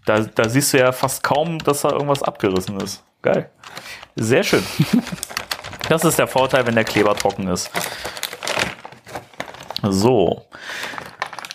Da, 0.04 0.20
da 0.20 0.48
siehst 0.48 0.72
du 0.72 0.78
ja 0.78 0.92
fast 0.92 1.22
kaum, 1.22 1.58
dass 1.58 1.82
da 1.82 1.90
irgendwas 1.90 2.22
abgerissen 2.22 2.80
ist. 2.80 3.04
Geil. 3.26 3.50
Sehr 4.14 4.44
schön. 4.44 4.62
Das 5.88 6.04
ist 6.04 6.16
der 6.16 6.28
Vorteil, 6.28 6.64
wenn 6.64 6.76
der 6.76 6.84
Kleber 6.84 7.16
trocken 7.16 7.48
ist. 7.48 7.70
So. 9.82 10.46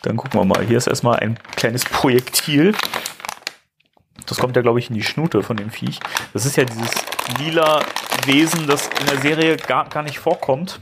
Dann 0.01 0.17
gucken 0.17 0.38
wir 0.38 0.45
mal. 0.45 0.65
Hier 0.65 0.77
ist 0.77 0.88
erstmal 0.88 1.19
ein 1.19 1.39
kleines 1.55 1.86
Projektil. 1.86 2.75
Das 4.25 4.38
kommt 4.38 4.57
ja, 4.57 4.62
glaube 4.62 4.79
ich, 4.79 4.89
in 4.89 4.95
die 4.95 5.03
Schnute 5.03 5.43
von 5.43 5.55
dem 5.55 5.69
Viech. 5.69 6.01
Das 6.34 6.45
ist 6.45 6.57
ja 6.57 6.65
dieses 6.65 6.91
lila 7.39 7.81
Wesen, 8.25 8.67
das 8.67 8.89
in 8.99 9.05
der 9.05 9.21
Serie 9.21 9.55
gar, 9.55 9.88
gar 9.88 10.03
nicht 10.03 10.19
vorkommt. 10.19 10.81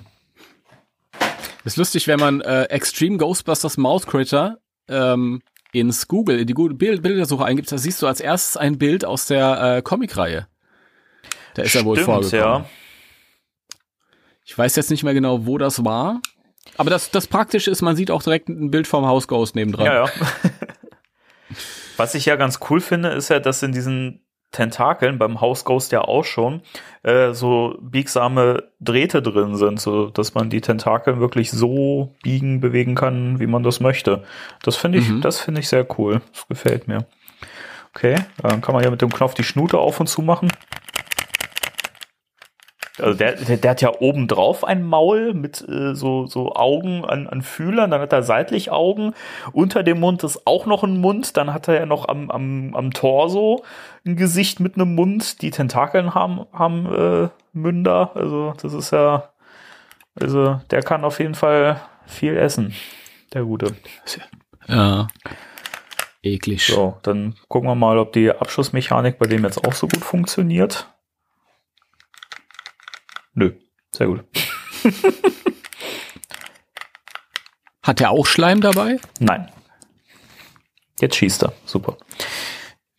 Ist 1.66 1.78
lustig, 1.78 2.08
wenn 2.08 2.20
man 2.20 2.42
äh, 2.42 2.64
Extreme 2.64 3.18
Ghostbusters 3.18 3.78
Mouth 3.78 4.08
Critter 4.08 4.58
ähm, 4.88 5.44
ins 5.72 6.08
Google, 6.08 6.40
in 6.40 6.48
die 6.48 6.56
Google 6.56 6.76
Bild 6.76 7.04
Bildersuche 7.04 7.46
eingibt, 7.46 7.72
da 7.72 7.78
siehst 7.78 8.02
du 8.02 8.08
als 8.08 8.22
erstes 8.22 8.58
ein 8.58 8.80
Bild 8.80 9.06
aus 9.06 9.28
der 9.28 9.78
äh, 9.78 9.82
Comicreihe. 9.84 10.48
Da 11.56 11.64
ist 11.64 11.76
er 11.76 11.86
wohl 11.86 11.98
vorgekommen. 11.98 12.42
ja. 12.42 12.66
Ich 14.46 14.58
weiß 14.58 14.76
jetzt 14.76 14.90
nicht 14.90 15.04
mehr 15.04 15.14
genau, 15.14 15.46
wo 15.46 15.58
das 15.58 15.84
war. 15.86 16.22
Aber 16.78 16.90
das, 16.90 17.12
das 17.12 17.28
Praktische 17.28 17.70
ist, 17.72 17.82
man 17.82 17.96
sieht 17.96 18.10
auch 18.12 18.24
direkt 18.24 18.50
ein 18.50 18.72
Bild 18.72 18.88
vom 18.88 19.06
House 19.06 19.28
Ghost 19.28 19.56
nebendran. 19.56 19.86
Ja, 19.86 20.06
ja. 20.06 20.12
Was 21.98 22.16
ich 22.16 22.26
ja 22.26 22.36
ganz 22.36 22.60
cool 22.70 22.80
finde, 22.80 23.10
ist 23.10 23.30
ja, 23.30 23.40
dass 23.40 23.62
in 23.64 23.72
diesen 23.74 24.22
Tentakeln 24.52 25.20
beim 25.20 25.42
House 25.42 25.64
Ghost 25.66 25.92
ja 25.92 26.02
auch 26.02 26.24
schon 26.26 26.62
äh, 27.04 27.34
so 27.34 27.78
biegsame 27.82 28.64
Drähte 28.80 29.22
drin 29.22 29.56
sind, 29.56 29.80
so 29.80 30.10
dass 30.10 30.34
man 30.34 30.50
die 30.50 30.62
Tentakel 30.62 31.20
wirklich 31.20 31.52
so 31.52 32.16
biegen, 32.24 32.60
bewegen 32.60 32.96
kann, 32.96 33.40
wie 33.40 33.46
man 33.48 33.62
das 33.62 33.80
möchte. 33.80 34.24
Das 34.64 34.76
finde 34.76 34.98
ich, 35.00 35.10
Mhm. 35.10 35.22
das 35.22 35.40
finde 35.40 35.60
ich 35.62 35.68
sehr 35.70 35.86
cool. 36.00 36.22
Das 36.34 36.48
gefällt 36.48 36.88
mir. 36.88 37.06
Okay, 37.94 38.16
dann 38.42 38.62
kann 38.62 38.74
man 38.74 38.84
ja 38.84 38.90
mit 38.90 39.02
dem 39.02 39.12
Knopf 39.12 39.34
die 39.34 39.44
Schnute 39.44 39.78
auf 39.78 40.00
und 40.00 40.08
zu 40.08 40.22
machen. 40.22 40.52
Also 43.02 43.18
der, 43.18 43.34
der, 43.34 43.58
der 43.58 43.72
hat 43.72 43.82
ja 43.82 43.92
oben 44.00 44.28
drauf 44.28 44.64
ein 44.64 44.84
Maul 44.84 45.34
mit 45.34 45.68
äh, 45.68 45.96
so, 45.96 46.28
so 46.28 46.54
Augen 46.56 47.06
an, 47.06 47.28
an 47.28 47.42
Fühlern, 47.42 47.92
dann 47.92 48.02
hat 48.02 48.14
er 48.14 48.24
seitlich 48.24 48.72
Augen, 48.72 49.14
unter 49.52 49.84
dem 49.84 50.00
Mund 50.00 50.24
ist 50.24 50.46
auch 50.46 50.66
noch 50.66 50.84
ein 50.84 51.00
Mund, 51.00 51.38
dann 51.38 51.54
hat 51.54 51.68
er 51.68 51.76
ja 51.80 51.86
noch 51.86 52.08
am, 52.08 52.30
am, 52.32 52.76
am 52.76 52.92
Torso 52.92 53.64
ein 54.06 54.16
Gesicht 54.16 54.60
mit 54.60 54.76
einem 54.76 54.96
Mund, 54.96 55.42
die 55.42 55.52
Tentakeln 55.52 56.16
haben, 56.16 56.46
haben 56.54 56.86
äh, 56.94 57.30
Münder, 57.54 58.12
also 58.16 58.54
das 58.62 58.74
ist 58.74 58.92
ja, 58.92 59.30
also 60.20 60.62
der 60.72 60.82
kann 60.82 61.04
auf 61.04 61.20
jeden 61.20 61.36
Fall 61.36 61.80
viel 62.06 62.38
essen, 62.38 62.74
der 63.34 63.44
Gute. 63.44 63.76
Ja. 64.68 65.08
Eklig. 66.22 66.66
So, 66.66 66.98
dann 67.04 67.36
gucken 67.48 67.70
wir 67.70 67.76
mal, 67.76 67.98
ob 67.98 68.12
die 68.12 68.30
Abschussmechanik 68.30 69.18
bei 69.18 69.26
dem 69.26 69.44
jetzt 69.44 69.66
auch 69.66 69.74
so 69.74 69.88
gut 69.88 70.04
funktioniert. 70.04 70.88
Nö, 73.34 73.52
sehr 73.92 74.08
gut. 74.08 74.24
Hat 77.84 78.02
er 78.02 78.12
auch 78.12 78.26
Schleim 78.26 78.62
dabei? 78.62 79.00
Nein. 79.20 79.50
Jetzt 81.00 81.16
schießt 81.16 81.44
er. 81.44 81.54
Super. 81.66 81.98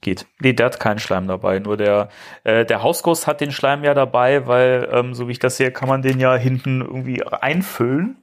Geht. 0.00 0.26
Nee, 0.40 0.54
der 0.54 0.66
hat 0.66 0.80
keinen 0.80 0.98
Schleim 0.98 1.28
dabei. 1.28 1.58
Nur 1.58 1.76
der, 1.76 2.08
äh, 2.44 2.64
der 2.64 2.82
Hausghost 2.82 3.26
hat 3.26 3.42
den 3.42 3.52
Schleim 3.52 3.84
ja 3.84 3.92
dabei, 3.92 4.46
weil, 4.46 4.88
ähm, 4.90 5.14
so 5.14 5.28
wie 5.28 5.32
ich 5.32 5.38
das 5.38 5.58
sehe, 5.58 5.70
kann 5.70 5.88
man 5.88 6.00
den 6.00 6.18
ja 6.18 6.34
hinten 6.34 6.80
irgendwie 6.80 7.22
einfüllen. 7.22 8.16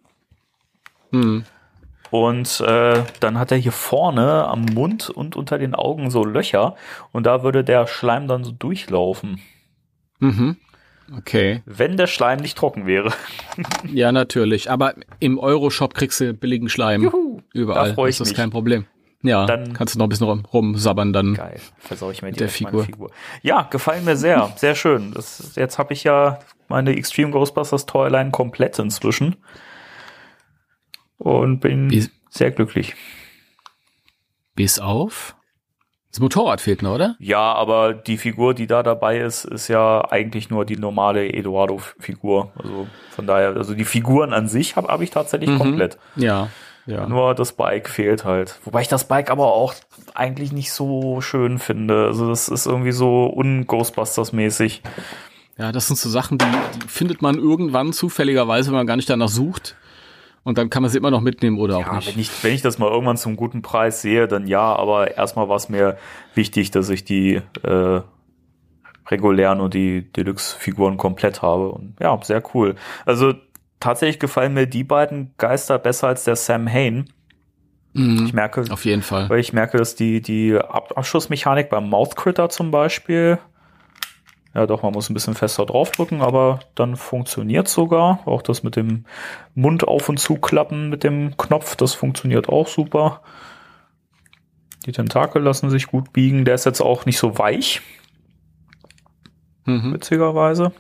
Hm. 1.11 1.45
Und 2.09 2.61
äh, 2.61 3.03
dann 3.19 3.37
hat 3.37 3.51
er 3.51 3.57
hier 3.57 3.71
vorne 3.71 4.47
am 4.47 4.61
Mund 4.61 5.09
und 5.09 5.35
unter 5.35 5.57
den 5.57 5.75
Augen 5.75 6.09
so 6.09 6.23
Löcher. 6.23 6.75
Und 7.11 7.25
da 7.25 7.43
würde 7.43 7.63
der 7.63 7.85
Schleim 7.85 8.27
dann 8.27 8.43
so 8.43 8.51
durchlaufen. 8.51 9.39
Mhm. 10.19 10.57
Okay. 11.15 11.61
Wenn 11.65 11.95
der 11.95 12.07
Schleim 12.07 12.39
nicht 12.39 12.57
trocken 12.57 12.85
wäre. 12.85 13.13
Ja, 13.91 14.11
natürlich. 14.11 14.69
Aber 14.69 14.93
im 15.19 15.39
Euroshop 15.39 15.93
kriegst 15.93 16.19
du 16.19 16.33
billigen 16.33 16.67
Schleim. 16.69 17.03
Juhu, 17.03 17.41
Überall. 17.53 17.89
da 17.89 17.93
freu 17.95 18.07
ich 18.09 18.17
das 18.17 18.27
ist 18.27 18.31
mich. 18.33 18.37
kein 18.37 18.49
Problem. 18.49 18.85
Ja, 19.23 19.45
Dann- 19.45 19.73
kannst 19.73 19.95
du 19.95 19.99
noch 19.99 20.05
ein 20.05 20.09
bisschen 20.09 20.27
rum, 20.27 20.43
rumsabbern 20.45 21.13
dann. 21.13 21.33
Geil. 21.33 21.59
Versau 21.79 22.11
ich 22.11 22.21
mir 22.21 22.31
meine 22.31 22.49
Figur. 22.49 22.83
Figur. 22.83 23.11
Ja, 23.41 23.63
gefallen 23.63 24.03
mir 24.05 24.15
sehr. 24.17 24.51
Sehr 24.57 24.75
schön. 24.75 25.11
Das, 25.13 25.53
jetzt 25.55 25.77
habe 25.79 25.93
ich 25.93 26.03
ja 26.03 26.39
meine 26.67 26.95
Extreme 26.95 27.31
Ghostbusters 27.31 27.85
Toyline 27.85 28.31
komplett 28.31 28.77
inzwischen. 28.77 29.37
Und 31.17 31.61
bin 31.61 31.89
Wie- 31.89 32.09
sehr 32.29 32.51
glücklich. 32.51 32.95
Bis 34.55 34.77
auf. 34.79 35.35
Das 36.17 36.21
Motorrad 36.23 36.61
fehlt 36.61 36.81
noch, 36.81 36.95
oder? 36.95 37.15
Ja, 37.19 37.53
aber 37.53 37.93
die 37.93 38.17
Figur, 38.17 38.55
die 38.55 38.65
da 38.65 38.81
dabei 38.81 39.19
ist, 39.19 39.45
ist 39.45 39.67
ja 39.67 40.03
eigentlich 40.09 40.49
nur 40.49 40.65
die 40.65 40.75
normale 40.75 41.31
Eduardo-Figur. 41.31 42.51
Also 42.57 42.87
von 43.11 43.27
daher, 43.27 43.49
also 43.55 43.75
die 43.75 43.85
Figuren 43.85 44.33
an 44.33 44.47
sich 44.47 44.75
habe 44.75 44.87
hab 44.87 45.01
ich 45.01 45.11
tatsächlich 45.11 45.51
Mhm. 45.51 45.59
komplett. 45.59 45.99
Ja. 46.15 46.47
Ja. 46.87 47.05
Nur 47.07 47.35
das 47.35 47.51
Bike 47.53 47.87
fehlt 47.87 48.25
halt. 48.25 48.57
Wobei 48.63 48.81
ich 48.81 48.87
das 48.87 49.07
Bike 49.07 49.29
aber 49.29 49.53
auch 49.53 49.75
eigentlich 50.15 50.51
nicht 50.51 50.71
so 50.71 51.21
schön 51.21 51.59
finde. 51.59 52.05
Also 52.07 52.27
das 52.29 52.49
ist 52.49 52.65
irgendwie 52.65 52.93
so 52.93 53.31
un-Ghostbusters-mäßig. 53.35 54.81
Ja, 55.59 55.71
das 55.71 55.85
sind 55.85 55.97
so 55.97 56.09
Sachen, 56.09 56.39
die, 56.39 56.45
die 56.81 56.87
findet 56.87 57.21
man 57.21 57.35
irgendwann 57.37 57.93
zufälligerweise, 57.93 58.69
wenn 58.71 58.77
man 58.77 58.87
gar 58.87 58.95
nicht 58.95 59.09
danach 59.11 59.29
sucht. 59.29 59.75
Und 60.43 60.57
dann 60.57 60.69
kann 60.69 60.81
man 60.81 60.89
sie 60.91 60.97
immer 60.97 61.11
noch 61.11 61.21
mitnehmen 61.21 61.57
oder 61.59 61.77
auch 61.77 61.81
Ja, 61.87 61.95
nicht. 61.95 62.13
wenn 62.13 62.21
ich, 62.21 62.43
wenn 62.43 62.53
ich 62.53 62.61
das 62.61 62.77
mal 62.79 62.89
irgendwann 62.89 63.17
zum 63.17 63.35
guten 63.35 63.61
Preis 63.61 64.01
sehe, 64.01 64.27
dann 64.27 64.47
ja, 64.47 64.75
aber 64.75 65.17
erstmal 65.17 65.49
war 65.49 65.57
es 65.57 65.67
mir 65.69 65.97
wichtig, 66.35 66.71
dass 66.71 66.89
ich 66.89 67.03
die 67.03 67.41
äh, 67.63 68.01
regulären 69.09 69.61
und 69.61 69.73
die 69.73 70.11
Deluxe-Figuren 70.13 70.97
komplett 70.97 71.41
habe. 71.41 71.69
Und 71.71 71.95
ja, 71.99 72.17
sehr 72.23 72.43
cool. 72.53 72.75
Also 73.05 73.33
tatsächlich 73.79 74.19
gefallen 74.19 74.53
mir 74.53 74.67
die 74.67 74.83
beiden 74.83 75.33
Geister 75.37 75.79
besser 75.79 76.07
als 76.07 76.23
der 76.23 76.35
Sam 76.35 76.67
Hain. 76.71 77.09
Mhm. 77.93 78.25
Ich 78.25 78.33
merke, 78.33 78.63
Auf 78.69 78.85
jeden 78.85 79.01
Fall. 79.01 79.29
weil 79.29 79.39
ich 79.39 79.53
merke, 79.53 79.77
dass 79.77 79.95
die, 79.95 80.21
die 80.21 80.55
Ab 80.57 80.93
Abschussmechanik 80.95 81.69
beim 81.69 81.89
Mouth 81.89 82.15
Critter 82.15 82.49
zum 82.49 82.71
Beispiel, 82.71 83.37
ja 84.53 84.65
doch, 84.65 84.81
man 84.83 84.93
muss 84.93 85.09
ein 85.09 85.13
bisschen 85.13 85.35
fester 85.35 85.65
draufdrücken, 85.65 86.21
aber 86.21 86.59
dann 86.75 86.95
funktioniert 86.95 87.67
sogar. 87.67 88.19
Auch 88.25 88.41
das 88.41 88.63
mit 88.63 88.75
dem 88.75 89.05
Mund 89.55 89.87
auf 89.87 90.09
und 90.09 90.17
zuklappen 90.19 90.89
mit 90.89 91.03
dem 91.03 91.37
Knopf, 91.37 91.75
das 91.75 91.93
funktioniert 91.93 92.49
auch 92.49 92.67
super. 92.67 93.21
Die 94.85 94.91
Tentakel 94.93 95.41
lassen 95.43 95.69
sich 95.69 95.87
gut 95.87 96.13
biegen. 96.13 96.45
Der 96.45 96.55
ist 96.55 96.65
jetzt 96.65 96.81
auch 96.81 97.05
nicht 97.05 97.17
so 97.19 97.37
weich, 97.37 97.81
Mhm. 99.65 99.93
witzigerweise. 99.93 100.71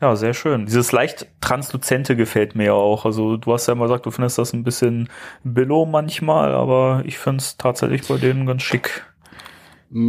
Ja, 0.00 0.14
sehr 0.14 0.34
schön. 0.34 0.66
Dieses 0.66 0.92
leicht 0.92 1.26
transluzente 1.40 2.16
gefällt 2.16 2.54
mir 2.54 2.64
ja 2.66 2.72
auch. 2.74 3.06
Also 3.06 3.38
du 3.38 3.52
hast 3.54 3.66
ja 3.66 3.72
immer 3.72 3.84
gesagt, 3.86 4.04
du 4.04 4.10
findest 4.10 4.36
das 4.36 4.52
ein 4.52 4.62
bisschen 4.62 5.08
billow 5.42 5.86
manchmal, 5.86 6.54
aber 6.54 7.02
ich 7.06 7.16
finde 7.16 7.38
es 7.38 7.56
tatsächlich 7.56 8.06
bei 8.06 8.18
denen 8.18 8.44
ganz 8.44 8.62
schick. 8.62 9.06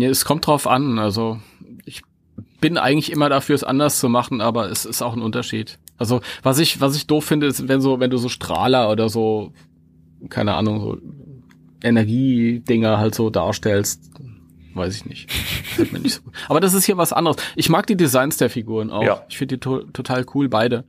Es 0.01 0.25
kommt 0.25 0.45
drauf 0.45 0.67
an. 0.67 0.99
Also 0.99 1.39
bin 2.59 2.77
eigentlich 2.77 3.11
immer 3.11 3.29
dafür, 3.29 3.55
es 3.55 3.63
anders 3.63 3.99
zu 3.99 4.09
machen, 4.09 4.41
aber 4.41 4.69
es 4.69 4.85
ist 4.85 5.01
auch 5.01 5.15
ein 5.15 5.21
Unterschied. 5.21 5.79
Also 5.97 6.21
was 6.43 6.59
ich, 6.59 6.81
was 6.81 6.95
ich 6.95 7.07
doof 7.07 7.25
finde, 7.25 7.47
ist, 7.47 7.67
wenn 7.67 7.81
so, 7.81 7.99
wenn 7.99 8.09
du 8.09 8.17
so 8.17 8.29
Strahler 8.29 8.89
oder 8.89 9.09
so, 9.09 9.51
keine 10.29 10.55
Ahnung, 10.55 10.81
so 10.81 10.97
Energiedinger 11.81 12.97
halt 12.97 13.15
so 13.15 13.29
darstellst, 13.29 14.01
weiß 14.73 14.95
ich 14.95 15.05
nicht. 15.05 15.29
Nicht 15.91 16.15
so 16.15 16.21
gut. 16.21 16.33
Aber 16.47 16.59
das 16.59 16.73
ist 16.73 16.85
hier 16.85 16.97
was 16.97 17.13
anderes. 17.13 17.37
Ich 17.55 17.69
mag 17.69 17.87
die 17.87 17.97
Designs 17.97 18.37
der 18.37 18.49
Figuren 18.49 18.91
auch. 18.91 19.03
Ja. 19.03 19.23
Ich 19.29 19.37
finde 19.37 19.55
die 19.55 19.59
to 19.59 19.83
total 19.93 20.25
cool, 20.33 20.49
beide. 20.49 20.85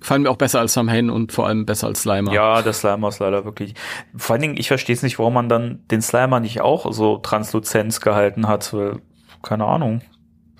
Gefallen 0.00 0.22
mir 0.22 0.30
auch 0.30 0.36
besser 0.36 0.58
als 0.58 0.72
Sam 0.72 0.90
Hain 0.90 1.10
und 1.10 1.32
vor 1.32 1.46
allem 1.46 1.64
besser 1.64 1.86
als 1.86 2.02
Slimer. 2.02 2.32
Ja, 2.32 2.60
der 2.62 2.72
Slimer 2.72 3.08
ist 3.08 3.20
leider 3.20 3.44
wirklich. 3.44 3.74
Vor 4.16 4.34
allen 4.34 4.42
Dingen, 4.42 4.56
ich 4.56 4.68
verstehe 4.68 4.96
es 4.96 5.02
nicht, 5.02 5.18
warum 5.18 5.34
man 5.34 5.48
dann 5.48 5.80
den 5.90 6.02
Slimer 6.02 6.40
nicht 6.40 6.60
auch 6.60 6.92
so 6.92 7.18
transluzent 7.18 8.00
gehalten 8.00 8.48
hat. 8.48 8.72
Weil, 8.74 9.00
keine 9.42 9.64
Ahnung. 9.64 10.02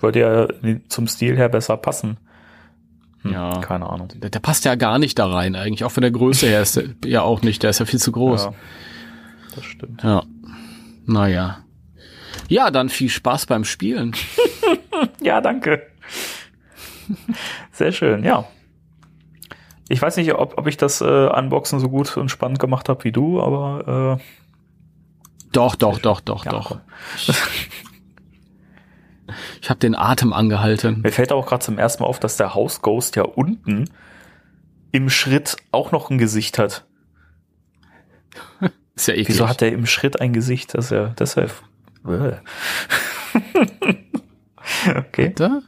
Würde 0.03 0.19
ja 0.19 0.47
zum 0.89 1.07
Stil 1.07 1.35
her 1.37 1.49
besser 1.49 1.77
passen. 1.77 2.17
Hm, 3.21 3.31
Ja. 3.33 3.59
Keine 3.61 3.89
Ahnung. 3.89 4.09
Der, 4.15 4.29
der 4.29 4.39
passt 4.39 4.65
ja 4.65 4.75
gar 4.75 4.99
nicht 4.99 5.17
da 5.17 5.27
rein 5.31 5.55
eigentlich. 5.55 5.83
Auch 5.85 5.91
von 5.91 6.01
der 6.01 6.11
Größe 6.11 6.45
her 6.47 6.61
ist 6.61 6.75
der 6.75 6.83
ja 7.05 7.21
auch 7.21 7.41
nicht. 7.41 7.63
Der 7.63 7.69
ist 7.71 7.79
ja 7.79 7.85
viel 7.85 7.99
zu 7.99 8.11
groß. 8.11 8.45
Ja, 8.45 8.53
das 9.55 9.65
stimmt. 9.65 10.03
Ja. 10.03 10.23
Naja. 11.05 11.59
Ja, 12.49 12.69
dann 12.71 12.89
viel 12.89 13.09
Spaß 13.09 13.45
beim 13.47 13.63
Spielen. 13.63 14.13
Ja, 15.21 15.41
danke. 15.41 15.81
Sehr 17.71 17.91
schön, 17.91 18.23
ja. 18.23 18.45
Ich 19.89 20.01
weiß 20.01 20.17
nicht, 20.17 20.33
ob, 20.33 20.57
ob 20.57 20.67
ich 20.67 20.77
das 20.77 21.01
äh, 21.01 21.05
Unboxen 21.27 21.79
so 21.79 21.89
gut 21.89 22.15
und 22.15 22.29
spannend 22.29 22.59
gemacht 22.59 22.89
habe 22.89 23.03
wie 23.03 23.11
du, 23.11 23.41
aber 23.41 24.17
äh, 24.19 24.23
Doch, 25.51 25.75
doch, 25.75 25.99
doch, 25.99 26.21
doch, 26.21 26.45
Ja, 26.45 26.51
doch. 26.51 26.79
Ich 29.63 29.69
habe 29.69 29.79
den 29.79 29.95
Atem 29.95 30.33
angehalten. 30.33 30.99
mir 31.03 31.11
fällt 31.13 31.31
auch 31.31 31.45
gerade 31.45 31.63
zum 31.63 31.77
ersten 31.77 32.03
Mal 32.03 32.09
auf, 32.09 32.19
dass 32.19 32.35
der 32.35 32.53
House 32.53 32.81
Ghost 32.81 33.15
ja 33.15 33.23
unten 33.23 33.89
im 34.91 35.09
Schritt 35.09 35.55
auch 35.71 35.93
noch 35.93 36.09
ein 36.09 36.17
Gesicht 36.17 36.59
hat. 36.59 36.85
Ist 38.95 39.07
ja 39.07 39.13
eklig. 39.13 39.29
Wieso 39.29 39.47
hat 39.47 39.61
er 39.61 39.69
im 39.71 39.85
Schritt 39.85 40.19
ein 40.19 40.33
Gesicht? 40.33 40.73
Das 40.73 40.85
ist 40.87 40.91
ja 40.91 41.07
deshalb. 41.17 41.53
Okay. 44.95 45.29
Hat 45.29 45.39
er? 45.39 45.61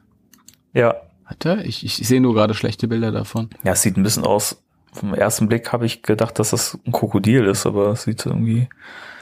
Ja. 0.73 0.95
Hat 1.25 1.45
er? 1.45 1.65
Ich, 1.65 1.85
ich 1.85 1.95
sehe 1.95 2.19
nur 2.21 2.33
gerade 2.33 2.53
schlechte 2.53 2.87
Bilder 2.89 3.11
davon. 3.13 3.49
Ja, 3.63 3.71
es 3.71 3.81
sieht 3.81 3.95
ein 3.97 4.03
bisschen 4.03 4.23
aus. 4.25 4.61
Vom 4.91 5.13
ersten 5.13 5.47
Blick 5.47 5.71
habe 5.73 5.85
ich 5.85 6.01
gedacht, 6.03 6.37
dass 6.39 6.49
das 6.51 6.77
ein 6.85 6.91
Krokodil 6.91 7.45
ist, 7.45 7.65
aber 7.65 7.91
es 7.91 8.03
sieht 8.03 8.25
irgendwie. 8.25 8.67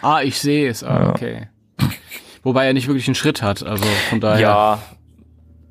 Ah, 0.02 0.22
ich 0.22 0.40
sehe 0.40 0.68
es. 0.70 0.84
Ah, 0.84 1.04
Ja. 1.04 1.10
okay. 1.12 1.48
Wobei 2.44 2.68
er 2.68 2.74
nicht 2.74 2.88
wirklich 2.88 3.08
einen 3.08 3.16
Schritt 3.16 3.42
hat. 3.42 3.64
Also 3.64 3.86
von 4.10 4.20
daher. 4.20 4.40
Ja. 4.40 4.80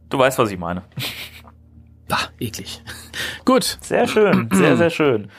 Du 0.09 0.19
weißt, 0.19 0.39
was 0.39 0.51
ich 0.51 0.59
meine. 0.59 0.83
Ah, 2.11 2.29
eklig. 2.39 2.83
Gut, 3.47 3.79
Sehr 3.81 4.07
schön, 4.07 4.49
sehr, 4.53 4.77
sehr 4.77 4.91
schön. 4.91 5.31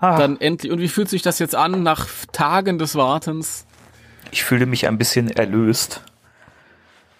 Ah, 0.00 0.18
dann 0.18 0.40
endlich. 0.40 0.72
Und 0.72 0.80
wie 0.80 0.88
fühlt 0.88 1.10
sich 1.10 1.20
das 1.20 1.38
jetzt 1.38 1.54
an 1.54 1.82
nach 1.82 2.08
Tagen 2.32 2.78
des 2.78 2.94
Wartens? 2.94 3.66
ich 4.34 4.42
fühle 4.42 4.66
mich 4.66 4.88
ein 4.88 4.98
bisschen 4.98 5.30
erlöst. 5.30 6.02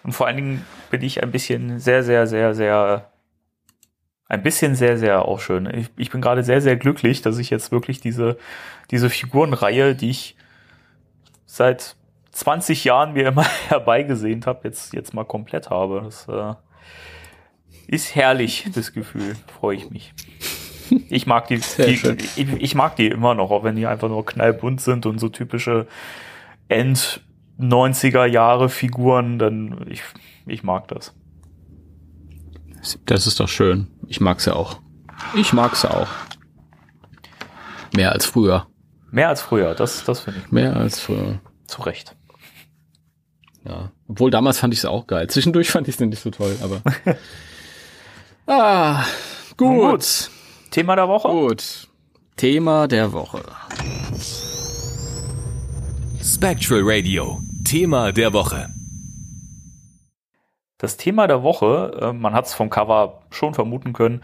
Und 0.03 0.11
vor 0.11 0.27
allen 0.27 0.35
Dingen 0.35 0.65
bin 0.91 1.01
ich 1.01 1.23
ein 1.23 1.31
bisschen 1.31 1.79
sehr, 1.79 2.03
sehr, 2.03 2.27
sehr, 2.27 2.53
sehr, 2.53 3.09
ein 4.27 4.43
bisschen 4.43 4.75
sehr, 4.75 4.97
sehr 4.97 5.23
auch 5.23 5.39
schön. 5.39 5.65
Ich, 5.73 5.89
ich 5.95 6.11
bin 6.11 6.19
gerade 6.19 6.43
sehr, 6.43 6.59
sehr 6.59 6.75
glücklich, 6.75 7.21
dass 7.21 7.37
ich 7.37 7.49
jetzt 7.49 7.71
wirklich 7.71 8.01
diese, 8.01 8.37
diese 8.91 9.09
Figurenreihe, 9.09 9.95
die 9.95 10.09
ich 10.09 10.35
seit 11.45 11.95
20 12.35 12.83
Jahren 12.83 13.13
mir 13.13 13.27
immer 13.29 13.45
herbeigesehnt 13.69 14.45
habe, 14.45 14.61
jetzt, 14.65 14.93
jetzt 14.93 15.13
mal 15.13 15.23
komplett 15.23 15.69
habe. 15.69 16.01
Das 16.03 16.27
äh, 16.27 16.53
ist 17.87 18.13
herrlich, 18.13 18.67
das 18.75 18.91
Gefühl. 18.91 19.35
Freue 19.57 19.77
ich 19.77 19.89
mich. 19.89 20.13
Ich 21.09 21.25
mag 21.25 21.47
die, 21.47 21.59
die 21.77 22.25
ich, 22.35 22.53
ich 22.59 22.75
mag 22.75 22.97
die 22.97 23.07
immer 23.07 23.33
noch, 23.33 23.51
auch 23.51 23.63
wenn 23.63 23.75
die 23.75 23.87
einfach 23.87 24.09
nur 24.09 24.25
knallbunt 24.25 24.81
sind 24.81 25.05
und 25.05 25.17
so 25.19 25.29
typische 25.29 25.87
End 26.67 27.21
90er 27.57 28.25
Jahre 28.25 28.67
Figuren, 28.67 29.39
dann 29.39 29.85
ich, 29.89 30.03
ich 30.45 30.61
mag 30.61 30.89
das. 30.89 31.13
Das 33.05 33.27
ist 33.27 33.39
doch 33.39 33.47
schön. 33.47 33.87
Ich 34.07 34.19
mag's 34.19 34.45
ja 34.45 34.53
auch. 34.53 34.81
Ich 35.35 35.53
mag's 35.53 35.83
ja 35.83 35.91
auch. 35.91 36.09
Mehr 37.95 38.11
als 38.11 38.25
früher. 38.25 38.67
Mehr 39.09 39.29
als 39.29 39.41
früher, 39.41 39.73
das, 39.73 40.03
das 40.03 40.19
finde 40.19 40.41
ich. 40.43 40.51
Mehr 40.51 40.75
als 40.75 40.99
früher. 40.99 41.39
Zu 41.65 41.81
Recht. 41.83 42.15
Ja. 43.67 43.91
Obwohl 44.07 44.31
damals 44.31 44.59
fand 44.59 44.73
ich 44.73 44.79
es 44.79 44.85
auch 44.85 45.07
geil. 45.07 45.27
Zwischendurch 45.29 45.69
fand 45.71 45.87
ich 45.87 45.95
es 45.95 45.99
nicht 45.99 46.21
so 46.21 46.31
toll, 46.31 46.55
aber. 46.61 46.81
ah, 48.47 49.03
gut. 49.57 49.91
gut. 49.91 50.29
Thema 50.71 50.95
der 50.95 51.07
Woche? 51.07 51.29
Gut. 51.29 51.87
Thema 52.35 52.87
der 52.87 53.11
Woche. 53.13 53.41
Spectral 56.21 56.81
Radio. 56.83 57.41
Thema 57.63 58.11
der 58.11 58.33
Woche. 58.33 58.69
Das 60.77 60.97
Thema 60.97 61.27
der 61.27 61.41
Woche, 61.43 61.97
äh, 62.01 62.13
man 62.13 62.33
hat 62.33 62.45
es 62.45 62.53
vom 62.53 62.69
Cover 62.69 63.21
schon 63.29 63.53
vermuten 63.53 63.93
können, 63.93 64.21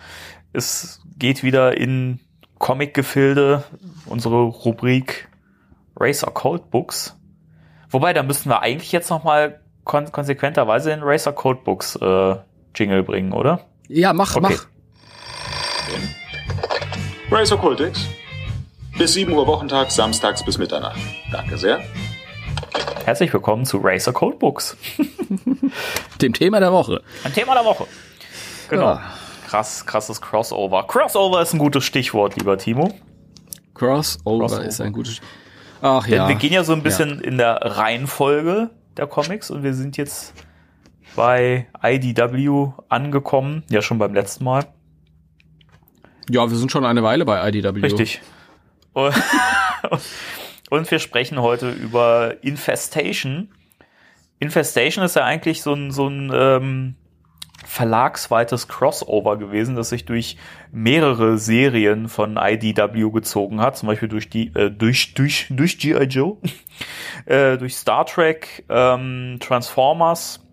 es 0.53 1.01
geht 1.17 1.43
wieder 1.43 1.77
in 1.77 2.19
Comic-Gefilde, 2.59 3.63
unsere 4.05 4.43
Rubrik 4.43 5.29
Racer 5.95 6.31
Cold 6.31 6.69
Books. 6.69 7.17
Wobei, 7.91 8.13
da 8.13 8.23
müssten 8.23 8.49
wir 8.49 8.61
eigentlich 8.61 8.93
jetzt 8.93 9.09
nochmal 9.09 9.59
kon 9.83 10.09
konsequenterweise 10.11 10.91
den 10.91 11.03
Racer 11.03 11.33
Code 11.33 11.59
Books 11.63 11.97
äh, 11.97 12.35
Jingle 12.73 13.03
bringen, 13.03 13.33
oder? 13.33 13.65
Ja, 13.89 14.13
mach, 14.13 14.35
okay. 14.37 14.47
mach. 14.49 14.67
Racer 17.29 17.57
Cultix. 17.57 18.07
Bis 18.97 19.13
7 19.13 19.33
Uhr 19.33 19.45
Wochentag, 19.45 19.91
samstags 19.91 20.43
bis 20.43 20.57
Mitternacht. 20.57 20.99
Danke 21.31 21.57
sehr. 21.57 21.81
Herzlich 23.03 23.33
willkommen 23.33 23.65
zu 23.65 23.79
Racer 23.81 24.13
Codebooks. 24.13 24.77
Dem 26.21 26.33
Thema 26.33 26.59
der 26.61 26.71
Woche. 26.71 27.01
Ein 27.25 27.33
Thema 27.33 27.55
der 27.55 27.65
Woche. 27.65 27.87
Genau. 28.69 28.83
Ja. 28.83 29.01
Krass, 29.47 29.85
krasses 29.85 30.21
Crossover. 30.21 30.87
Crossover 30.87 31.41
ist 31.41 31.53
ein 31.53 31.59
gutes 31.59 31.83
Stichwort, 31.83 32.37
lieber 32.37 32.57
Timo. 32.57 32.93
Crossover, 33.73 34.47
Crossover. 34.47 34.63
ist 34.63 34.79
ein 34.79 34.93
gutes 34.93 35.15
Stichwort. 35.15 35.41
Ach 35.82 36.07
ja. 36.07 36.27
wir 36.27 36.36
gehen 36.36 36.53
ja 36.53 36.63
so 36.63 36.73
ein 36.73 36.84
bisschen 36.84 37.19
ja. 37.19 37.23
in 37.23 37.38
der 37.38 37.55
Reihenfolge 37.61 38.69
der 38.97 39.07
Comics 39.07 39.49
und 39.49 39.63
wir 39.63 39.73
sind 39.73 39.97
jetzt 39.97 40.34
bei 41.15 41.67
IDW 41.84 42.73
angekommen. 42.89 43.63
Ja, 43.69 43.82
schon 43.82 43.97
beim 43.97 44.13
letzten 44.13 44.43
Mal. 44.43 44.65
Ja, 46.29 46.49
wir 46.49 46.57
sind 46.57 46.71
schon 46.71 46.86
eine 46.86 47.03
Weile 47.03 47.25
bei 47.25 47.47
IDW. 47.47 47.82
Richtig. 47.82 48.21
Und, 48.93 49.13
und 50.69 50.91
wir 50.91 50.99
sprechen 50.99 51.41
heute 51.41 51.71
über 51.71 52.36
Infestation. 52.41 53.49
Infestation 54.39 55.03
ist 55.03 55.15
ja 55.15 55.25
eigentlich 55.25 55.61
so 55.61 55.73
ein, 55.73 55.91
so 55.91 56.07
ein 56.07 56.32
ähm, 56.34 56.95
verlagsweites 57.72 58.67
Crossover 58.67 59.38
gewesen, 59.38 59.78
das 59.78 59.89
sich 59.89 60.03
durch 60.03 60.36
mehrere 60.74 61.38
Serien 61.38 62.09
von 62.09 62.36
IDW 62.36 63.11
gezogen 63.11 63.61
hat, 63.61 63.78
zum 63.78 63.88
Beispiel 63.88 64.09
durch 64.09 64.30
die 64.30 64.47
äh, 64.55 64.69
durch 64.69 65.13
durch 65.13 65.47
durch 65.49 65.78
GI 65.80 66.03
Joe, 66.03 66.36
äh, 67.26 67.57
durch 67.57 67.78
Star 67.78 68.05
Trek, 68.05 68.65
ähm, 68.67 69.38
Transformers, 69.39 70.45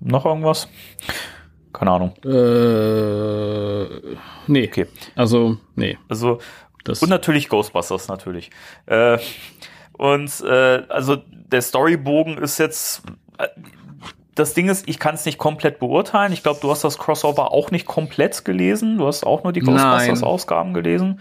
noch 0.00 0.24
irgendwas? 0.24 0.68
Keine 1.70 1.90
Ahnung. 1.90 2.14
Äh, 2.24 4.16
nee. 4.46 4.68
Okay. 4.68 4.86
Also, 5.16 5.58
nee. 5.74 5.98
Also, 6.08 6.38
das 6.84 7.02
und 7.02 7.10
natürlich 7.10 7.50
Ghostbusters, 7.50 8.08
natürlich. 8.08 8.50
Äh, 8.86 9.18
und 9.92 10.40
äh, 10.40 10.82
also 10.88 11.16
der 11.16 11.60
Storybogen 11.60 12.38
ist 12.38 12.56
jetzt. 12.56 13.02
Das 14.36 14.52
Ding 14.54 14.68
ist, 14.68 14.88
ich 14.88 14.98
kann 14.98 15.14
es 15.14 15.24
nicht 15.24 15.38
komplett 15.38 15.78
beurteilen. 15.78 16.32
Ich 16.32 16.42
glaube, 16.42 16.60
du 16.60 16.70
hast 16.70 16.84
das 16.84 16.98
Crossover 16.98 17.52
auch 17.52 17.70
nicht 17.70 17.86
komplett 17.86 18.44
gelesen. 18.44 18.98
Du 18.98 19.06
hast 19.06 19.24
auch 19.24 19.42
nur 19.42 19.52
die 19.52 19.60
Ghostbusters-Ausgaben 19.60 20.74
gelesen. 20.74 21.20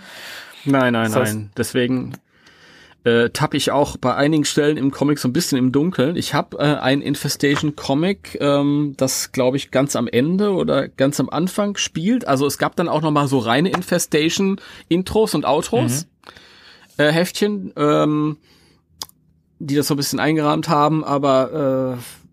Nein, 0.65 0.93
nein, 0.93 1.05
das 1.05 1.15
heißt, 1.15 1.35
nein. 1.35 1.51
Deswegen 1.57 2.13
äh, 3.05 3.29
tappe 3.29 3.55
ich 3.55 3.71
auch 3.71 3.95
bei 3.97 4.15
einigen 4.15 4.43
Stellen 4.43 4.75
im 4.75 4.91
Comic 4.91 5.19
so 5.19 5.29
ein 5.29 5.33
bisschen 5.33 5.57
im 5.57 5.71
Dunkeln. 5.71 6.17
Ich 6.17 6.33
habe 6.33 6.57
äh, 6.57 6.75
ein 6.75 7.01
Infestation 7.01 7.77
Comic, 7.77 8.37
ähm, 8.41 8.95
das 8.97 9.31
glaube 9.31 9.57
ich 9.57 9.71
ganz 9.71 9.95
am 9.95 10.07
Ende 10.07 10.53
oder 10.53 10.89
ganz 10.89 11.19
am 11.19 11.29
Anfang 11.29 11.77
spielt. 11.77 12.27
Also 12.27 12.45
es 12.45 12.57
gab 12.57 12.75
dann 12.75 12.89
auch 12.89 13.01
noch 13.01 13.11
mal 13.11 13.27
so 13.27 13.37
reine 13.37 13.69
Infestation 13.69 14.59
Intros 14.89 15.35
und 15.35 15.45
Outros 15.45 16.07
mhm. 16.97 17.03
äh, 17.03 17.11
Heftchen, 17.11 17.71
ähm, 17.77 18.37
die 19.59 19.75
das 19.75 19.87
so 19.87 19.93
ein 19.93 19.97
bisschen 19.97 20.19
eingerahmt 20.19 20.67
haben, 20.67 21.03
aber 21.03 21.97
äh, 21.97 22.24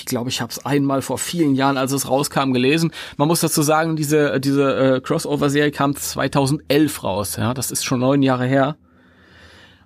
ich 0.00 0.06
glaube, 0.06 0.30
ich 0.30 0.40
habe 0.40 0.50
es 0.50 0.64
einmal 0.64 1.02
vor 1.02 1.18
vielen 1.18 1.54
Jahren, 1.54 1.76
als 1.76 1.92
es 1.92 2.08
rauskam, 2.08 2.52
gelesen. 2.52 2.90
Man 3.18 3.28
muss 3.28 3.40
dazu 3.40 3.60
sagen, 3.60 3.96
diese 3.96 4.40
diese 4.40 4.96
äh, 4.96 5.00
Crossover-Serie 5.00 5.72
kam 5.72 5.94
2011 5.94 7.04
raus. 7.04 7.36
Ja, 7.36 7.52
das 7.52 7.70
ist 7.70 7.84
schon 7.84 8.00
neun 8.00 8.22
Jahre 8.22 8.46
her. 8.46 8.76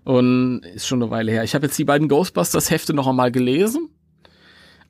Und 0.04 0.60
ist 0.74 0.86
schon 0.86 1.02
eine 1.02 1.10
Weile 1.10 1.32
her. 1.32 1.42
Ich 1.42 1.54
habe 1.54 1.66
jetzt 1.66 1.78
die 1.78 1.84
beiden 1.84 2.08
Ghostbusters-Hefte 2.08 2.94
noch 2.94 3.08
einmal 3.08 3.32
gelesen. 3.32 3.88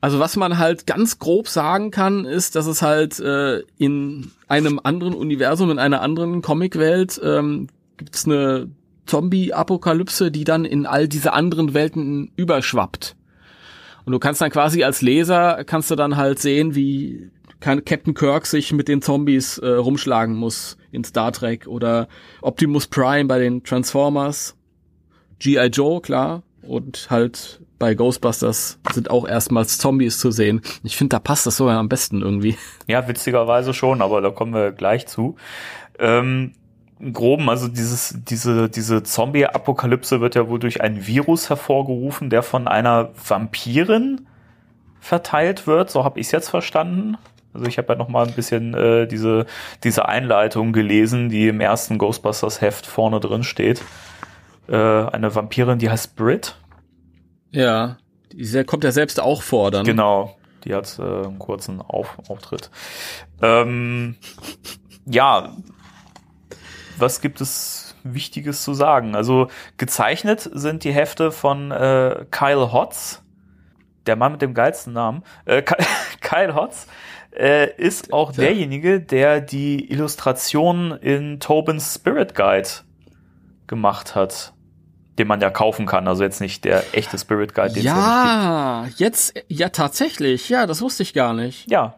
Also 0.02 0.18
was 0.18 0.36
man 0.36 0.58
halt 0.58 0.86
ganz 0.86 1.18
grob 1.18 1.48
sagen 1.48 1.90
kann, 1.90 2.26
ist, 2.26 2.56
dass 2.56 2.66
es 2.66 2.82
halt 2.82 3.18
äh, 3.20 3.60
in 3.78 4.30
einem 4.48 4.78
anderen 4.82 5.14
Universum, 5.14 5.70
in 5.70 5.78
einer 5.78 6.02
anderen 6.02 6.42
Comicwelt 6.42 7.18
ähm, 7.24 7.68
gibt 7.96 8.14
es 8.14 8.26
eine 8.26 8.68
Zombie-Apokalypse, 9.06 10.30
die 10.30 10.44
dann 10.44 10.66
in 10.66 10.84
all 10.84 11.08
diese 11.08 11.32
anderen 11.32 11.72
Welten 11.72 12.32
überschwappt. 12.36 13.16
Und 14.04 14.12
du 14.12 14.18
kannst 14.18 14.40
dann 14.40 14.50
quasi 14.50 14.84
als 14.84 15.02
Leser, 15.02 15.64
kannst 15.64 15.90
du 15.90 15.96
dann 15.96 16.16
halt 16.16 16.38
sehen, 16.38 16.74
wie 16.74 17.30
Captain 17.60 18.14
Kirk 18.14 18.46
sich 18.46 18.72
mit 18.72 18.88
den 18.88 19.00
Zombies 19.00 19.58
äh, 19.58 19.68
rumschlagen 19.68 20.34
muss 20.34 20.76
in 20.90 21.04
Star 21.04 21.32
Trek 21.32 21.66
oder 21.66 22.08
Optimus 22.42 22.86
Prime 22.86 23.24
bei 23.24 23.38
den 23.38 23.64
Transformers. 23.64 24.56
G.I. 25.38 25.66
Joe, 25.68 26.00
klar. 26.00 26.42
Und 26.62 27.08
halt 27.10 27.60
bei 27.78 27.94
Ghostbusters 27.94 28.78
sind 28.92 29.10
auch 29.10 29.26
erstmals 29.26 29.78
Zombies 29.78 30.18
zu 30.18 30.30
sehen. 30.30 30.62
Ich 30.82 30.96
finde, 30.96 31.16
da 31.16 31.18
passt 31.18 31.46
das 31.46 31.56
sogar 31.56 31.78
am 31.78 31.88
besten 31.88 32.22
irgendwie. 32.22 32.56
Ja, 32.86 33.08
witzigerweise 33.08 33.74
schon, 33.74 34.00
aber 34.00 34.20
da 34.20 34.30
kommen 34.30 34.54
wir 34.54 34.72
gleich 34.72 35.06
zu. 35.06 35.36
Ähm, 35.98 36.52
groben, 37.12 37.50
also 37.50 37.68
dieses, 37.68 38.16
diese, 38.28 38.68
diese 38.68 39.02
Zombie-Apokalypse 39.02 40.20
wird 40.20 40.34
ja 40.34 40.48
wohl 40.48 40.58
durch 40.58 40.80
ein 40.80 41.06
Virus 41.06 41.48
hervorgerufen, 41.50 42.30
der 42.30 42.42
von 42.42 42.68
einer 42.68 43.10
Vampirin 43.26 44.26
verteilt 45.00 45.66
wird. 45.66 45.90
So 45.90 46.04
habe 46.04 46.20
ich 46.20 46.26
es 46.26 46.32
jetzt 46.32 46.48
verstanden. 46.48 47.16
Also 47.52 47.66
ich 47.66 47.78
habe 47.78 47.92
ja 47.92 47.98
noch 47.98 48.08
mal 48.08 48.26
ein 48.26 48.34
bisschen 48.34 48.74
äh, 48.74 49.06
diese, 49.06 49.46
diese 49.82 50.08
Einleitung 50.08 50.72
gelesen, 50.72 51.28
die 51.28 51.48
im 51.48 51.60
ersten 51.60 51.98
Ghostbusters-Heft 51.98 52.86
vorne 52.86 53.20
drin 53.20 53.44
steht 53.44 53.82
äh, 54.68 54.74
eine 54.76 55.34
Vampirin, 55.34 55.78
die 55.78 55.90
heißt 55.90 56.16
Brit. 56.16 56.56
Ja, 57.50 57.98
die 58.32 58.64
kommt 58.64 58.84
ja 58.84 58.92
selbst 58.92 59.20
auch 59.20 59.42
vor 59.42 59.70
dann. 59.70 59.84
Genau, 59.84 60.36
die 60.64 60.74
hat 60.74 60.98
äh, 60.98 61.02
einen 61.02 61.38
kurzen 61.38 61.80
Auf 61.80 62.18
Auftritt. 62.28 62.70
Ähm, 63.42 64.16
ja, 65.06 65.52
was 66.98 67.20
gibt 67.20 67.40
es 67.40 67.94
Wichtiges 68.02 68.62
zu 68.62 68.74
sagen? 68.74 69.14
Also 69.14 69.48
gezeichnet 69.76 70.48
sind 70.52 70.84
die 70.84 70.92
Hefte 70.92 71.32
von 71.32 71.70
äh, 71.70 72.26
Kyle 72.30 72.72
Hotz, 72.72 73.22
der 74.06 74.16
Mann 74.16 74.32
mit 74.32 74.42
dem 74.42 74.54
geilsten 74.54 74.92
Namen. 74.92 75.22
Äh, 75.44 75.62
Kyle 76.20 76.54
Hotz 76.54 76.86
äh, 77.36 77.74
ist 77.76 78.12
auch 78.12 78.32
ja. 78.32 78.44
derjenige, 78.44 79.00
der 79.00 79.40
die 79.40 79.90
Illustration 79.90 80.92
in 80.92 81.40
Tobins 81.40 81.94
Spirit 81.94 82.34
Guide 82.34 82.68
gemacht 83.66 84.14
hat 84.14 84.54
den 85.18 85.28
man 85.28 85.40
ja 85.40 85.50
kaufen 85.50 85.86
kann, 85.86 86.08
also 86.08 86.22
jetzt 86.24 86.40
nicht 86.40 86.64
der 86.64 86.82
echte 86.92 87.18
Spirit 87.18 87.54
Guide. 87.54 87.74
Den 87.74 87.84
ja, 87.84 88.86
jetzt, 88.96 89.34
ja 89.48 89.68
tatsächlich, 89.68 90.48
ja, 90.48 90.66
das 90.66 90.82
wusste 90.82 91.02
ich 91.02 91.14
gar 91.14 91.34
nicht. 91.34 91.70
Ja. 91.70 91.94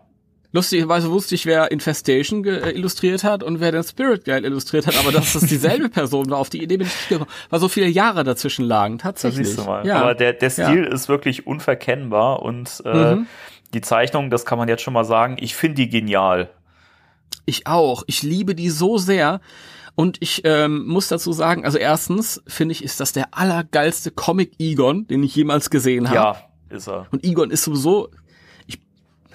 Lustigerweise 0.56 1.10
wusste 1.10 1.34
ich, 1.34 1.44
wer 1.44 1.70
Infestation 1.70 2.42
äh, 2.46 2.70
illustriert 2.70 3.24
hat 3.24 3.42
und 3.42 3.60
wer 3.60 3.72
den 3.72 3.82
Spirit 3.82 4.24
Guide 4.24 4.46
illustriert 4.46 4.86
hat, 4.86 4.98
aber 4.98 5.12
dass 5.12 5.34
das 5.34 5.42
dieselbe 5.46 5.90
Person 5.90 6.30
war, 6.30 6.38
auf 6.38 6.48
die 6.48 6.62
Idee 6.62 6.78
bin 6.78 6.86
ich 6.86 7.08
gekommen, 7.10 7.28
weil 7.50 7.60
so 7.60 7.68
viele 7.68 7.88
Jahre 7.88 8.24
dazwischen 8.24 8.64
lagen, 8.64 8.96
tatsächlich. 8.96 9.48
siehst 9.48 9.58
du 9.58 9.64
mal. 9.64 9.86
Ja. 9.86 10.00
Aber 10.00 10.14
der, 10.14 10.32
der 10.32 10.48
Stil 10.48 10.84
ja. 10.84 10.90
ist 10.90 11.10
wirklich 11.10 11.46
unverkennbar 11.46 12.40
und 12.40 12.82
äh, 12.86 13.16
mhm. 13.16 13.26
die 13.74 13.82
Zeichnung, 13.82 14.30
das 14.30 14.46
kann 14.46 14.56
man 14.56 14.66
jetzt 14.66 14.82
schon 14.82 14.94
mal 14.94 15.04
sagen, 15.04 15.36
ich 15.38 15.54
finde 15.54 15.74
die 15.74 15.90
genial. 15.90 16.48
Ich 17.44 17.66
auch. 17.66 18.04
Ich 18.06 18.22
liebe 18.22 18.54
die 18.54 18.70
so 18.70 18.96
sehr. 18.96 19.42
Und 19.94 20.16
ich 20.20 20.40
ähm, 20.44 20.86
muss 20.86 21.08
dazu 21.08 21.32
sagen, 21.32 21.66
also 21.66 21.76
erstens 21.76 22.42
finde 22.46 22.72
ich, 22.72 22.82
ist 22.82 22.98
das 23.00 23.12
der 23.12 23.28
allergeilste 23.32 24.10
Comic 24.10 24.52
Egon, 24.58 25.06
den 25.06 25.22
ich 25.22 25.36
jemals 25.36 25.68
gesehen 25.68 26.08
habe. 26.08 26.16
Ja, 26.16 26.74
ist 26.74 26.88
er. 26.88 27.08
Und 27.10 27.24
Egon 27.24 27.50
ist 27.50 27.64
sowieso, 27.64 28.08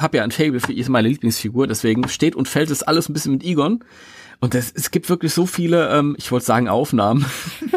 habe 0.01 0.17
ja 0.17 0.23
ein 0.23 0.31
Fable 0.31 0.59
für 0.59 0.73
ist 0.73 0.89
meine 0.89 1.07
Lieblingsfigur, 1.07 1.67
deswegen 1.67 2.07
steht 2.07 2.35
und 2.35 2.47
fällt 2.47 2.69
es 2.69 2.83
alles 2.83 3.09
ein 3.09 3.13
bisschen 3.13 3.33
mit 3.33 3.43
Egon. 3.43 3.83
Und 4.39 4.55
das, 4.55 4.71
es 4.71 4.89
gibt 4.89 5.07
wirklich 5.09 5.33
so 5.33 5.45
viele, 5.45 5.89
ähm, 5.91 6.15
ich 6.17 6.31
wollte 6.31 6.47
sagen 6.47 6.67
Aufnahmen, 6.67 7.25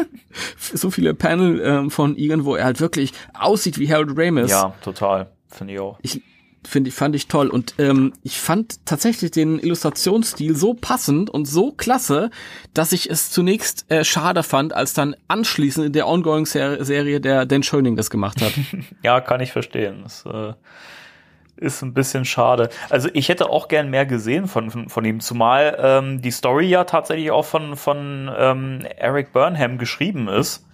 so 0.57 0.89
viele 0.89 1.13
Panel 1.13 1.61
ähm, 1.63 1.91
von 1.91 2.17
Egon, 2.17 2.43
wo 2.43 2.55
er 2.55 2.65
halt 2.65 2.81
wirklich 2.81 3.13
aussieht 3.33 3.77
wie 3.77 3.91
Harold 3.91 4.17
Ramis. 4.17 4.49
Ja, 4.49 4.73
total, 4.81 5.29
finde 5.47 5.73
ich 5.73 5.79
auch. 5.79 5.99
Ich, 6.01 6.21
finde 6.67 6.89
ich, 6.89 6.95
fand 6.95 7.15
ich 7.15 7.27
toll. 7.27 7.49
Und 7.49 7.75
ähm, 7.77 8.13
ich 8.23 8.39
fand 8.39 8.85
tatsächlich 8.85 9.31
den 9.31 9.59
Illustrationsstil 9.59 10.55
so 10.55 10.73
passend 10.73 11.29
und 11.29 11.45
so 11.45 11.71
klasse, 11.71 12.31
dass 12.73 12.91
ich 12.91 13.09
es 13.09 13.29
zunächst 13.29 13.85
äh, 13.91 14.03
schade 14.03 14.43
fand, 14.43 14.73
als 14.73 14.93
dann 14.93 15.15
anschließend 15.27 15.85
in 15.85 15.93
der 15.93 16.07
Ongoing-Serie 16.07 17.21
der 17.21 17.45
Dan 17.45 17.63
Schöning 17.63 17.95
das 17.95 18.09
gemacht 18.09 18.41
hat. 18.41 18.53
ja, 19.03 19.21
kann 19.21 19.39
ich 19.39 19.51
verstehen. 19.51 20.01
Das 20.03 20.25
äh, 20.25 20.53
ist 21.57 21.81
ein 21.81 21.93
bisschen 21.93 22.25
schade. 22.25 22.69
Also 22.89 23.09
ich 23.13 23.29
hätte 23.29 23.49
auch 23.49 23.67
gern 23.67 23.89
mehr 23.89 24.05
gesehen 24.05 24.47
von, 24.47 24.69
von, 24.69 24.89
von 24.89 25.05
ihm, 25.05 25.19
zumal 25.19 25.77
ähm, 25.79 26.21
die 26.21 26.31
Story 26.31 26.67
ja 26.67 26.83
tatsächlich 26.83 27.31
auch 27.31 27.45
von, 27.45 27.75
von 27.75 28.31
ähm, 28.37 28.85
Eric 28.97 29.31
Burnham 29.31 29.77
geschrieben 29.77 30.27
ist. 30.27 30.65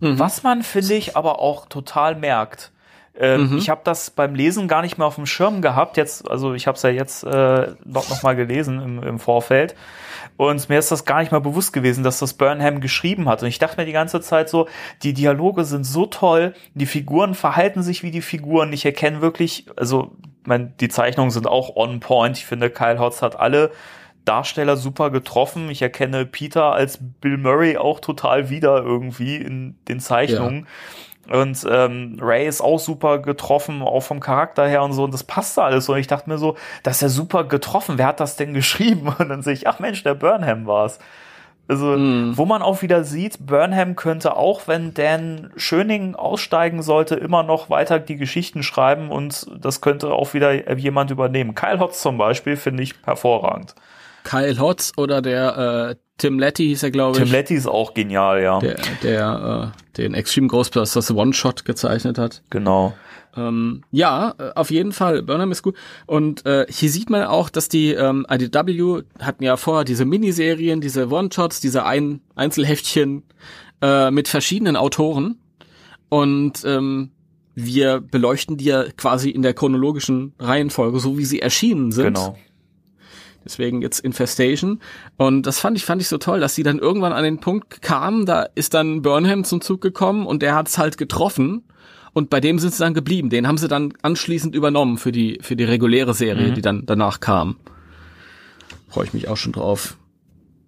Mhm. 0.00 0.18
Was 0.18 0.42
man, 0.42 0.62
finde 0.62 0.94
ich, 0.94 1.16
aber 1.16 1.40
auch 1.40 1.66
total 1.66 2.14
merkt. 2.16 2.72
Ähm, 3.18 3.50
mhm. 3.50 3.58
Ich 3.58 3.70
habe 3.70 3.80
das 3.84 4.10
beim 4.10 4.34
Lesen 4.34 4.68
gar 4.68 4.82
nicht 4.82 4.98
mehr 4.98 5.06
auf 5.06 5.14
dem 5.14 5.26
Schirm 5.26 5.62
gehabt. 5.62 5.96
Jetzt, 5.96 6.30
also 6.30 6.54
ich 6.54 6.66
habe 6.66 6.76
es 6.76 6.82
ja 6.82 6.90
jetzt 6.90 7.24
äh, 7.24 7.74
noch, 7.84 8.08
noch 8.08 8.22
mal 8.22 8.36
gelesen 8.36 8.80
im, 8.80 9.02
im 9.02 9.18
Vorfeld. 9.18 9.74
Und 10.36 10.68
mir 10.68 10.78
ist 10.78 10.90
das 10.90 11.04
gar 11.04 11.20
nicht 11.20 11.32
mal 11.32 11.40
bewusst 11.40 11.72
gewesen, 11.72 12.04
dass 12.04 12.18
das 12.18 12.34
Burnham 12.34 12.80
geschrieben 12.80 13.28
hat. 13.28 13.42
Und 13.42 13.48
ich 13.48 13.58
dachte 13.58 13.78
mir 13.78 13.86
die 13.86 13.92
ganze 13.92 14.20
Zeit 14.20 14.48
so, 14.48 14.68
die 15.02 15.14
Dialoge 15.14 15.64
sind 15.64 15.84
so 15.84 16.06
toll, 16.06 16.54
die 16.74 16.86
Figuren 16.86 17.34
verhalten 17.34 17.82
sich 17.82 18.02
wie 18.02 18.10
die 18.10 18.22
Figuren. 18.22 18.72
Ich 18.72 18.84
erkenne 18.84 19.20
wirklich, 19.20 19.66
also 19.76 20.12
mein, 20.44 20.74
die 20.78 20.88
Zeichnungen 20.88 21.30
sind 21.30 21.46
auch 21.46 21.76
on 21.76 22.00
point. 22.00 22.36
Ich 22.38 22.46
finde, 22.46 22.70
Kyle 22.70 22.98
Hotz 22.98 23.22
hat 23.22 23.38
alle 23.38 23.70
Darsteller 24.24 24.76
super 24.76 25.10
getroffen. 25.10 25.70
Ich 25.70 25.82
erkenne 25.82 26.26
Peter 26.26 26.72
als 26.72 26.98
Bill 27.20 27.38
Murray 27.38 27.76
auch 27.76 28.00
total 28.00 28.50
wieder 28.50 28.82
irgendwie 28.82 29.36
in 29.36 29.76
den 29.88 30.00
Zeichnungen. 30.00 30.60
Ja. 30.60 30.66
Und 31.30 31.66
ähm, 31.68 32.18
Ray 32.20 32.46
ist 32.46 32.60
auch 32.60 32.78
super 32.78 33.18
getroffen, 33.18 33.82
auch 33.82 34.00
vom 34.00 34.20
Charakter 34.20 34.66
her 34.66 34.82
und 34.82 34.92
so. 34.92 35.04
Und 35.04 35.14
das 35.14 35.24
passte 35.24 35.62
alles. 35.62 35.88
Und 35.88 35.98
ich 35.98 36.06
dachte 36.06 36.30
mir 36.30 36.38
so, 36.38 36.56
das 36.82 36.96
ist 36.96 37.02
ja 37.02 37.08
super 37.08 37.44
getroffen. 37.44 37.98
Wer 37.98 38.06
hat 38.06 38.20
das 38.20 38.36
denn 38.36 38.54
geschrieben? 38.54 39.14
Und 39.18 39.28
dann 39.28 39.42
sehe 39.42 39.54
ich, 39.54 39.66
ach 39.66 39.78
Mensch, 39.78 40.02
der 40.02 40.14
Burnham 40.14 40.66
war's. 40.66 40.98
Also, 41.68 41.96
mm. 41.96 42.36
wo 42.36 42.44
man 42.44 42.62
auch 42.62 42.82
wieder 42.82 43.02
sieht, 43.02 43.44
Burnham 43.44 43.96
könnte 43.96 44.36
auch, 44.36 44.68
wenn 44.68 44.94
Dan 44.94 45.50
Schöning 45.56 46.14
aussteigen 46.14 46.82
sollte, 46.82 47.16
immer 47.16 47.42
noch 47.42 47.70
weiter 47.70 47.98
die 47.98 48.16
Geschichten 48.16 48.62
schreiben 48.62 49.10
und 49.10 49.46
das 49.58 49.80
könnte 49.80 50.12
auch 50.12 50.32
wieder 50.32 50.78
jemand 50.78 51.10
übernehmen. 51.10 51.56
Kyle 51.56 51.80
Hotz 51.80 52.00
zum 52.00 52.18
Beispiel 52.18 52.56
finde 52.56 52.84
ich 52.84 52.94
hervorragend. 53.04 53.74
Kyle 54.22 54.60
Hotz 54.60 54.92
oder 54.96 55.20
der 55.22 55.90
äh, 55.90 55.96
Tim 56.18 56.38
Letty 56.38 56.64
hieß 56.68 56.82
er, 56.82 56.90
glaube 56.90 57.18
ich. 57.18 57.24
Tim 57.24 57.32
Letty 57.32 57.54
ist 57.54 57.66
auch 57.66 57.92
genial, 57.92 58.42
ja. 58.42 58.58
Der, 58.58 58.76
der 59.02 59.72
äh, 59.74 59.96
den 59.98 60.14
Extreme 60.14 60.48
Ghostbusters 60.48 61.10
One-Shot 61.10 61.64
gezeichnet 61.64 62.18
hat. 62.18 62.42
Genau. 62.50 62.94
Ähm, 63.36 63.82
ja, 63.90 64.34
äh, 64.38 64.52
auf 64.54 64.70
jeden 64.70 64.92
Fall. 64.92 65.22
Burnham 65.22 65.52
ist 65.52 65.62
gut. 65.62 65.76
Und 66.06 66.46
äh, 66.46 66.66
hier 66.70 66.90
sieht 66.90 67.10
man 67.10 67.24
auch, 67.24 67.50
dass 67.50 67.68
die 67.68 67.92
ähm, 67.92 68.26
IDW 68.30 69.02
hatten 69.20 69.44
ja 69.44 69.56
vorher 69.56 69.84
diese 69.84 70.06
Miniserien, 70.06 70.80
diese 70.80 71.10
One-Shots, 71.10 71.60
diese 71.60 71.84
ein 71.84 72.20
Einzelheftchen 72.34 73.24
äh, 73.82 74.10
mit 74.10 74.28
verschiedenen 74.28 74.76
Autoren. 74.76 75.38
Und 76.08 76.62
ähm, 76.64 77.10
wir 77.54 78.00
beleuchten 78.00 78.56
die 78.56 78.66
ja 78.66 78.84
quasi 78.96 79.30
in 79.30 79.42
der 79.42 79.54
chronologischen 79.54 80.34
Reihenfolge, 80.38 80.98
so 81.00 81.18
wie 81.18 81.24
sie 81.24 81.40
erschienen 81.40 81.92
sind. 81.92 82.14
Genau. 82.14 82.38
Deswegen 83.46 83.80
jetzt 83.80 84.00
Infestation. 84.00 84.80
Und 85.16 85.46
das 85.46 85.60
fand 85.60 85.76
ich, 85.78 85.84
fand 85.84 86.02
ich 86.02 86.08
so 86.08 86.18
toll, 86.18 86.40
dass 86.40 86.54
sie 86.54 86.64
dann 86.64 86.78
irgendwann 86.78 87.12
an 87.12 87.24
den 87.24 87.38
Punkt 87.38 87.80
kamen, 87.80 88.26
da 88.26 88.42
ist 88.54 88.74
dann 88.74 89.02
Burnham 89.02 89.44
zum 89.44 89.60
Zug 89.60 89.80
gekommen 89.80 90.26
und 90.26 90.42
der 90.42 90.54
hat 90.54 90.68
es 90.68 90.78
halt 90.78 90.98
getroffen. 90.98 91.62
Und 92.12 92.30
bei 92.30 92.40
dem 92.40 92.58
sind 92.58 92.72
sie 92.72 92.82
dann 92.82 92.94
geblieben. 92.94 93.30
Den 93.30 93.46
haben 93.46 93.58
sie 93.58 93.68
dann 93.68 93.92
anschließend 94.02 94.54
übernommen 94.54 94.96
für 94.96 95.12
die, 95.12 95.38
für 95.42 95.54
die 95.54 95.64
reguläre 95.64 96.14
Serie, 96.14 96.48
mhm. 96.48 96.54
die 96.54 96.62
dann 96.62 96.86
danach 96.86 97.20
kam. 97.20 97.56
Freue 98.88 99.04
ich 99.04 99.12
mich 99.12 99.28
auch 99.28 99.36
schon 99.36 99.52
drauf. 99.52 99.96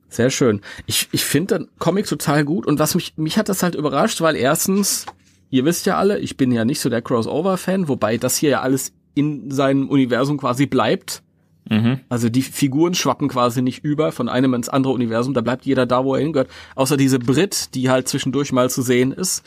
Sehr 0.08 0.30
schön. 0.30 0.60
Ich, 0.86 1.08
ich 1.12 1.24
finde 1.24 1.58
den 1.58 1.68
Comic 1.78 2.06
total 2.06 2.44
gut 2.44 2.66
und 2.66 2.78
was 2.78 2.94
mich, 2.94 3.16
mich 3.16 3.38
hat 3.38 3.48
das 3.48 3.62
halt 3.62 3.74
überrascht, 3.74 4.20
weil 4.20 4.36
erstens, 4.36 5.06
ihr 5.50 5.64
wisst 5.64 5.86
ja 5.86 5.96
alle, 5.96 6.18
ich 6.18 6.36
bin 6.36 6.52
ja 6.52 6.64
nicht 6.64 6.80
so 6.80 6.88
der 6.88 7.02
Crossover-Fan, 7.02 7.88
wobei 7.88 8.18
das 8.18 8.36
hier 8.36 8.50
ja 8.50 8.60
alles 8.60 8.92
in 9.14 9.50
seinem 9.50 9.88
Universum 9.88 10.38
quasi 10.38 10.66
bleibt. 10.66 11.22
Mhm. 11.68 12.00
Also 12.08 12.28
die 12.28 12.42
Figuren 12.42 12.94
schwappen 12.94 13.28
quasi 13.28 13.62
nicht 13.62 13.84
über 13.84 14.12
von 14.12 14.28
einem 14.28 14.54
ins 14.54 14.68
andere 14.68 14.92
Universum, 14.92 15.34
da 15.34 15.40
bleibt 15.40 15.66
jeder 15.66 15.86
da, 15.86 16.04
wo 16.04 16.14
er 16.14 16.20
hingehört. 16.20 16.48
Außer 16.74 16.96
diese 16.96 17.18
Brit, 17.18 17.74
die 17.74 17.90
halt 17.90 18.08
zwischendurch 18.08 18.52
mal 18.52 18.70
zu 18.70 18.82
sehen 18.82 19.12
ist 19.12 19.44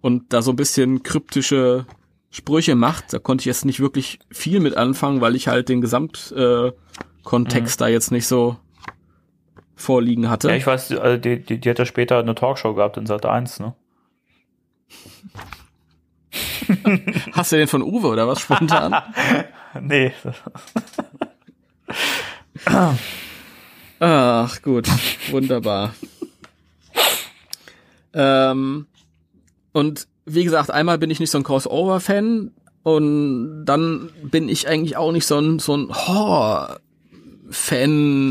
und 0.00 0.32
da 0.32 0.42
so 0.42 0.52
ein 0.52 0.56
bisschen 0.56 1.02
kryptische 1.02 1.86
Sprüche 2.30 2.74
macht. 2.74 3.12
Da 3.12 3.18
konnte 3.18 3.42
ich 3.42 3.46
jetzt 3.46 3.64
nicht 3.64 3.80
wirklich 3.80 4.18
viel 4.30 4.60
mit 4.60 4.76
anfangen, 4.76 5.20
weil 5.20 5.34
ich 5.34 5.48
halt 5.48 5.68
den 5.68 5.80
Gesamtkontext 5.80 6.34
äh, 6.36 7.84
mhm. 7.84 7.84
da 7.84 7.88
jetzt 7.88 8.12
nicht 8.12 8.26
so 8.26 8.56
vorliegen 9.74 10.30
hatte. 10.30 10.48
Ja, 10.48 10.56
ich 10.56 10.66
weiß, 10.66 10.92
also 10.92 11.16
die, 11.20 11.42
die, 11.42 11.60
die 11.60 11.70
hat 11.70 11.78
ja 11.78 11.86
später 11.86 12.18
eine 12.18 12.34
Talkshow 12.34 12.74
gehabt 12.74 12.96
in 12.96 13.06
Sat 13.06 13.26
1, 13.26 13.60
ne? 13.60 13.74
Hast 17.32 17.52
du 17.52 17.56
den 17.56 17.68
von 17.68 17.82
Uwe 17.82 18.08
oder 18.08 18.26
was 18.26 18.40
spontan? 18.40 18.94
nee. 19.80 20.12
Ach 23.98 24.62
gut, 24.62 24.88
wunderbar. 25.30 25.94
ähm, 28.12 28.86
und 29.72 30.06
wie 30.26 30.44
gesagt, 30.44 30.70
einmal 30.70 30.98
bin 30.98 31.10
ich 31.10 31.20
nicht 31.20 31.30
so 31.30 31.38
ein 31.38 31.44
Crossover-Fan 31.44 32.50
und 32.82 33.64
dann 33.64 34.10
bin 34.22 34.48
ich 34.48 34.68
eigentlich 34.68 34.96
auch 34.96 35.12
nicht 35.12 35.26
so 35.26 35.38
ein, 35.38 35.58
so 35.58 35.76
ein 35.76 35.88
Horror-Fan. 35.88 36.78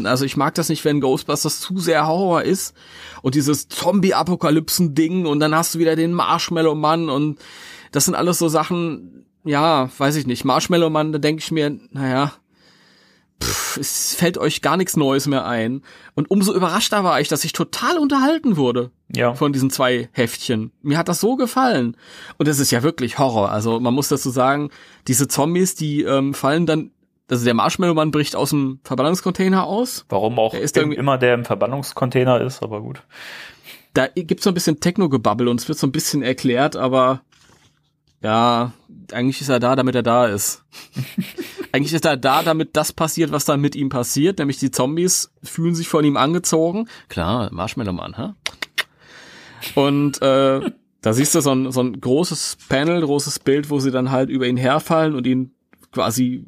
Also 0.06 0.26
ich 0.26 0.38
mag 0.38 0.56
das 0.56 0.70
nicht, 0.70 0.86
wenn 0.86 1.02
Ghostbusters 1.02 1.60
zu 1.60 1.80
sehr 1.80 2.08
Horror 2.08 2.44
ist 2.44 2.74
und 3.22 3.36
dieses 3.36 3.68
Zombie-Apokalypsen-Ding 3.70 5.26
und 5.26 5.40
dann 5.40 5.56
hast 5.56 5.76
du 5.76 5.80
wieder 5.80 5.96
den 5.96 6.14
Marshmallow-Mann 6.14 7.10
und 7.10 7.40
das 7.92 8.06
sind 8.06 8.16
alles 8.16 8.38
so 8.38 8.50
Sachen, 8.50 9.26
ja, 9.44 9.90
weiß 9.98 10.16
ich 10.18 10.28
nicht. 10.28 10.46
Marshmallow-Mann, 10.46 11.12
da 11.12 11.18
denke 11.20 11.42
ich 11.42 11.52
mir, 11.52 11.80
naja, 11.92 12.34
pff, 13.42 13.78
es 13.78 14.16
fällt 14.16 14.38
euch 14.38 14.62
gar 14.62 14.78
nichts 14.78 14.96
Neues 14.96 15.28
mehr 15.28 15.46
ein. 15.46 15.82
Und 16.14 16.30
umso 16.32 16.54
überraschter 16.54 17.04
war 17.04 17.20
ich, 17.20 17.28
dass 17.28 17.44
ich 17.44 17.54
total 17.54 17.98
unterhalten 17.98 18.58
wurde 18.58 18.92
ja. 19.14 19.34
von 19.34 19.54
diesen 19.54 19.70
zwei 19.70 20.10
Heftchen. 20.12 20.72
Mir 20.82 20.98
hat 20.98 21.08
das 21.08 21.20
so 21.20 21.36
gefallen. 21.36 21.98
Und 22.38 22.48
es 22.48 22.60
ist 22.60 22.72
ja 22.72 22.84
wirklich 22.84 23.20
Horror. 23.20 23.52
Also 23.52 23.80
man 23.80 23.94
muss 23.94 24.08
dazu 24.08 24.30
sagen, 24.30 24.70
diese 25.08 25.28
Zombies, 25.28 25.76
die 25.76 26.04
ähm, 26.04 26.34
fallen 26.34 26.66
dann 26.66 26.92
also 27.30 27.44
der 27.44 27.56
Marshmallow-Mann 27.56 28.12
bricht 28.12 28.36
aus 28.36 28.52
dem 28.52 28.80
Verbannungscontainer 28.84 29.66
aus. 29.66 30.06
Warum 30.10 30.38
auch 30.38 30.52
der 30.52 30.62
ist 30.62 30.78
immer 30.78 31.18
der 31.18 31.34
im 31.34 31.46
Verbannungscontainer 31.46 32.42
ist, 32.42 32.62
aber 32.62 32.82
gut. 32.82 33.02
Da 33.94 34.08
gibt's 34.08 34.44
so 34.44 34.52
ein 34.52 34.54
bisschen 34.54 34.80
Techno-Gebabbel 34.80 35.48
und 35.48 35.60
es 35.60 35.68
wird 35.68 35.80
so 35.80 35.88
ein 35.88 35.92
bisschen 35.92 36.22
erklärt, 36.22 36.76
aber 36.76 37.22
ja, 38.22 38.74
eigentlich 39.12 39.42
ist 39.42 39.50
er 39.50 39.60
da, 39.60 39.76
damit 39.76 39.96
er 39.96 40.04
da 40.04 40.28
ist. 40.28 40.64
eigentlich 41.76 41.94
ist 41.94 42.06
er 42.06 42.16
da, 42.16 42.42
damit 42.42 42.78
das 42.78 42.94
passiert, 42.94 43.34
was 43.34 43.44
dann 43.44 43.60
mit 43.60 43.76
ihm 43.76 43.90
passiert, 43.90 44.40
nämlich 44.40 44.58
die 44.58 44.72
Zombies 44.72 45.34
fühlen 45.44 45.76
sich 45.76 45.90
von 45.90 46.06
ihm 46.06 46.16
angezogen. 46.16 46.88
Klar, 47.10 47.50
Marshmallow 47.52 47.92
Mann, 47.92 48.16
hä? 48.16 48.34
Und 49.76 50.22
äh, 50.22 50.72
da 51.02 51.14
siehst 51.14 51.36
du 51.36 51.42
so 51.42 51.52
ein, 51.52 51.72
so 51.74 51.82
ein 51.82 52.00
großes 52.00 52.58
Panel, 52.70 53.02
großes 53.02 53.40
Bild, 53.40 53.70
wo 53.70 53.80
sie 53.80 53.92
dann 53.92 54.10
halt 54.10 54.30
über 54.30 54.48
ihn 54.48 54.56
herfallen 54.56 55.16
und 55.16 55.28
ihn 55.28 55.52
quasi 55.92 56.46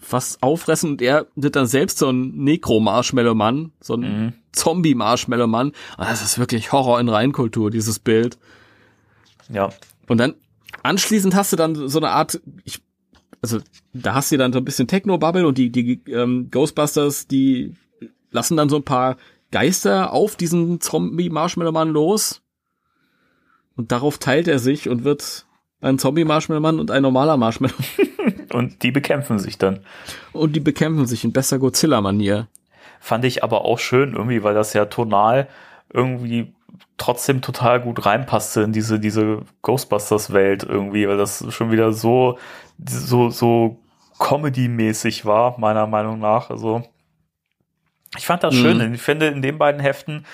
fast 0.00 0.42
auffressen 0.42 0.90
und 0.90 1.02
er 1.02 1.28
wird 1.36 1.54
dann 1.54 1.66
selbst 1.66 1.98
so 1.98 2.10
ein 2.10 2.32
Necro-Marshmallow-Mann, 2.36 3.70
so 3.80 3.94
ein 3.94 4.00
mhm. 4.00 4.32
Zombie-Marshmallow-Mann. 4.50 5.72
Das 5.96 6.22
ist 6.22 6.40
wirklich 6.40 6.72
Horror 6.72 6.98
in 6.98 7.08
Reinkultur, 7.08 7.70
dieses 7.70 8.00
Bild. 8.00 8.36
Ja. 9.48 9.68
Und 10.08 10.18
dann 10.18 10.34
Anschließend 10.82 11.34
hast 11.34 11.52
du 11.52 11.56
dann 11.56 11.88
so 11.88 11.98
eine 11.98 12.10
Art, 12.10 12.40
ich, 12.64 12.80
also 13.42 13.60
da 13.92 14.14
hast 14.14 14.32
du 14.32 14.36
dann 14.36 14.52
so 14.52 14.58
ein 14.58 14.64
bisschen 14.64 14.88
Techno-Bubble 14.88 15.46
und 15.46 15.56
die, 15.58 15.70
die 15.70 16.00
ähm, 16.10 16.48
Ghostbusters, 16.50 17.26
die 17.26 17.74
lassen 18.30 18.56
dann 18.56 18.68
so 18.68 18.76
ein 18.76 18.84
paar 18.84 19.16
Geister 19.50 20.12
auf 20.12 20.36
diesen 20.36 20.80
Zombie-Marshmallow-Mann 20.80 21.90
los. 21.90 22.42
Und 23.76 23.92
darauf 23.92 24.18
teilt 24.18 24.46
er 24.46 24.58
sich 24.58 24.88
und 24.88 25.04
wird 25.04 25.46
ein 25.80 25.98
Zombie-Marshmallow-Mann 25.98 26.78
und 26.78 26.90
ein 26.90 27.02
normaler 27.02 27.36
Marshmallow. 27.36 27.74
und 28.52 28.82
die 28.82 28.92
bekämpfen 28.92 29.38
sich 29.38 29.58
dann. 29.58 29.80
Und 30.32 30.54
die 30.54 30.60
bekämpfen 30.60 31.06
sich 31.06 31.24
in 31.24 31.32
besser 31.32 31.58
Godzilla-Manier. 31.58 32.48
Fand 33.00 33.24
ich 33.24 33.42
aber 33.42 33.64
auch 33.64 33.78
schön 33.78 34.12
irgendwie, 34.12 34.42
weil 34.42 34.54
das 34.54 34.74
ja 34.74 34.84
tonal 34.84 35.48
irgendwie 35.92 36.52
trotzdem 36.98 37.40
total 37.40 37.80
gut 37.80 38.04
reinpasste 38.04 38.60
in 38.60 38.72
diese, 38.72 39.00
diese 39.00 39.40
Ghostbusters-Welt 39.62 40.64
irgendwie, 40.64 41.08
weil 41.08 41.16
das 41.16 41.44
schon 41.48 41.70
wieder 41.70 41.92
so, 41.92 42.38
so, 42.88 43.30
so 43.30 43.78
Comedy-mäßig 44.18 45.24
war, 45.24 45.58
meiner 45.58 45.86
Meinung 45.86 46.18
nach. 46.18 46.50
Also, 46.50 46.82
ich 48.16 48.26
fand 48.26 48.42
das 48.44 48.54
mhm. 48.54 48.60
schön. 48.60 48.94
Ich 48.94 49.02
finde, 49.02 49.28
in 49.28 49.42
den 49.42 49.58
beiden 49.58 49.80
Heften 49.80 50.26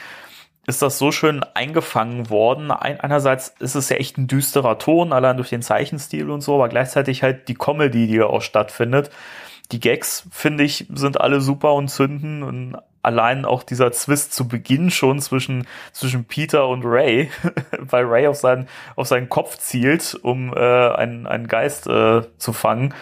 ist 0.67 0.83
das 0.83 0.99
so 0.99 1.13
schön 1.13 1.45
eingefangen 1.55 2.29
worden. 2.29 2.71
Ein, 2.71 3.01
einerseits 3.01 3.55
ist 3.61 3.77
es 3.77 3.89
ja 3.89 3.97
echt 3.97 4.19
ein 4.19 4.27
düsterer 4.27 4.79
Ton, 4.79 5.13
allein 5.13 5.37
durch 5.37 5.51
den 5.51 5.63
Zeichenstil 5.63 6.31
und 6.31 6.41
so, 6.41 6.57
aber 6.57 6.69
gleichzeitig 6.69 7.23
halt 7.23 7.49
die 7.49 7.55
Comedy, 7.55 8.09
die 8.09 8.19
da 8.19 8.27
auch 8.27 8.43
stattfindet. 8.43 9.11
Die 9.73 9.81
Gags, 9.81 10.27
finde 10.31 10.65
ich, 10.65 10.87
sind 10.93 11.21
alle 11.21 11.41
super 11.41 11.75
und 11.75 11.89
zünden 11.89 12.43
und 12.43 12.77
allein 13.07 13.45
auch 13.45 13.63
dieser 13.63 13.93
Zwist 13.93 14.35
zu 14.35 14.49
Beginn 14.49 14.91
schon 14.91 15.21
zwischen, 15.21 15.67
zwischen 15.93 16.25
Peter 16.25 16.67
und 16.67 16.83
Ray, 16.85 17.31
weil 17.79 18.05
Ray 18.05 18.27
auf 18.27 18.37
seinen, 18.37 18.69
auf 18.97 19.07
seinen 19.07 19.29
Kopf 19.29 19.59
zielt, 19.59 20.19
um 20.23 20.53
äh, 20.53 20.59
einen, 20.59 21.27
einen 21.27 21.47
Geist 21.47 21.87
äh, 21.87 22.23
zu 22.37 22.53
fangen. 22.53 22.95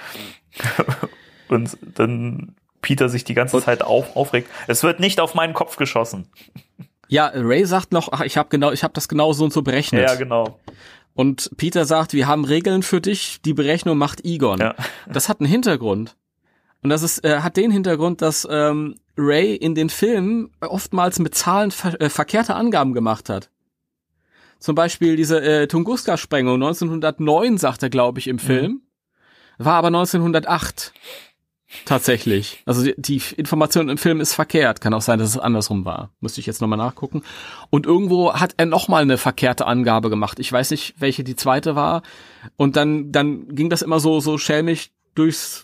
und 1.48 1.76
dann 1.80 2.54
Peter 2.82 3.08
sich 3.08 3.24
die 3.24 3.32
ganze 3.32 3.62
Zeit 3.62 3.82
auf, 3.82 4.14
aufregt. 4.14 4.50
Es 4.66 4.82
wird 4.82 5.00
nicht 5.00 5.20
auf 5.20 5.34
meinen 5.34 5.54
Kopf 5.54 5.76
geschossen. 5.76 6.28
Ja, 7.08 7.30
Ray 7.34 7.64
sagt 7.64 7.92
noch, 7.92 8.10
ach, 8.12 8.20
ich 8.20 8.36
habe 8.36 8.50
genau, 8.50 8.72
ich 8.72 8.84
habe 8.84 8.92
das 8.92 9.08
genau 9.08 9.32
so 9.32 9.44
und 9.44 9.54
so 9.54 9.62
berechnet. 9.62 10.02
Ja, 10.02 10.16
genau. 10.16 10.60
Und 11.14 11.50
Peter 11.56 11.86
sagt, 11.86 12.12
wir 12.12 12.26
haben 12.26 12.44
Regeln 12.44 12.82
für 12.82 13.00
dich, 13.00 13.40
die 13.40 13.54
Berechnung 13.54 13.96
macht 13.96 14.22
Egon. 14.24 14.60
Ja. 14.60 14.74
Das 15.08 15.30
hat 15.30 15.40
einen 15.40 15.48
Hintergrund. 15.48 16.16
Und 16.82 16.90
das 16.90 17.02
ist, 17.02 17.24
äh, 17.24 17.38
hat 17.38 17.56
den 17.56 17.70
Hintergrund, 17.70 18.20
dass 18.20 18.46
ähm, 18.50 18.96
Ray 19.16 19.54
in 19.54 19.74
den 19.74 19.90
Filmen 19.90 20.50
oftmals 20.60 21.18
mit 21.18 21.34
Zahlen 21.34 21.70
ver 21.70 22.00
äh, 22.00 22.08
verkehrte 22.08 22.54
Angaben 22.54 22.94
gemacht 22.94 23.28
hat. 23.28 23.50
Zum 24.58 24.74
Beispiel 24.74 25.16
diese 25.16 25.42
äh, 25.42 25.66
Tunguska-Sprengung 25.66 26.54
1909, 26.54 27.58
sagt 27.58 27.82
er, 27.82 27.90
glaube 27.90 28.18
ich, 28.18 28.28
im 28.28 28.38
Film. 28.38 28.72
Mhm. 28.72 28.82
War 29.58 29.74
aber 29.74 29.88
1908. 29.88 30.92
Tatsächlich. 31.84 32.62
Also 32.66 32.84
die, 32.84 32.94
die, 32.96 33.20
Information 33.36 33.88
im 33.88 33.98
Film 33.98 34.20
ist 34.20 34.32
verkehrt. 34.32 34.80
Kann 34.80 34.94
auch 34.94 35.02
sein, 35.02 35.18
dass 35.18 35.28
es 35.28 35.38
andersrum 35.38 35.84
war. 35.84 36.10
Müsste 36.20 36.40
ich 36.40 36.46
jetzt 36.46 36.60
nochmal 36.60 36.78
nachgucken. 36.78 37.22
Und 37.70 37.84
irgendwo 37.86 38.32
hat 38.32 38.54
er 38.56 38.66
nochmal 38.66 39.02
eine 39.02 39.18
verkehrte 39.18 39.66
Angabe 39.66 40.08
gemacht. 40.08 40.38
Ich 40.38 40.50
weiß 40.50 40.70
nicht, 40.70 40.94
welche 40.98 41.24
die 41.24 41.36
zweite 41.36 41.74
war. 41.74 42.02
Und 42.56 42.76
dann, 42.76 43.12
dann 43.12 43.48
ging 43.48 43.70
das 43.70 43.82
immer 43.82 44.00
so, 44.00 44.20
so 44.20 44.38
schelmig 44.38 44.92
durchs 45.14 45.63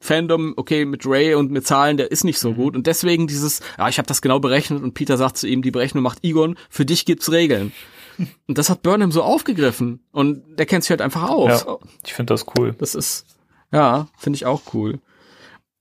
Fandom, 0.00 0.54
okay, 0.56 0.84
mit 0.84 1.04
Ray 1.06 1.34
und 1.34 1.50
mit 1.50 1.66
Zahlen, 1.66 1.96
der 1.96 2.10
ist 2.12 2.24
nicht 2.24 2.38
so 2.38 2.54
gut. 2.54 2.76
Und 2.76 2.86
deswegen 2.86 3.26
dieses, 3.26 3.60
ja, 3.76 3.88
ich 3.88 3.98
habe 3.98 4.06
das 4.06 4.22
genau 4.22 4.38
berechnet 4.38 4.82
und 4.82 4.94
Peter 4.94 5.16
sagt 5.16 5.36
zu 5.36 5.48
ihm, 5.48 5.62
die 5.62 5.70
Berechnung 5.70 6.04
macht 6.04 6.24
Egon, 6.24 6.56
für 6.70 6.84
dich 6.84 7.04
gibt's 7.04 7.32
Regeln. 7.32 7.72
Und 8.48 8.58
das 8.58 8.68
hat 8.68 8.82
Burnham 8.82 9.12
so 9.12 9.22
aufgegriffen. 9.22 10.00
Und 10.10 10.42
der 10.58 10.66
kennt 10.66 10.82
sich 10.82 10.90
halt 10.90 11.02
einfach 11.02 11.28
aus. 11.28 11.64
Ja, 11.64 11.78
ich 12.04 12.14
finde 12.14 12.34
das 12.34 12.46
cool. 12.56 12.74
Das 12.76 12.96
ist, 12.96 13.26
ja, 13.70 14.08
finde 14.16 14.36
ich 14.36 14.44
auch 14.44 14.62
cool. 14.74 14.98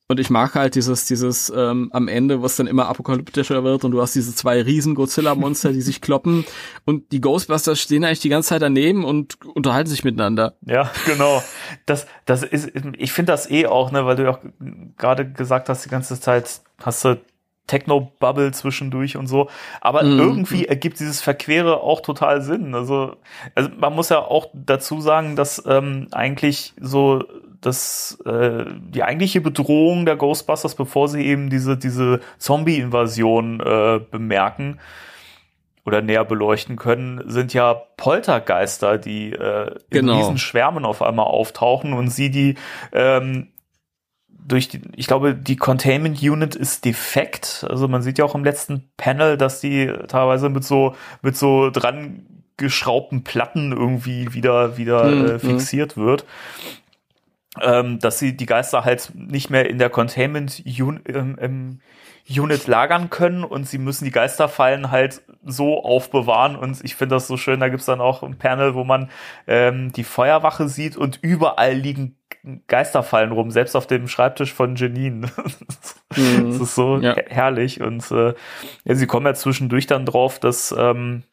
Und 0.09 0.21
ich 0.21 0.29
mag 0.29 0.55
halt 0.55 0.75
dieses, 0.75 1.03
dieses 1.03 1.51
ähm, 1.53 1.89
am 1.91 2.07
Ende, 2.07 2.41
was 2.41 2.55
dann 2.55 2.67
immer 2.67 2.87
apokalyptischer 2.87 3.65
wird 3.65 3.83
und 3.83 3.91
du 3.91 4.01
hast 4.01 4.15
diese 4.15 4.33
zwei 4.33 4.61
riesen 4.61 4.95
Godzilla-Monster, 4.95 5.73
die 5.73 5.81
sich 5.81 5.99
kloppen 5.99 6.45
und 6.85 7.11
die 7.11 7.19
Ghostbusters 7.19 7.77
stehen 7.77 8.05
eigentlich 8.05 8.21
die 8.21 8.29
ganze 8.29 8.49
Zeit 8.49 8.61
daneben 8.61 9.03
und 9.03 9.37
unterhalten 9.53 9.89
sich 9.89 10.05
miteinander. 10.05 10.55
Ja, 10.65 10.89
genau. 11.05 11.43
Das, 11.85 12.07
das 12.23 12.43
ist, 12.43 12.71
ich 12.97 13.11
finde 13.11 13.33
das 13.33 13.51
eh 13.51 13.65
auch, 13.67 13.91
ne, 13.91 14.05
weil 14.05 14.15
du 14.15 14.23
ja 14.23 14.29
auch 14.31 14.39
gerade 14.95 15.29
gesagt 15.29 15.67
hast, 15.67 15.83
die 15.83 15.89
ganze 15.89 16.17
Zeit 16.19 16.61
hast 16.81 17.03
du 17.03 17.19
Techno-Bubble 17.67 18.51
zwischendurch 18.51 19.17
und 19.17 19.27
so. 19.27 19.49
Aber 19.81 20.03
mm. 20.03 20.19
irgendwie 20.19 20.65
ergibt 20.65 20.99
dieses 20.99 21.21
Verquere 21.21 21.81
auch 21.81 22.01
total 22.01 22.41
Sinn. 22.41 22.73
Also, 22.73 23.17
also 23.55 23.69
man 23.77 23.93
muss 23.93 24.09
ja 24.09 24.19
auch 24.19 24.47
dazu 24.53 25.01
sagen, 25.01 25.35
dass 25.35 25.63
ähm, 25.67 26.07
eigentlich 26.11 26.73
so 26.79 27.23
das 27.61 28.19
äh, 28.25 28.65
die 28.77 29.03
eigentliche 29.03 29.41
Bedrohung 29.41 30.05
der 30.05 30.15
Ghostbusters, 30.15 30.75
bevor 30.75 31.07
sie 31.07 31.25
eben 31.25 31.49
diese 31.49 31.77
diese 31.77 32.21
Zombie-Invasion 32.37 33.59
äh, 33.59 33.99
bemerken 34.11 34.79
oder 35.85 36.01
näher 36.01 36.25
beleuchten 36.25 36.75
können, 36.75 37.23
sind 37.27 37.53
ja 37.53 37.73
Poltergeister, 37.95 38.97
die 38.97 39.31
äh, 39.31 39.71
in 39.89 40.01
genau. 40.01 40.17
diesen 40.17 40.37
Schwärmen 40.37 40.85
auf 40.85 41.01
einmal 41.01 41.27
auftauchen 41.27 41.93
und 41.93 42.09
sie 42.09 42.29
die 42.29 42.55
ähm, 42.91 43.47
durch 44.47 44.69
die, 44.69 44.81
ich 44.95 45.07
glaube, 45.07 45.35
die 45.35 45.57
Containment 45.57 46.21
Unit 46.21 46.55
ist 46.55 46.85
defekt. 46.85 47.65
Also 47.69 47.87
man 47.87 48.01
sieht 48.01 48.17
ja 48.17 48.25
auch 48.25 48.35
im 48.35 48.43
letzten 48.43 48.89
Panel, 48.97 49.37
dass 49.37 49.59
die 49.59 49.91
teilweise 50.07 50.49
mit 50.49 50.63
so 50.63 50.95
mit 51.21 51.37
so 51.37 51.69
dran 51.69 52.25
geschraubten 52.57 53.23
Platten 53.23 53.71
irgendwie 53.71 54.33
wieder 54.33 54.77
wieder 54.77 55.05
mhm. 55.05 55.25
äh, 55.25 55.39
fixiert 55.39 55.95
wird 55.97 56.25
ähm, 57.61 57.99
dass 57.99 58.19
sie 58.19 58.35
die 58.35 58.45
Geister 58.45 58.85
halt 58.85 59.11
nicht 59.15 59.49
mehr 59.49 59.69
in 59.69 59.77
der 59.77 59.89
Containment 59.89 60.63
Un 60.79 61.01
ähm, 61.07 61.37
ähm, 61.39 61.79
Unit 62.29 62.67
lagern 62.67 63.09
können 63.09 63.45
und 63.45 63.67
sie 63.69 63.77
müssen 63.77 64.03
die 64.03 64.11
Geisterfallen 64.11 64.91
halt 64.91 65.21
so 65.45 65.83
aufbewahren 65.83 66.57
und 66.57 66.83
ich 66.83 66.95
finde 66.95 67.15
das 67.15 67.27
so 67.27 67.37
schön, 67.37 67.61
da 67.61 67.69
gibt's 67.69 67.85
dann 67.85 68.01
auch 68.01 68.21
ein 68.21 68.37
Panel, 68.37 68.75
wo 68.75 68.83
man 68.83 69.09
ähm, 69.47 69.93
die 69.93 70.03
Feuerwache 70.03 70.67
sieht 70.67 70.97
und 70.97 71.19
überall 71.21 71.73
liegen 71.73 72.17
Geisterfallen 72.67 73.31
rum, 73.31 73.51
selbst 73.51 73.75
auf 73.75 73.87
dem 73.87 74.07
Schreibtisch 74.07 74.53
von 74.53 74.75
Janine. 74.75 75.29
Mhm. 76.15 76.51
das 76.51 76.61
ist 76.61 76.75
so 76.75 76.97
ja. 76.97 77.15
herrlich 77.27 77.81
und 77.81 78.09
äh, 78.11 78.33
ja, 78.85 78.95
sie 78.95 79.07
kommen 79.07 79.25
ja 79.25 79.33
zwischendurch 79.33 79.87
dann 79.87 80.05
drauf, 80.05 80.39
dass 80.39 80.73
ähm, 80.75 81.23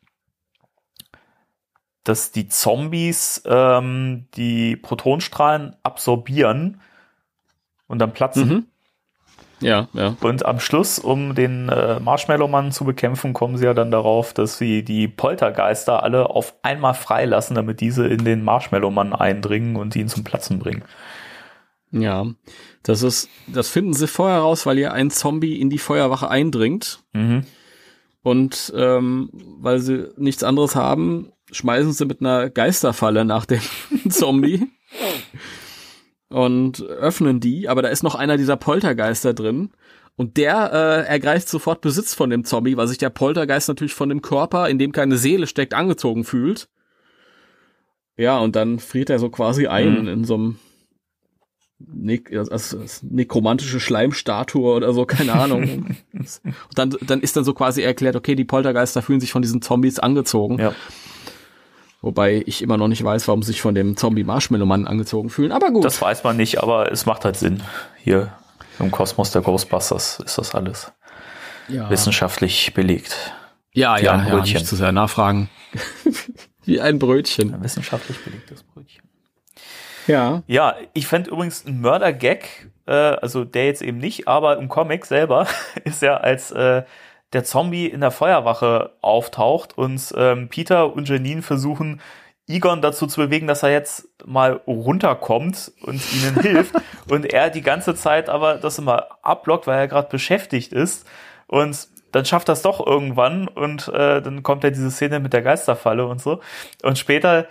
dass 2.03 2.33
die 2.33 2.49
Zombies 2.49 3.43
ähm, 3.47 4.27
die 4.35 4.77
Protonstrahlen 4.77 5.77
absorbieren 5.83 6.81
und 7.87 7.99
dann 8.01 8.13
platzen. 8.13 8.49
Mhm. 8.49 8.67
Ja, 9.61 9.89
ja. 9.93 10.17
Und 10.21 10.45
am 10.45 10.61
Schluss, 10.61 10.99
um 10.99 11.35
den 11.35 11.69
äh, 11.69 12.01
Marshmallow-Mann 12.01 12.73
zu 12.73 12.85
bekämpfen, 12.85 13.33
kommen 13.33 13.57
sie 13.57 13.65
ja 13.65 13.75
dann 13.75 13.91
darauf, 13.91 14.33
dass 14.33 14.59
sie 14.59 14.83
die 14.83 15.09
Poltergeister 15.09 16.03
alle 16.03 16.31
auf 16.31 16.55
einmal 16.63 16.95
freilassen, 16.95 17.55
damit 17.55 17.81
diese 17.81 18.07
in 18.07 18.25
den 18.25 18.45
Marshmallow-Mann 18.45 19.13
eindringen 19.13 19.77
und 19.77 19.95
ihn 19.97 20.09
zum 20.09 20.25
Platzen 20.25 20.59
bringen. 20.59 20.83
Ja, 21.93 22.27
das 22.83 23.03
ist, 23.03 23.29
das 23.47 23.69
finden 23.69 23.95
sie 23.95 24.09
vorher 24.09 24.39
raus, 24.39 24.67
weil 24.67 24.79
ja 24.79 24.93
ein 24.93 25.11
Zombie 25.11 25.61
in 25.61 25.71
die 25.71 25.79
Feuerwache 25.79 26.29
eindringt. 26.29 27.01
Mhm. 27.13 27.45
Und 28.23 28.73
ähm, 28.77 29.31
weil 29.33 29.79
sie 29.81 30.09
nichts 30.17 30.43
anderes 30.43 30.75
haben, 30.75 31.31
schmeißen 31.53 31.93
sie 31.93 32.07
mit 32.07 32.21
einer 32.21 32.51
Geisterfalle 32.51 33.25
nach 33.25 33.47
dem 33.47 33.61
Zombie 34.09 34.67
und 36.35 36.83
öffnen 36.83 37.39
die, 37.39 37.69
aber 37.69 37.81
da 37.81 37.89
ist 37.89 38.03
noch 38.03 38.17
einer 38.17 38.37
dieser 38.37 38.57
Poltergeister 38.57 39.35
drin. 39.35 39.71
Und 40.17 40.37
der 40.37 40.73
äh, 40.73 41.09
ergreift 41.09 41.49
sofort 41.49 41.81
Besitz 41.81 42.13
von 42.13 42.29
dem 42.29 42.45
Zombie, 42.45 42.77
weil 42.77 42.89
sich 42.89 42.99
der 42.99 43.11
Poltergeist 43.11 43.69
natürlich 43.69 43.95
von 43.95 44.09
dem 44.09 44.21
Körper, 44.21 44.69
in 44.69 44.79
dem 44.79 44.91
keine 44.91 45.17
Seele 45.17 45.47
steckt, 45.47 45.75
angezogen 45.75 46.25
fühlt. 46.25 46.69
Ja, 48.17 48.39
und 48.39 48.57
dann 48.57 48.81
friert 48.81 49.11
er 49.11 49.21
so 49.21 49.29
quasi 49.29 49.69
ein 49.69 50.03
mhm. 50.03 50.09
in 50.09 50.25
so 50.25 50.35
einem 50.35 50.59
ne 51.79 52.21
also, 52.51 52.79
nekromantische 53.03 53.79
Schleimstatue 53.79 54.75
oder 54.75 54.93
so, 54.93 55.07
keine 55.07 55.35
Ahnung. 55.35 55.97
und 56.13 56.41
dann, 56.75 56.97
dann 57.01 57.21
ist 57.21 57.37
dann 57.37 57.45
so 57.45 57.55
quasi 57.55 57.83
erklärt, 57.83 58.17
okay, 58.17 58.35
die 58.35 58.45
Poltergeister 58.45 59.03
fühlen 59.03 59.21
sich 59.21 59.31
von 59.31 59.43
diesen 59.43 59.63
Zombies 59.63 60.01
angezogen. 60.01 60.59
Ja. 60.59 60.75
Wobei 62.05 62.43
ich 62.45 62.61
immer 62.61 62.77
noch 62.77 62.89
nicht 62.89 63.03
weiß, 63.03 63.29
warum 63.29 63.43
sich 63.43 63.63
von 63.63 63.75
dem 63.75 63.97
Zombie-Marshmallow-Mann 63.97 64.87
angezogen 64.87 65.31
fühlen. 65.31 65.53
Aber 65.53 65.71
gut. 65.71 65.87
Das 65.87 66.03
weiß 66.03 66.23
man 66.23 66.37
nicht, 66.37 66.63
aber 66.63 66.93
es 66.93 67.07
macht 67.07 67.25
halt 67.25 67.39
Sinn. 67.39 67.63
Hier 67.97 68.31
im 68.79 68.91
Kosmos 68.91 69.31
der 69.31 69.41
Ghostbusters 69.41 70.21
ist 70.21 70.37
das 70.37 70.55
alles 70.55 70.93
ja. 71.67 71.89
wissenschaftlich 71.89 72.75
belegt. 72.75 73.33
Ja, 73.73 73.99
Wie 73.99 74.05
ja, 74.05 74.13
ein 74.13 74.25
Brötchen. 74.25 74.53
ja, 74.53 74.59
nicht 74.59 74.67
zu 74.67 74.77
sehr 74.77 74.93
nachfragen. 74.93 75.49
Wie 76.67 76.79
ein 76.79 76.99
Brötchen. 76.99 77.55
Ein 77.55 77.65
wissenschaftlich 77.65 78.23
belegtes 78.23 78.65
Brötchen. 78.65 79.09
Ja. 80.07 80.43
Ja, 80.47 80.77
ich 80.93 81.07
fände 81.07 81.31
übrigens 81.31 81.65
ein 81.65 81.81
Mörder-Gag, 81.81 82.71
äh, 82.87 82.93
also 82.93 83.47
der 83.47 83.65
jetzt 83.65 83.81
eben 83.81 83.97
nicht, 83.97 84.29
aber 84.29 84.59
im 84.59 84.69
Comic 84.69 85.07
selber 85.07 85.47
ist 85.85 86.03
ja 86.03 86.19
als 86.19 86.51
äh, 86.51 86.83
der 87.35 87.45
Zombie 87.45 87.87
in 87.87 88.01
der 88.01 88.11
Feuerwache 88.11 88.93
auftaucht 89.01 89.77
und 89.77 90.15
ähm, 90.17 90.49
Peter 90.49 90.95
und 90.95 91.09
Janine 91.09 91.43
versuchen, 91.43 92.01
Egon 92.47 92.83
dazu 92.83 93.07
zu 93.07 93.23
bewegen, 93.23 93.47
dass 93.47 93.63
er 93.63 93.71
jetzt 93.71 94.07
mal 94.27 94.61
runterkommt 94.67 95.73
und 95.81 96.03
ihnen 96.13 96.41
hilft 96.41 96.75
und 97.09 97.33
er 97.33 97.49
die 97.49 97.63
ganze 97.63 97.95
Zeit 97.95 98.29
aber 98.29 98.57
das 98.57 98.79
immer 98.79 99.07
abblockt, 99.23 99.67
weil 99.67 99.79
er 99.79 99.89
gerade 99.89 100.09
beschäftigt 100.11 100.73
ist. 100.73 101.07
Und 101.47 101.89
dann 102.13 102.27
schafft 102.27 102.49
er 102.49 102.53
es 102.53 102.63
doch 102.63 102.87
irgendwann 102.87 103.49
und 103.49 103.89
äh, 103.89 104.21
dann 104.21 104.43
kommt 104.43 104.63
ja 104.63 104.71
diese 104.71 104.91
Szene 104.91 105.21
mit 105.21 105.33
der 105.33 105.43
Geisterfalle 105.43 106.07
und 106.07 106.21
so. 106.21 106.41
Und 106.83 106.99
später 106.99 107.47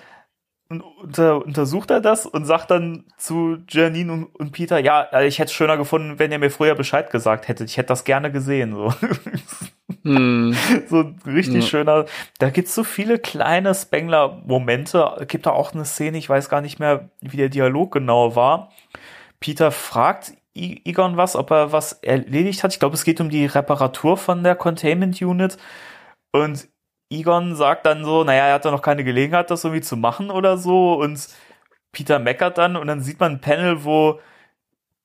unter, 0.70 1.46
untersucht 1.46 1.92
er 1.92 2.02
das 2.02 2.26
und 2.26 2.46
sagt 2.46 2.72
dann 2.72 3.06
zu 3.18 3.58
Janine 3.70 4.12
und, 4.12 4.36
und 4.36 4.52
Peter, 4.52 4.80
ja, 4.80 5.22
ich 5.22 5.40
hätte 5.40 5.50
es 5.50 5.54
schöner 5.54 5.78
gefunden, 5.78 6.20
wenn 6.20 6.32
ihr 6.32 6.40
mir 6.40 6.50
früher 6.50 6.76
Bescheid 6.76 7.10
gesagt 7.10 7.48
hättet. 7.48 7.70
Ich 7.70 7.78
hätte 7.78 7.88
das 7.88 8.04
gerne 8.04 8.32
gesehen. 8.32 8.74
So, 8.74 8.94
hm. 10.04 10.56
so 10.88 11.14
richtig 11.26 11.64
ja. 11.64 11.70
schöner. 11.70 12.06
Da 12.40 12.50
gibt's 12.50 12.76
so 12.76 12.84
viele 12.84 13.20
kleine 13.20 13.76
Spengler-Momente. 13.76 15.26
Gibt 15.28 15.46
da 15.46 15.52
auch 15.52 15.74
eine 15.74 15.86
Szene, 15.86 16.18
ich 16.18 16.30
weiß 16.30 16.50
gar 16.50 16.62
nicht 16.62 16.80
mehr, 16.80 17.10
wie 17.22 17.38
der 17.38 17.50
Dialog 17.50 17.92
genau 17.92 18.36
war. 18.36 18.72
Peter 19.40 19.72
fragt 19.72 20.34
Egon 20.56 21.18
was, 21.18 21.36
ob 21.36 21.52
er 21.52 21.72
was 21.72 21.94
erledigt 21.94 22.64
hat. 22.64 22.74
Ich 22.74 22.80
glaube, 22.80 22.96
es 22.96 23.04
geht 23.04 23.20
um 23.20 23.30
die 23.30 23.46
Reparatur 23.46 24.18
von 24.18 24.44
der 24.44 24.56
Containment 24.56 25.20
Unit. 25.22 25.58
Und 26.32 26.68
Egon 27.14 27.56
sagt 27.56 27.86
dann 27.86 28.04
so, 28.04 28.24
naja, 28.24 28.48
er 28.48 28.54
hat 28.56 28.66
da 28.66 28.72
noch 28.72 28.82
keine 28.82 29.04
Gelegenheit, 29.04 29.52
das 29.52 29.64
irgendwie 29.64 29.82
zu 29.82 29.96
machen 29.96 30.32
oder 30.32 30.58
so. 30.58 30.94
Und 30.94 31.28
Peter 31.92 32.20
meckert 32.20 32.58
dann 32.58 32.76
und 32.76 32.88
dann 32.88 33.02
sieht 33.02 33.20
man 33.20 33.34
ein 33.34 33.42
Panel, 33.42 33.84
wo 33.84 34.20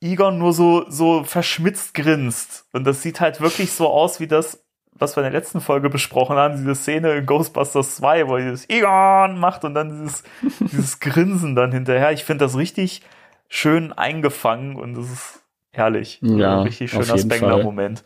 Egon 0.01 0.39
nur 0.39 0.53
so, 0.53 0.89
so 0.89 1.25
verschmitzt 1.25 1.95
grinst. 1.95 2.67
Und 2.73 2.85
das 2.85 3.03
sieht 3.03 3.21
halt 3.21 3.41
wirklich 3.41 3.73
so 3.73 3.89
aus 3.89 4.21
wie 4.21 4.27
das, 4.27 4.65
was 4.93 5.17
wir 5.17 5.25
in 5.25 5.31
der 5.31 5.41
letzten 5.41 5.61
Folge 5.61 5.91
besprochen 5.91 6.37
haben, 6.37 6.57
diese 6.57 6.75
Szene 6.75 7.13
in 7.13 7.27
Ghostbusters 7.27 7.97
2, 7.97 8.27
wo 8.29 8.37
er 8.37 8.45
dieses 8.45 8.69
Egon 8.71 9.39
macht 9.39 9.65
und 9.65 9.75
dann 9.75 9.91
dieses, 9.91 10.23
dieses 10.61 11.01
Grinsen 11.01 11.55
dann 11.55 11.73
hinterher. 11.73 12.13
Ich 12.13 12.25
finde 12.25 12.45
das 12.45 12.57
richtig 12.57 13.03
schön 13.49 13.93
eingefangen 13.93 14.77
und 14.77 14.95
das 14.95 15.11
ist 15.11 15.43
herrlich. 15.73 16.21
Ja, 16.23 16.59
Ein 16.59 16.63
richtig 16.63 16.91
schöner 16.91 17.19
Spengler-Moment. 17.19 18.05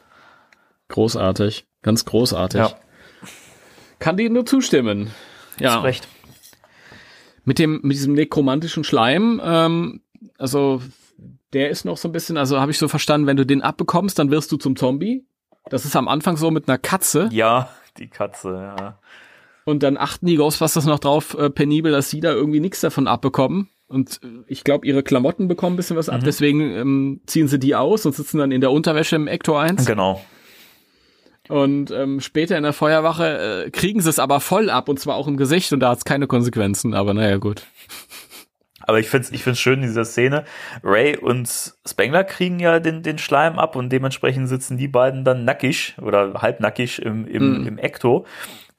Großartig. 0.89 1.67
Ganz 1.83 2.05
großartig. 2.05 2.61
Ja. 2.61 2.71
Kann 4.03 4.17
dir 4.17 4.29
nur 4.31 4.45
zustimmen. 4.45 5.13
Ja. 5.61 5.77
Hast 5.77 5.85
recht. 5.85 6.09
Mit 7.45 7.61
dem, 7.61 7.81
mit 7.85 7.97
diesem 7.97 8.15
nekromantischen 8.15 8.83
Schleim, 8.83 9.41
ähm, 9.45 10.01
also 10.39 10.83
der 11.53 11.71
ist 11.71 11.85
noch 11.85 11.97
so 11.97 12.09
ein 12.09 12.13
bisschen, 12.13 12.37
also 12.37 12.61
habe 12.61 12.73
ich 12.73 12.79
so 12.79 12.89
verstanden, 12.89 13.29
wenn 13.29 13.37
du 13.37 13.47
den 13.47 13.63
abbekommst, 13.63 14.19
dann 14.19 14.33
wirst 14.33 14.51
du 14.51 14.57
zum 14.57 14.75
Zombie. 14.75 15.25
Das 15.71 15.85
ist 15.85 15.95
am 15.95 16.09
Anfang 16.09 16.37
so 16.37 16.51
mit 16.51 16.69
einer 16.69 16.79
Katze. 16.79 17.29
Ja, 17.31 17.69
die 17.97 18.09
Katze, 18.09 18.75
ja. 18.77 18.99
Und 19.65 19.85
dann 19.85 19.97
achten 19.97 20.27
die 20.27 20.35
Ghostbusters 20.35 20.85
noch 20.85 20.99
drauf, 20.99 21.35
äh, 21.39 21.49
penibel, 21.49 21.93
dass 21.93 22.11
sie 22.11 22.19
da 22.19 22.33
irgendwie 22.33 22.59
nichts 22.59 22.81
davon 22.81 23.07
abbekommen. 23.07 23.69
Und 23.87 24.19
äh, 24.25 24.43
ich 24.49 24.65
glaube, 24.65 24.85
ihre 24.85 25.05
Klamotten 25.05 25.47
bekommen 25.47 25.75
ein 25.75 25.77
bisschen 25.77 25.97
was 25.97 26.09
ab. 26.09 26.23
Mhm. 26.23 26.25
Deswegen 26.25 26.61
ähm, 26.61 27.21
ziehen 27.27 27.47
sie 27.47 27.61
die 27.61 27.77
aus 27.77 28.05
und 28.05 28.17
sitzen 28.17 28.39
dann 28.39 28.51
in 28.51 28.61
der 28.61 28.73
Unterwäsche 28.73 29.15
im 29.15 29.29
Ecto 29.29 29.57
1. 29.57 29.87
Genau. 29.87 30.21
Und 31.49 31.91
ähm, 31.91 32.21
später 32.21 32.57
in 32.57 32.63
der 32.63 32.73
Feuerwache 32.73 33.65
äh, 33.67 33.71
kriegen 33.71 34.01
sie 34.01 34.09
es 34.09 34.19
aber 34.19 34.41
voll 34.41 34.71
ab 34.71 34.89
und 34.89 35.01
zwar 35.01 35.17
auch 35.17 35.27
im 35.27 35.37
Gesicht 35.37 35.73
und 35.73 35.81
da 35.81 35.91
hat 35.91 35.99
es 35.99 36.05
keine 36.05 36.27
Konsequenzen. 36.27 36.95
Aber 36.95 37.15
naja, 37.15 37.37
gut. 37.39 37.63
Aber 38.85 38.99
ich 38.99 39.09
find's, 39.09 39.31
ich 39.31 39.45
find's 39.45 39.61
schön 39.61 39.81
in 39.81 39.83
dieser 39.89 40.05
Szene. 40.05 40.45
Ray 40.83 41.17
und 41.17 41.49
Spengler 41.87 42.25
kriegen 42.25 42.59
ja 42.59 42.81
den, 42.81 43.03
den 43.03 43.19
Schleim 43.19 43.59
ab 43.59 43.77
und 43.77 43.91
dementsprechend 43.91 44.49
sitzen 44.49 44.77
die 44.77 44.89
beiden 44.89 45.25
dann 45.25 45.45
nackig 45.45 45.95
oder 46.01 46.35
halbnackig 46.43 47.01
im, 47.01 47.27
im, 47.27 47.61
Mhm. 47.61 47.67
im 47.67 47.79
Ecto. 47.79 48.27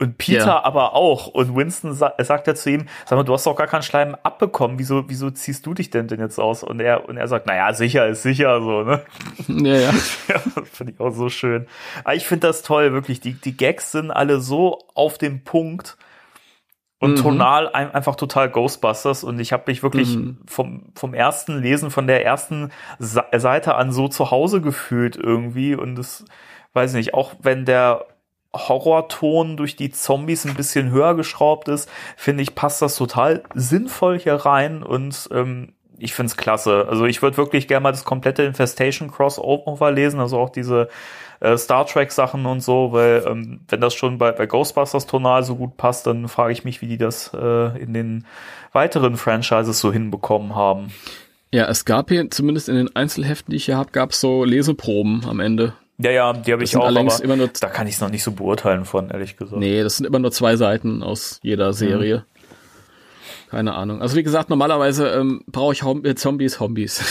Und 0.04 0.18
Peter 0.18 0.46
Ja. 0.46 0.64
aber 0.66 0.94
auch. 0.96 1.28
Und 1.28 1.56
Winston 1.56 1.94
sa 1.94 2.14
sagt 2.20 2.48
ja 2.48 2.56
zu 2.56 2.70
ihm, 2.70 2.88
sag 3.06 3.16
mal, 3.16 3.24
du 3.24 3.34
hast 3.34 3.46
doch 3.46 3.56
gar 3.56 3.68
keinen 3.68 3.84
Schleim 3.84 4.16
abbekommen. 4.22 4.78
Wieso, 4.78 5.08
wieso 5.08 5.32
ziehst 5.32 5.66
du 5.66 5.74
dich 5.74 5.90
denn 5.92 6.08
denn 6.08 6.20
jetzt 6.20 6.40
aus? 6.40 6.62
Und 6.64 6.82
er, 6.82 7.08
und 7.08 7.16
er 7.16 7.28
sagt, 7.30 7.48
naja, 7.48 7.74
sicher 7.74 8.06
ist 8.08 8.22
sicher, 8.24 8.60
so, 8.62 8.84
ne? 8.84 9.02
Ja, 9.48 9.76
ja. 9.80 9.92
Ja, 10.28 10.40
finde 10.72 10.94
ich 10.94 11.00
auch 11.00 11.12
so 11.12 11.30
schön. 11.30 11.68
Aber 12.04 12.16
ich 12.16 12.26
finde 12.28 12.48
das 12.48 12.64
toll, 12.64 12.92
wirklich. 12.92 13.22
Die, 13.22 13.34
die 13.34 13.56
Gags 13.56 13.92
sind 13.94 14.12
alle 14.12 14.40
so 14.42 14.80
auf 14.94 15.18
dem 15.18 15.44
Punkt 15.46 15.98
und 17.00 17.12
Mhm. 17.12 17.16
tonal 17.22 17.70
ein, 17.70 17.92
einfach 17.94 18.16
total 18.16 18.50
Ghostbusters. 18.50 19.24
Und 19.24 19.40
ich 19.40 19.54
habe 19.54 19.64
mich 19.68 19.84
wirklich 19.84 20.16
Mhm. 20.18 20.38
vom, 20.48 20.84
vom 20.96 21.14
ersten 21.14 21.62
Lesen, 21.62 21.92
von 21.92 22.08
der 22.08 22.26
ersten 22.26 22.72
Seite 23.00 23.76
an 23.76 23.92
so 23.92 24.08
zu 24.08 24.32
Hause 24.32 24.60
gefühlt 24.62 25.16
irgendwie. 25.16 25.76
Und 25.76 25.96
das, 25.96 26.26
weiß 26.74 26.94
nicht, 26.94 27.14
auch 27.14 27.34
wenn 27.42 27.66
der 27.66 28.06
Horrorton 28.56 29.58
durch 29.58 29.76
die 29.76 29.92
Zombies 29.92 30.46
ein 30.46 30.56
bisschen 30.56 30.92
höher 30.92 31.16
geschraubt 31.16 31.68
ist, 31.68 31.90
finde 32.16 32.44
ich, 32.44 32.56
passt 32.56 32.82
das 32.82 32.96
total 32.96 33.44
sinnvoll 33.54 34.20
hier 34.20 34.36
rein 34.36 34.84
und 34.84 35.30
ähm, 35.32 35.74
ich 35.98 36.14
finde 36.14 36.28
es 36.28 36.38
klasse. 36.38 36.86
Also 36.90 37.06
ich 37.06 37.22
würde 37.22 37.38
wirklich 37.38 37.68
gerne 37.68 37.84
mal 37.84 37.92
das 37.92 38.04
komplette 38.04 38.44
Infestation 38.44 39.12
Crossover 39.12 39.92
lesen, 39.92 40.20
also 40.20 40.38
auch 40.38 40.50
diese 40.50 40.90
äh, 41.40 41.58
Star 41.58 41.86
Trek 41.86 42.12
Sachen 42.12 42.46
und 42.46 42.62
so, 42.62 42.92
weil 42.92 43.24
ähm, 43.28 43.62
wenn 43.68 43.82
das 43.82 43.94
schon 43.94 44.18
bei, 44.18 44.32
bei 44.32 44.46
Ghostbusters 44.46 45.08
tonal 45.08 45.44
so 45.44 45.56
gut 45.56 45.78
passt, 45.78 46.08
dann 46.08 46.28
frage 46.28 46.54
ich 46.54 46.64
mich, 46.64 46.82
wie 46.82 46.88
die 46.88 46.98
das 46.98 47.32
äh, 47.34 47.80
in 47.80 47.94
den 47.94 48.26
weiteren 48.72 49.18
Franchises 49.18 49.80
so 49.80 49.92
hinbekommen 49.92 50.56
haben. 50.56 50.92
Ja, 51.52 51.68
es 51.68 51.86
gab 51.86 52.10
hier, 52.10 52.32
zumindest 52.32 52.68
in 52.68 52.76
den 52.76 52.96
Einzelheften, 52.96 53.52
die 53.52 53.58
ich 53.58 53.66
hier 53.66 53.78
habe, 53.78 53.92
gab 53.92 54.12
es 54.12 54.20
so 54.20 54.44
Leseproben 54.44 55.24
am 55.28 55.40
Ende. 55.40 55.74
Ja, 56.04 56.12
ja, 56.12 56.34
die 56.34 56.52
habe 56.52 56.64
ich 56.64 56.76
auch, 56.76 56.84
allerdings 56.84 57.16
aber 57.16 57.24
immer 57.24 57.36
nur, 57.38 57.48
da 57.48 57.70
kann 57.70 57.88
ich 57.88 57.96
es 57.96 58.02
noch 58.02 58.10
nicht 58.10 58.24
so 58.24 58.34
beurteilen 58.34 58.84
von, 58.84 59.10
ehrlich 59.10 59.38
gesagt. 59.38 59.58
nee, 59.58 59.82
das 59.82 59.98
sind 59.98 60.06
immer 60.06 60.20
nur 60.20 60.32
zwei 60.34 60.58
Seiten 60.58 61.02
aus 61.02 61.40
jeder 61.44 61.72
Serie. 61.72 62.26
Keine 63.50 63.74
Ahnung. 63.74 64.02
Also 64.02 64.18
wie 64.18 64.24
gesagt, 64.24 64.50
normalerweise 64.50 65.10
ähm, 65.10 65.44
brauche 65.48 65.74
ich 65.74 65.84
Hom 65.84 66.04
äh, 66.04 66.16
Zombies, 66.16 66.60
Hombies. 66.60 67.04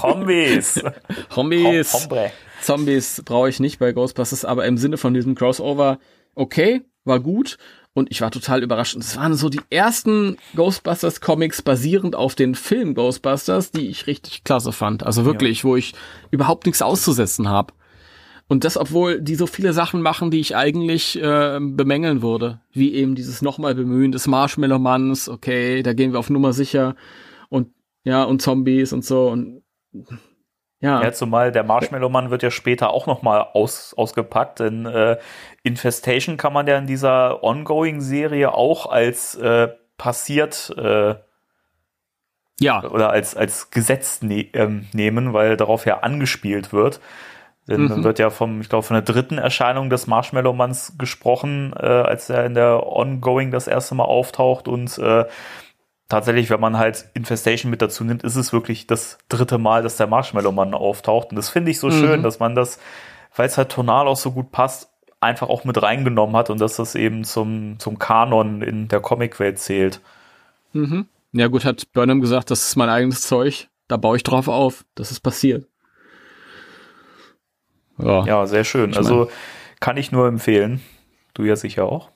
Zombies. 0.00 0.82
Hombies. 1.36 1.92
Hombre. 1.92 2.30
Zombies 2.62 3.22
brauche 3.24 3.48
ich 3.48 3.60
nicht 3.60 3.78
bei 3.78 3.92
Ghostbusters, 3.92 4.44
aber 4.44 4.64
im 4.66 4.78
Sinne 4.78 4.96
von 4.96 5.12
diesem 5.12 5.34
Crossover, 5.34 5.98
okay, 6.34 6.82
war 7.04 7.20
gut. 7.20 7.58
Und 7.92 8.10
ich 8.12 8.20
war 8.20 8.30
total 8.30 8.62
überrascht. 8.62 8.94
Und 8.94 9.02
es 9.02 9.16
waren 9.16 9.34
so 9.34 9.48
die 9.48 9.60
ersten 9.68 10.36
Ghostbusters 10.54 11.20
Comics 11.20 11.60
basierend 11.60 12.14
auf 12.14 12.36
den 12.36 12.54
Film 12.54 12.94
Ghostbusters, 12.94 13.72
die 13.72 13.88
ich 13.88 14.06
richtig 14.06 14.44
klasse 14.44 14.70
fand. 14.70 15.04
Also 15.04 15.24
wirklich, 15.24 15.64
wo 15.64 15.74
ich 15.74 15.92
überhaupt 16.30 16.66
nichts 16.66 16.82
auszusetzen 16.82 17.48
habe. 17.48 17.74
Und 18.50 18.64
das, 18.64 18.76
obwohl 18.76 19.20
die 19.20 19.36
so 19.36 19.46
viele 19.46 19.72
Sachen 19.72 20.02
machen, 20.02 20.32
die 20.32 20.40
ich 20.40 20.56
eigentlich 20.56 21.16
äh, 21.22 21.60
bemängeln 21.60 22.20
würde. 22.20 22.58
Wie 22.72 22.94
eben 22.94 23.14
dieses 23.14 23.42
nochmal 23.42 23.76
Bemühen 23.76 24.10
des 24.10 24.26
Marshmallow-Manns, 24.26 25.28
okay, 25.28 25.84
da 25.84 25.92
gehen 25.92 26.10
wir 26.10 26.18
auf 26.18 26.30
Nummer 26.30 26.52
sicher. 26.52 26.96
Und 27.48 27.68
ja, 28.02 28.24
und 28.24 28.42
Zombies 28.42 28.92
und 28.92 29.04
so. 29.04 29.28
Und 29.28 29.62
ja. 30.80 31.00
Ja, 31.00 31.12
zumal 31.12 31.52
der 31.52 31.62
Marshmallow-Mann 31.62 32.30
wird 32.30 32.42
ja 32.42 32.50
später 32.50 32.90
auch 32.90 33.06
nochmal 33.06 33.46
aus, 33.52 33.94
ausgepackt, 33.96 34.58
denn 34.58 34.84
äh, 34.84 35.18
Infestation 35.62 36.36
kann 36.36 36.52
man 36.52 36.66
ja 36.66 36.76
in 36.76 36.88
dieser 36.88 37.44
Ongoing-Serie 37.44 38.52
auch 38.52 38.86
als 38.86 39.36
äh, 39.36 39.68
passiert 39.96 40.74
äh, 40.76 41.14
ja. 42.58 42.82
oder 42.82 43.10
als, 43.10 43.36
als 43.36 43.70
Gesetz 43.70 44.22
ne 44.22 44.48
ähm, 44.54 44.88
nehmen, 44.92 45.34
weil 45.34 45.56
darauf 45.56 45.86
ja 45.86 46.00
angespielt 46.00 46.72
wird. 46.72 46.98
Denn 47.70 47.88
dann 47.88 48.00
Mhm. 48.00 48.04
wird 48.04 48.18
ja 48.18 48.28
vom, 48.28 48.60
ich 48.60 48.68
glaube, 48.68 48.82
von 48.82 48.94
der 48.94 49.02
dritten 49.02 49.38
Erscheinung 49.38 49.88
des 49.88 50.06
Marshmallow-Manns 50.06 50.94
gesprochen, 50.98 51.72
äh, 51.78 51.86
als 51.86 52.28
er 52.28 52.44
in 52.44 52.52
der 52.54 52.84
Ongoing 52.86 53.50
das 53.50 53.66
erste 53.68 53.94
Mal 53.94 54.04
auftaucht 54.04 54.68
und 54.68 54.98
äh, 54.98 55.24
tatsächlich, 56.08 56.50
wenn 56.50 56.60
man 56.60 56.76
halt 56.76 57.06
Infestation 57.14 57.70
mit 57.70 57.80
dazu 57.80 58.04
nimmt, 58.04 58.24
ist 58.24 58.36
es 58.36 58.52
wirklich 58.52 58.86
das 58.86 59.18
dritte 59.28 59.58
Mal, 59.58 59.82
dass 59.82 59.96
der 59.96 60.08
Marshmallow-Mann 60.08 60.74
auftaucht. 60.74 61.30
Und 61.30 61.36
das 61.36 61.48
finde 61.48 61.70
ich 61.70 61.78
so 61.78 61.86
Mhm. 61.86 61.92
schön, 61.92 62.22
dass 62.22 62.40
man 62.40 62.54
das, 62.54 62.78
weil 63.36 63.46
es 63.46 63.56
halt 63.56 63.70
tonal 63.70 64.08
auch 64.08 64.16
so 64.16 64.32
gut 64.32 64.50
passt, 64.50 64.90
einfach 65.20 65.48
auch 65.48 65.64
mit 65.64 65.80
reingenommen 65.80 66.34
hat 66.34 66.50
und 66.50 66.60
dass 66.60 66.76
das 66.76 66.94
eben 66.94 67.24
zum, 67.24 67.78
zum 67.78 67.98
Kanon 67.98 68.62
in 68.62 68.88
der 68.88 69.00
Comicwelt 69.00 69.58
zählt. 69.58 70.00
Mhm. 70.72 71.06
Ja 71.32 71.46
gut, 71.46 71.64
hat 71.64 71.92
Burnham 71.92 72.20
gesagt, 72.20 72.50
das 72.50 72.66
ist 72.66 72.76
mein 72.76 72.88
eigenes 72.88 73.22
Zeug. 73.22 73.68
Da 73.86 73.96
baue 73.96 74.16
ich 74.16 74.22
drauf 74.24 74.48
auf. 74.48 74.84
Das 74.96 75.10
ist 75.12 75.20
passiert. 75.20 75.66
Ja. 78.02 78.24
Ja, 78.24 78.46
sehr 78.46 78.64
schön. 78.64 78.90
Ich 78.90 78.96
also 78.96 79.30
kann 79.80 79.96
ich 79.96 80.12
nur 80.12 80.26
empfehlen. 80.28 80.80
Du 81.34 81.44
ja 81.44 81.56
sicher 81.56 81.86
auch. 81.86 82.10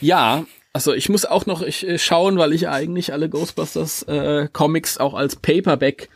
Ja, 0.00 0.44
also 0.72 0.92
ich 0.92 1.08
muss 1.08 1.24
auch 1.24 1.46
noch 1.46 1.62
ich, 1.62 1.86
äh, 1.86 1.98
schauen, 1.98 2.38
weil 2.38 2.52
ich 2.52 2.68
eigentlich 2.68 3.12
alle 3.12 3.28
Ghostbusters 3.28 4.02
äh, 4.04 4.48
Comics 4.52 4.98
auch 4.98 5.14
als 5.14 5.36
Paperback 5.36 6.08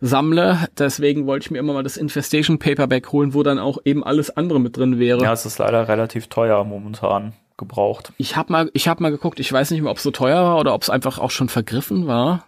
sammle. 0.00 0.66
Deswegen 0.78 1.26
wollte 1.26 1.46
ich 1.46 1.50
mir 1.50 1.58
immer 1.58 1.72
mal 1.72 1.82
das 1.82 1.96
Infestation 1.96 2.58
Paperback 2.58 3.12
holen, 3.12 3.34
wo 3.34 3.42
dann 3.42 3.58
auch 3.58 3.78
eben 3.84 4.04
alles 4.04 4.36
andere 4.36 4.60
mit 4.60 4.76
drin 4.76 4.98
wäre. 4.98 5.22
Ja, 5.22 5.32
es 5.32 5.46
ist 5.46 5.58
leider 5.58 5.88
relativ 5.88 6.28
teuer 6.28 6.64
momentan 6.64 7.34
gebraucht. 7.56 8.12
Ich 8.18 8.36
habe 8.36 8.52
mal, 8.52 8.70
ich 8.72 8.88
habe 8.88 9.02
mal 9.02 9.10
geguckt. 9.10 9.40
Ich 9.40 9.52
weiß 9.52 9.70
nicht 9.70 9.82
mehr, 9.82 9.90
ob 9.90 9.98
es 9.98 10.02
so 10.02 10.10
teuer 10.10 10.42
war 10.42 10.58
oder 10.58 10.74
ob 10.74 10.82
es 10.82 10.90
einfach 10.90 11.18
auch 11.18 11.30
schon 11.30 11.48
vergriffen 11.48 12.06
war. 12.06 12.44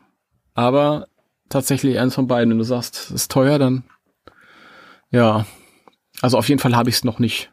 Aber 0.55 1.07
tatsächlich 1.49 1.99
eins 1.99 2.15
von 2.15 2.27
beiden. 2.27 2.51
Wenn 2.51 2.59
du 2.59 2.65
sagst, 2.65 2.97
es 2.97 3.11
ist 3.11 3.31
teuer, 3.31 3.59
dann 3.59 3.85
ja. 5.15 5.47
Also 6.21 6.39
auf 6.39 6.49
jeden 6.49 6.61
Fall 6.61 6.77
habe 6.77 6.89
ich 6.89 6.97
es 6.97 7.05
noch 7.05 7.19
nicht. 7.19 7.51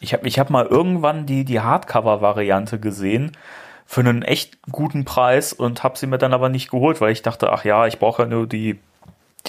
Ich 0.00 0.12
habe 0.12 0.28
ich 0.28 0.38
hab 0.38 0.50
mal 0.50 0.66
irgendwann 0.66 1.26
die, 1.26 1.44
die 1.44 1.60
Hardcover-Variante 1.60 2.78
gesehen 2.78 3.36
für 3.84 4.00
einen 4.00 4.22
echt 4.22 4.58
guten 4.70 5.04
Preis 5.04 5.52
und 5.52 5.82
habe 5.82 5.98
sie 5.98 6.06
mir 6.06 6.18
dann 6.18 6.34
aber 6.34 6.48
nicht 6.48 6.70
geholt, 6.70 7.00
weil 7.00 7.10
ich 7.12 7.22
dachte, 7.22 7.52
ach 7.52 7.64
ja, 7.64 7.86
ich 7.86 7.98
brauche 7.98 8.22
ja 8.22 8.28
nur 8.28 8.46
die, 8.46 8.78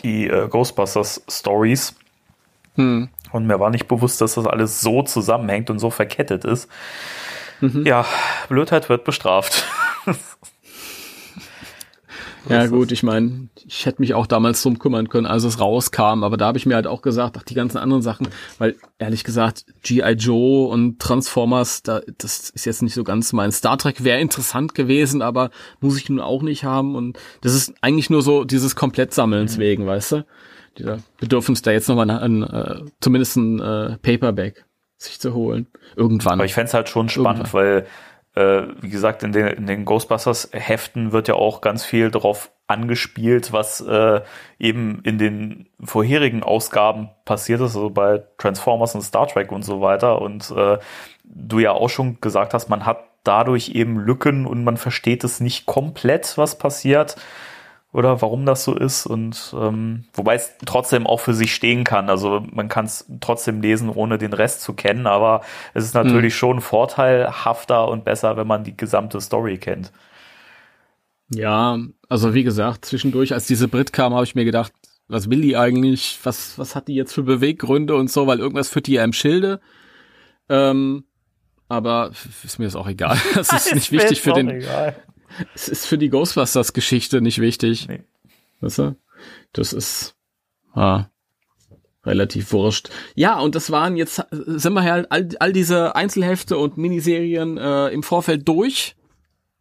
die 0.03 0.27
äh, 0.27 0.47
Ghostbusters 0.47 1.23
Stories. 1.29 1.95
Hm. 2.75 3.09
Und 3.31 3.47
mir 3.47 3.59
war 3.59 3.69
nicht 3.69 3.87
bewusst, 3.87 4.21
dass 4.21 4.35
das 4.35 4.47
alles 4.47 4.81
so 4.81 5.03
zusammenhängt 5.03 5.69
und 5.69 5.79
so 5.79 5.89
verkettet 5.89 6.45
ist. 6.45 6.69
Mhm. 7.61 7.85
Ja, 7.85 8.05
Blödheit 8.47 8.89
wird 8.89 9.03
bestraft. 9.03 9.65
Ja 12.49 12.67
gut, 12.67 12.91
ich 12.91 13.03
meine, 13.03 13.49
ich 13.65 13.85
hätte 13.85 14.01
mich 14.01 14.13
auch 14.13 14.27
damals 14.27 14.61
drum 14.63 14.79
kümmern 14.79 15.09
können, 15.09 15.25
als 15.27 15.43
es 15.43 15.59
rauskam, 15.59 16.23
aber 16.23 16.35
da 16.37 16.47
habe 16.47 16.57
ich 16.57 16.65
mir 16.65 16.75
halt 16.75 16.87
auch 16.87 17.01
gesagt, 17.01 17.35
ach 17.39 17.43
die 17.43 17.53
ganzen 17.53 17.77
anderen 17.77 18.01
Sachen, 18.01 18.27
weil 18.57 18.75
ehrlich 18.97 19.23
gesagt, 19.23 19.65
G.I. 19.83 20.11
Joe 20.13 20.67
und 20.69 20.99
Transformers, 20.99 21.83
da, 21.83 22.01
das 22.17 22.49
ist 22.49 22.65
jetzt 22.65 22.81
nicht 22.81 22.93
so 22.95 23.03
ganz 23.03 23.33
mein. 23.33 23.51
Star 23.51 23.77
Trek 23.77 24.03
wäre 24.03 24.19
interessant 24.19 24.73
gewesen, 24.75 25.21
aber 25.21 25.49
muss 25.79 25.97
ich 25.97 26.09
nun 26.09 26.19
auch 26.19 26.41
nicht 26.41 26.63
haben 26.63 26.95
und 26.95 27.17
das 27.41 27.53
ist 27.53 27.73
eigentlich 27.81 28.09
nur 28.09 28.21
so 28.21 28.43
dieses 28.43 28.75
Komplettsammelns 28.75 29.57
Mhm. 29.57 29.61
wegen, 29.61 29.85
weißt 29.87 30.11
du? 30.13 30.25
Dieser 30.77 30.97
Bedürfnis 31.19 31.61
da 31.61 31.71
jetzt 31.71 31.89
nochmal 31.89 32.09
ein, 32.09 32.43
ein, 32.43 32.43
äh, 32.43 32.81
zumindest 33.01 33.35
ein 33.37 33.59
äh, 33.59 33.97
Paperback. 34.01 34.65
sich 35.01 35.17
zu 35.19 35.33
holen. 35.33 35.67
Irgendwann. 35.95 36.33
Aber 36.33 36.45
ich 36.45 36.53
fände 36.53 36.73
halt 36.73 36.89
schon 36.89 37.07
spannend, 37.07 37.39
Irgendwann. 37.45 37.53
weil, 37.53 37.85
äh, 38.35 38.63
wie 38.81 38.89
gesagt, 38.89 39.23
in 39.23 39.31
den, 39.31 39.47
in 39.47 39.67
den 39.67 39.85
Ghostbusters-Heften 39.85 41.11
wird 41.11 41.27
ja 41.27 41.35
auch 41.35 41.61
ganz 41.61 41.83
viel 41.83 42.11
darauf 42.11 42.51
angespielt, 42.67 43.51
was 43.51 43.81
äh, 43.81 44.21
eben 44.59 45.01
in 45.03 45.17
den 45.17 45.67
vorherigen 45.83 46.43
Ausgaben 46.43 47.09
passiert 47.25 47.61
ist, 47.61 47.75
also 47.75 47.89
bei 47.89 48.23
Transformers 48.37 48.93
und 48.95 49.01
Star 49.01 49.27
Trek 49.27 49.51
und 49.51 49.63
so 49.63 49.81
weiter. 49.81 50.21
Und 50.21 50.51
äh, 50.51 50.77
du 51.23 51.59
ja 51.59 51.71
auch 51.71 51.89
schon 51.89 52.21
gesagt 52.21 52.53
hast, 52.53 52.69
man 52.69 52.85
hat 52.85 53.03
dadurch 53.23 53.69
eben 53.69 53.99
Lücken 53.99 54.45
und 54.45 54.63
man 54.63 54.77
versteht 54.77 55.23
es 55.23 55.39
nicht 55.39 55.65
komplett, 55.65 56.37
was 56.37 56.57
passiert 56.57 57.15
oder 57.91 58.21
warum 58.21 58.45
das 58.45 58.63
so 58.63 58.75
ist 58.75 59.07
und 59.07 59.53
ähm, 59.57 60.05
wobei 60.13 60.35
es 60.35 60.53
trotzdem 60.65 61.07
auch 61.07 61.19
für 61.19 61.33
sich 61.33 61.53
stehen 61.55 61.83
kann. 61.83 62.09
Also 62.09 62.45
man 62.51 62.69
kann 62.69 62.85
es 62.85 63.09
trotzdem 63.19 63.61
lesen, 63.61 63.89
ohne 63.89 64.19
den 64.19 64.33
Rest 64.33 64.61
zu 64.61 64.73
kennen, 64.73 65.07
aber 65.07 65.41
es 65.73 65.85
ist 65.85 65.95
natürlich 65.95 66.35
mhm. 66.35 66.37
schon 66.37 66.61
vorteilhafter 66.61 67.87
und 67.87 68.05
besser, 68.05 68.37
wenn 68.37 68.45
man 68.45 68.63
die 68.63 68.77
gesamte 68.77 69.19
Story 69.21 69.57
kennt. 69.57 69.91
Ja, 71.33 71.77
also 72.07 72.33
wie 72.33 72.43
gesagt, 72.43 72.85
zwischendurch, 72.85 73.33
als 73.33 73.47
diese 73.47 73.67
Brit 73.67 73.91
kam, 73.91 74.13
habe 74.13 74.23
ich 74.23 74.35
mir 74.35 74.45
gedacht, 74.45 74.71
was 75.07 75.29
will 75.29 75.41
die 75.41 75.57
eigentlich? 75.57 76.19
Was, 76.23 76.57
was 76.59 76.75
hat 76.75 76.87
die 76.87 76.95
jetzt 76.95 77.13
für 77.13 77.23
Beweggründe 77.23 77.95
und 77.95 78.11
so, 78.11 78.27
weil 78.27 78.39
irgendwas 78.39 78.69
führt 78.69 78.87
die 78.87 78.93
ja 78.93 79.03
im 79.03 79.13
Schilde. 79.13 79.59
Ähm, 80.47 81.05
aber 81.67 82.11
ist 82.43 82.59
mir 82.59 82.65
das 82.65 82.75
auch 82.75 82.87
egal. 82.87 83.17
Das 83.35 83.51
ist 83.51 83.73
nicht 83.73 83.91
wichtig 83.91 84.21
für 84.21 84.33
den. 84.33 84.49
Egal. 84.49 84.95
Es 85.53 85.67
ist 85.67 85.85
für 85.85 85.97
die 85.97 86.09
Ghostbusters-Geschichte 86.09 87.21
nicht 87.21 87.39
wichtig. 87.39 87.87
Nee. 87.87 88.01
Weißt 88.61 88.79
du? 88.79 88.95
Das 89.53 89.73
ist 89.73 90.15
ah, 90.73 91.05
relativ 92.05 92.51
wurscht. 92.51 92.89
Ja, 93.15 93.39
und 93.39 93.55
das 93.55 93.71
waren 93.71 93.95
jetzt, 93.97 94.23
sind 94.31 94.73
wir 94.73 94.83
halt 94.83 95.11
all, 95.11 95.29
all 95.39 95.53
diese 95.53 95.95
Einzelhefte 95.95 96.57
und 96.57 96.77
Miniserien 96.77 97.57
äh, 97.57 97.87
im 97.89 98.03
Vorfeld 98.03 98.47
durch. 98.47 98.95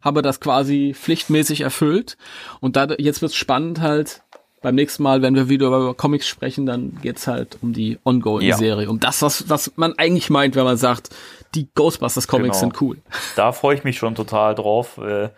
Habe 0.00 0.22
das 0.22 0.40
quasi 0.40 0.94
pflichtmäßig 0.94 1.62
erfüllt. 1.62 2.16
Und 2.60 2.76
da, 2.76 2.86
jetzt 2.98 3.20
wird's 3.20 3.34
spannend 3.34 3.80
halt, 3.80 4.22
beim 4.60 4.74
nächsten 4.74 5.02
Mal, 5.02 5.22
wenn 5.22 5.34
wir 5.34 5.48
wieder 5.48 5.68
über 5.68 5.94
Comics 5.94 6.26
sprechen, 6.26 6.66
dann 6.66 6.98
geht's 7.00 7.26
halt 7.26 7.58
um 7.62 7.72
die 7.72 7.98
Ongoing-Serie, 8.04 8.84
ja. 8.84 8.90
um 8.90 8.98
das, 9.00 9.22
was, 9.22 9.48
was 9.48 9.72
man 9.76 9.94
eigentlich 9.98 10.30
meint, 10.30 10.56
wenn 10.56 10.64
man 10.64 10.76
sagt, 10.76 11.10
die 11.54 11.68
Ghostbusters-Comics 11.74 12.60
genau. 12.60 12.72
sind 12.72 12.80
cool. 12.82 12.98
Da 13.36 13.52
freue 13.52 13.76
ich 13.76 13.84
mich 13.84 13.98
schon 13.98 14.14
total 14.14 14.54
drauf. 14.54 14.98
Äh, 14.98 15.30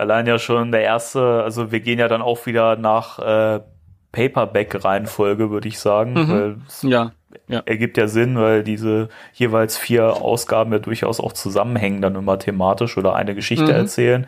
allein 0.00 0.26
ja 0.26 0.38
schon 0.38 0.72
der 0.72 0.82
erste, 0.82 1.42
also 1.42 1.70
wir 1.70 1.80
gehen 1.80 1.98
ja 1.98 2.08
dann 2.08 2.22
auch 2.22 2.46
wieder 2.46 2.76
nach 2.76 3.18
äh, 3.18 3.60
Paperback-Reihenfolge, 4.12 5.50
würde 5.50 5.68
ich 5.68 5.78
sagen. 5.78 6.14
Mhm. 6.14 6.62
ja, 6.90 7.12
ja. 7.46 7.62
Ergibt 7.64 7.96
ja 7.96 8.08
Sinn, 8.08 8.36
weil 8.36 8.64
diese 8.64 9.08
jeweils 9.34 9.76
vier 9.76 10.16
Ausgaben 10.16 10.72
ja 10.72 10.78
durchaus 10.78 11.20
auch 11.20 11.32
zusammenhängen, 11.32 12.00
dann 12.00 12.16
immer 12.16 12.38
thematisch 12.38 12.96
oder 12.96 13.14
eine 13.14 13.34
Geschichte 13.34 13.66
mhm. 13.66 13.70
erzählen. 13.70 14.26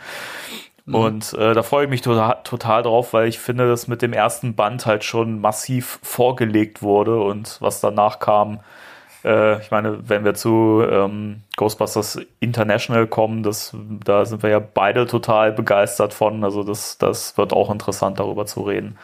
Mhm. 0.84 0.94
Und 0.94 1.32
äh, 1.34 1.54
da 1.54 1.62
freue 1.62 1.84
ich 1.84 1.90
mich 1.90 2.02
total, 2.02 2.38
total 2.44 2.82
drauf, 2.82 3.12
weil 3.12 3.28
ich 3.28 3.38
finde, 3.38 3.68
dass 3.68 3.88
mit 3.88 4.02
dem 4.02 4.12
ersten 4.12 4.54
Band 4.54 4.86
halt 4.86 5.04
schon 5.04 5.40
massiv 5.40 5.98
vorgelegt 6.02 6.82
wurde 6.82 7.20
und 7.20 7.56
was 7.60 7.80
danach 7.80 8.18
kam, 8.18 8.60
äh, 9.24 9.60
ich 9.60 9.70
meine, 9.70 10.08
wenn 10.08 10.24
wir 10.24 10.34
zu 10.34 10.82
ähm, 10.88 11.42
Ghostbusters 11.56 12.20
International 12.40 13.06
kommen, 13.06 13.42
das, 13.42 13.74
da 14.04 14.24
sind 14.24 14.42
wir 14.42 14.50
ja 14.50 14.58
beide 14.58 15.06
total 15.06 15.52
begeistert 15.52 16.14
von. 16.14 16.44
Also 16.44 16.62
das, 16.62 16.98
das 16.98 17.36
wird 17.36 17.52
auch 17.52 17.70
interessant, 17.70 18.18
darüber 18.18 18.46
zu 18.46 18.62
reden. 18.62 18.98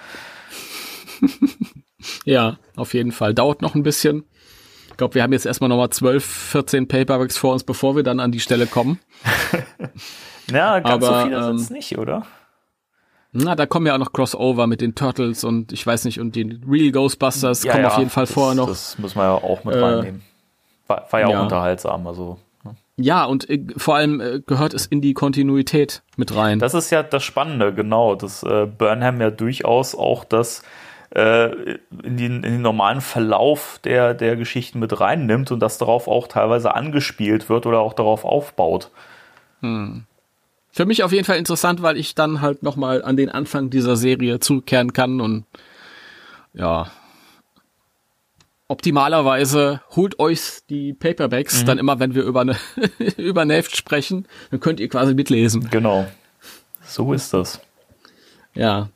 ja, 2.24 2.58
auf 2.76 2.94
jeden 2.94 3.12
Fall. 3.12 3.34
Dauert 3.34 3.62
noch 3.62 3.74
ein 3.74 3.82
bisschen. 3.82 4.24
Ich 4.90 4.96
glaube, 4.96 5.14
wir 5.14 5.22
haben 5.22 5.32
jetzt 5.32 5.46
erstmal 5.46 5.68
nochmal 5.68 5.90
12, 5.90 6.24
14 6.24 6.88
Paperbacks 6.88 7.36
vor 7.36 7.52
uns, 7.52 7.62
bevor 7.62 7.94
wir 7.94 8.02
dann 8.02 8.18
an 8.18 8.32
die 8.32 8.40
Stelle 8.40 8.66
kommen. 8.66 8.98
ja, 10.50 10.80
ganz 10.80 11.04
Aber, 11.04 11.20
so 11.20 11.26
viele 11.26 11.36
ähm, 11.36 11.42
sind 11.44 11.60
es 11.60 11.70
nicht, 11.70 11.98
oder? 11.98 12.26
Na, 13.32 13.54
da 13.54 13.66
kommen 13.66 13.86
ja 13.86 13.94
auch 13.94 13.98
noch 13.98 14.12
Crossover 14.12 14.66
mit 14.66 14.80
den 14.80 14.94
Turtles 14.94 15.44
und 15.44 15.72
ich 15.72 15.86
weiß 15.86 16.04
nicht, 16.06 16.18
und 16.18 16.34
die 16.34 16.60
Real 16.66 16.90
Ghostbusters 16.90 17.62
ja, 17.62 17.72
kommen 17.72 17.84
ja, 17.84 17.90
auf 17.90 17.98
jeden 17.98 18.10
Fall 18.10 18.24
das, 18.24 18.32
vorher 18.32 18.54
noch. 18.54 18.68
Das 18.68 18.98
muss 18.98 19.14
man 19.14 19.26
ja 19.26 19.34
auch 19.34 19.64
mit 19.64 19.74
äh, 19.74 19.78
reinnehmen. 19.78 20.22
War, 20.86 21.06
war 21.10 21.20
ja, 21.20 21.28
ja, 21.28 21.38
auch 21.38 21.42
unterhaltsam, 21.42 22.06
also. 22.06 22.38
Ne? 22.64 22.74
Ja, 22.96 23.24
und 23.24 23.48
äh, 23.50 23.62
vor 23.76 23.96
allem 23.96 24.20
äh, 24.20 24.40
gehört 24.40 24.72
es 24.72 24.86
in 24.86 25.02
die 25.02 25.12
Kontinuität 25.12 26.02
mit 26.16 26.34
rein. 26.34 26.58
Das 26.58 26.72
ist 26.72 26.90
ja 26.90 27.02
das 27.02 27.22
Spannende, 27.22 27.74
genau, 27.74 28.14
dass 28.14 28.42
äh, 28.44 28.66
Burnham 28.66 29.20
ja 29.20 29.30
durchaus 29.30 29.94
auch 29.94 30.24
das 30.24 30.62
äh, 31.10 31.50
in, 32.02 32.16
den, 32.16 32.36
in 32.36 32.42
den 32.42 32.62
normalen 32.62 33.02
Verlauf 33.02 33.78
der, 33.84 34.14
der 34.14 34.36
Geschichten 34.36 34.78
mit 34.78 34.98
reinnimmt 35.00 35.50
und 35.50 35.60
das 35.60 35.76
darauf 35.76 36.08
auch 36.08 36.28
teilweise 36.28 36.74
angespielt 36.74 37.50
wird 37.50 37.66
oder 37.66 37.80
auch 37.80 37.92
darauf 37.92 38.24
aufbaut. 38.24 38.90
Hm 39.60 40.06
für 40.78 40.86
mich 40.86 41.02
auf 41.02 41.10
jeden 41.10 41.24
Fall 41.24 41.38
interessant, 41.38 41.82
weil 41.82 41.96
ich 41.96 42.14
dann 42.14 42.40
halt 42.40 42.62
nochmal 42.62 43.02
an 43.02 43.16
den 43.16 43.30
Anfang 43.30 43.68
dieser 43.68 43.96
Serie 43.96 44.38
zurückkehren 44.38 44.92
kann 44.92 45.20
und 45.20 45.44
ja. 46.54 46.92
Optimalerweise 48.68 49.80
holt 49.96 50.20
euch 50.20 50.60
die 50.70 50.92
Paperbacks 50.92 51.62
mhm. 51.62 51.66
dann 51.66 51.78
immer, 51.78 51.98
wenn 51.98 52.14
wir 52.14 52.22
über 52.22 52.42
eine 52.42 52.56
über 53.16 53.40
eine 53.40 53.54
Heft 53.54 53.76
sprechen, 53.76 54.28
dann 54.52 54.60
könnt 54.60 54.78
ihr 54.78 54.88
quasi 54.88 55.14
mitlesen. 55.14 55.68
Genau. 55.68 56.06
So 56.84 57.12
ist 57.12 57.34
das. 57.34 57.60
Ja. 58.54 58.88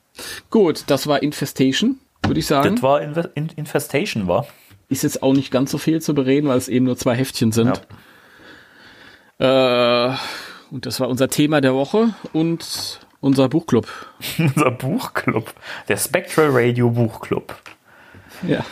Gut, 0.50 0.84
das 0.86 1.08
war 1.08 1.20
Infestation, 1.20 1.98
würde 2.24 2.38
ich 2.38 2.46
sagen. 2.46 2.76
Das 2.76 2.82
war 2.84 3.02
Inve 3.02 3.28
Infestation, 3.34 4.28
war. 4.28 4.46
Ist 4.88 5.02
jetzt 5.02 5.20
auch 5.20 5.32
nicht 5.32 5.50
ganz 5.50 5.72
so 5.72 5.78
viel 5.78 6.00
zu 6.00 6.14
bereden, 6.14 6.46
weil 6.46 6.58
es 6.58 6.68
eben 6.68 6.84
nur 6.84 6.96
zwei 6.96 7.16
Heftchen 7.16 7.50
sind. 7.50 7.82
Ja. 9.40 10.12
Äh, 10.12 10.16
und 10.72 10.86
das 10.86 11.00
war 11.00 11.08
unser 11.08 11.28
Thema 11.28 11.60
der 11.60 11.74
Woche 11.74 12.14
und 12.32 13.00
unser 13.20 13.50
Buchclub. 13.50 13.86
unser 14.38 14.70
Buchclub. 14.70 15.52
Der 15.88 15.98
Spectral 15.98 16.48
Radio 16.50 16.90
Buchclub. 16.90 17.54
Ja. 18.42 18.64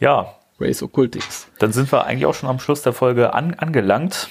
Ja. 0.00 0.34
Race 0.58 0.82
Occultics. 0.82 1.48
Dann 1.60 1.72
sind 1.72 1.92
wir 1.92 2.04
eigentlich 2.04 2.26
auch 2.26 2.34
schon 2.34 2.48
am 2.48 2.58
Schluss 2.58 2.82
der 2.82 2.92
Folge 2.92 3.32
an, 3.32 3.54
angelangt. 3.54 4.28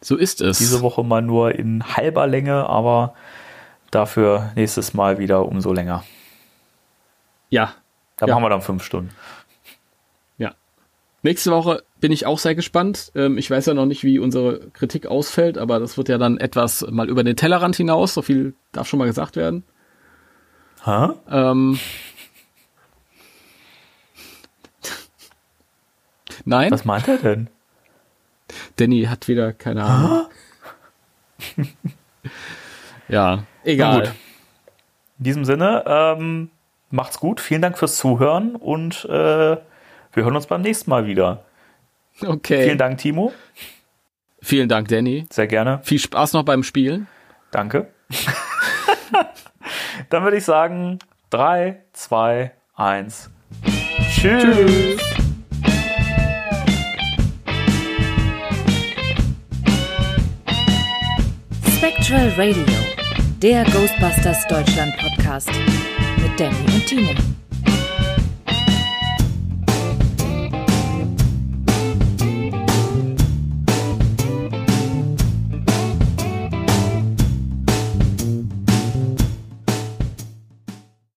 So 0.00 0.16
ist 0.16 0.40
es. 0.40 0.56
Diese 0.58 0.80
Woche 0.80 1.04
mal 1.04 1.20
nur 1.20 1.54
in 1.54 1.84
halber 1.96 2.26
Länge, 2.26 2.66
aber 2.66 3.14
dafür 3.90 4.52
nächstes 4.54 4.94
Mal 4.94 5.18
wieder 5.18 5.44
umso 5.44 5.72
länger. 5.72 6.02
Ja. 7.50 7.74
Da 8.16 8.26
ja. 8.26 8.34
machen 8.34 8.44
wir 8.44 8.50
dann 8.50 8.62
fünf 8.62 8.84
Stunden. 8.84 9.10
Nächste 11.24 11.52
Woche 11.52 11.82
bin 12.04 12.12
ich 12.12 12.26
auch 12.26 12.38
sehr 12.38 12.54
gespannt. 12.54 13.12
Ähm, 13.14 13.38
ich 13.38 13.50
weiß 13.50 13.64
ja 13.64 13.72
noch 13.72 13.86
nicht, 13.86 14.04
wie 14.04 14.18
unsere 14.18 14.68
Kritik 14.74 15.06
ausfällt, 15.06 15.56
aber 15.56 15.80
das 15.80 15.96
wird 15.96 16.10
ja 16.10 16.18
dann 16.18 16.36
etwas 16.36 16.86
mal 16.90 17.08
über 17.08 17.24
den 17.24 17.34
Tellerrand 17.34 17.76
hinaus. 17.76 18.12
So 18.12 18.20
viel 18.20 18.52
darf 18.72 18.86
schon 18.86 18.98
mal 18.98 19.06
gesagt 19.06 19.36
werden. 19.36 19.64
Hä? 20.84 21.08
Ähm, 21.30 21.78
Nein? 26.44 26.72
Was 26.72 26.84
meint 26.84 27.08
er 27.08 27.16
denn? 27.16 27.48
Danny 28.76 29.04
hat 29.04 29.26
wieder 29.26 29.54
keine 29.54 29.84
Ahnung. 29.84 30.26
ja, 33.08 33.44
egal. 33.62 34.12
In 35.16 35.24
diesem 35.24 35.46
Sinne, 35.46 35.84
ähm, 35.86 36.50
macht's 36.90 37.18
gut. 37.18 37.40
Vielen 37.40 37.62
Dank 37.62 37.78
fürs 37.78 37.96
Zuhören 37.96 38.56
und 38.56 39.06
äh, 39.06 39.08
wir 39.56 39.62
hören 40.12 40.36
uns 40.36 40.48
beim 40.48 40.60
nächsten 40.60 40.90
Mal 40.90 41.06
wieder. 41.06 41.46
Okay. 42.24 42.64
Vielen 42.64 42.78
Dank, 42.78 42.98
Timo. 42.98 43.32
Vielen 44.40 44.68
Dank, 44.68 44.88
Danny. 44.88 45.26
Sehr 45.30 45.46
gerne. 45.46 45.80
Viel 45.82 45.98
Spaß 45.98 46.34
noch 46.34 46.44
beim 46.44 46.62
Spielen. 46.62 47.06
Danke. 47.50 47.88
Dann 50.10 50.22
würde 50.22 50.36
ich 50.36 50.44
sagen, 50.44 50.98
3, 51.30 51.82
2, 51.92 52.52
1. 52.76 53.30
Tschüss. 54.10 54.42
Tschüss. 54.42 55.00
Spectral 61.76 62.28
Radio, 62.36 62.64
der 63.42 63.64
Ghostbusters 63.64 64.46
Deutschland 64.48 64.96
Podcast 64.98 65.50
mit 66.22 66.38
Danny 66.38 66.56
und 66.66 66.86
Timo. 66.86 67.33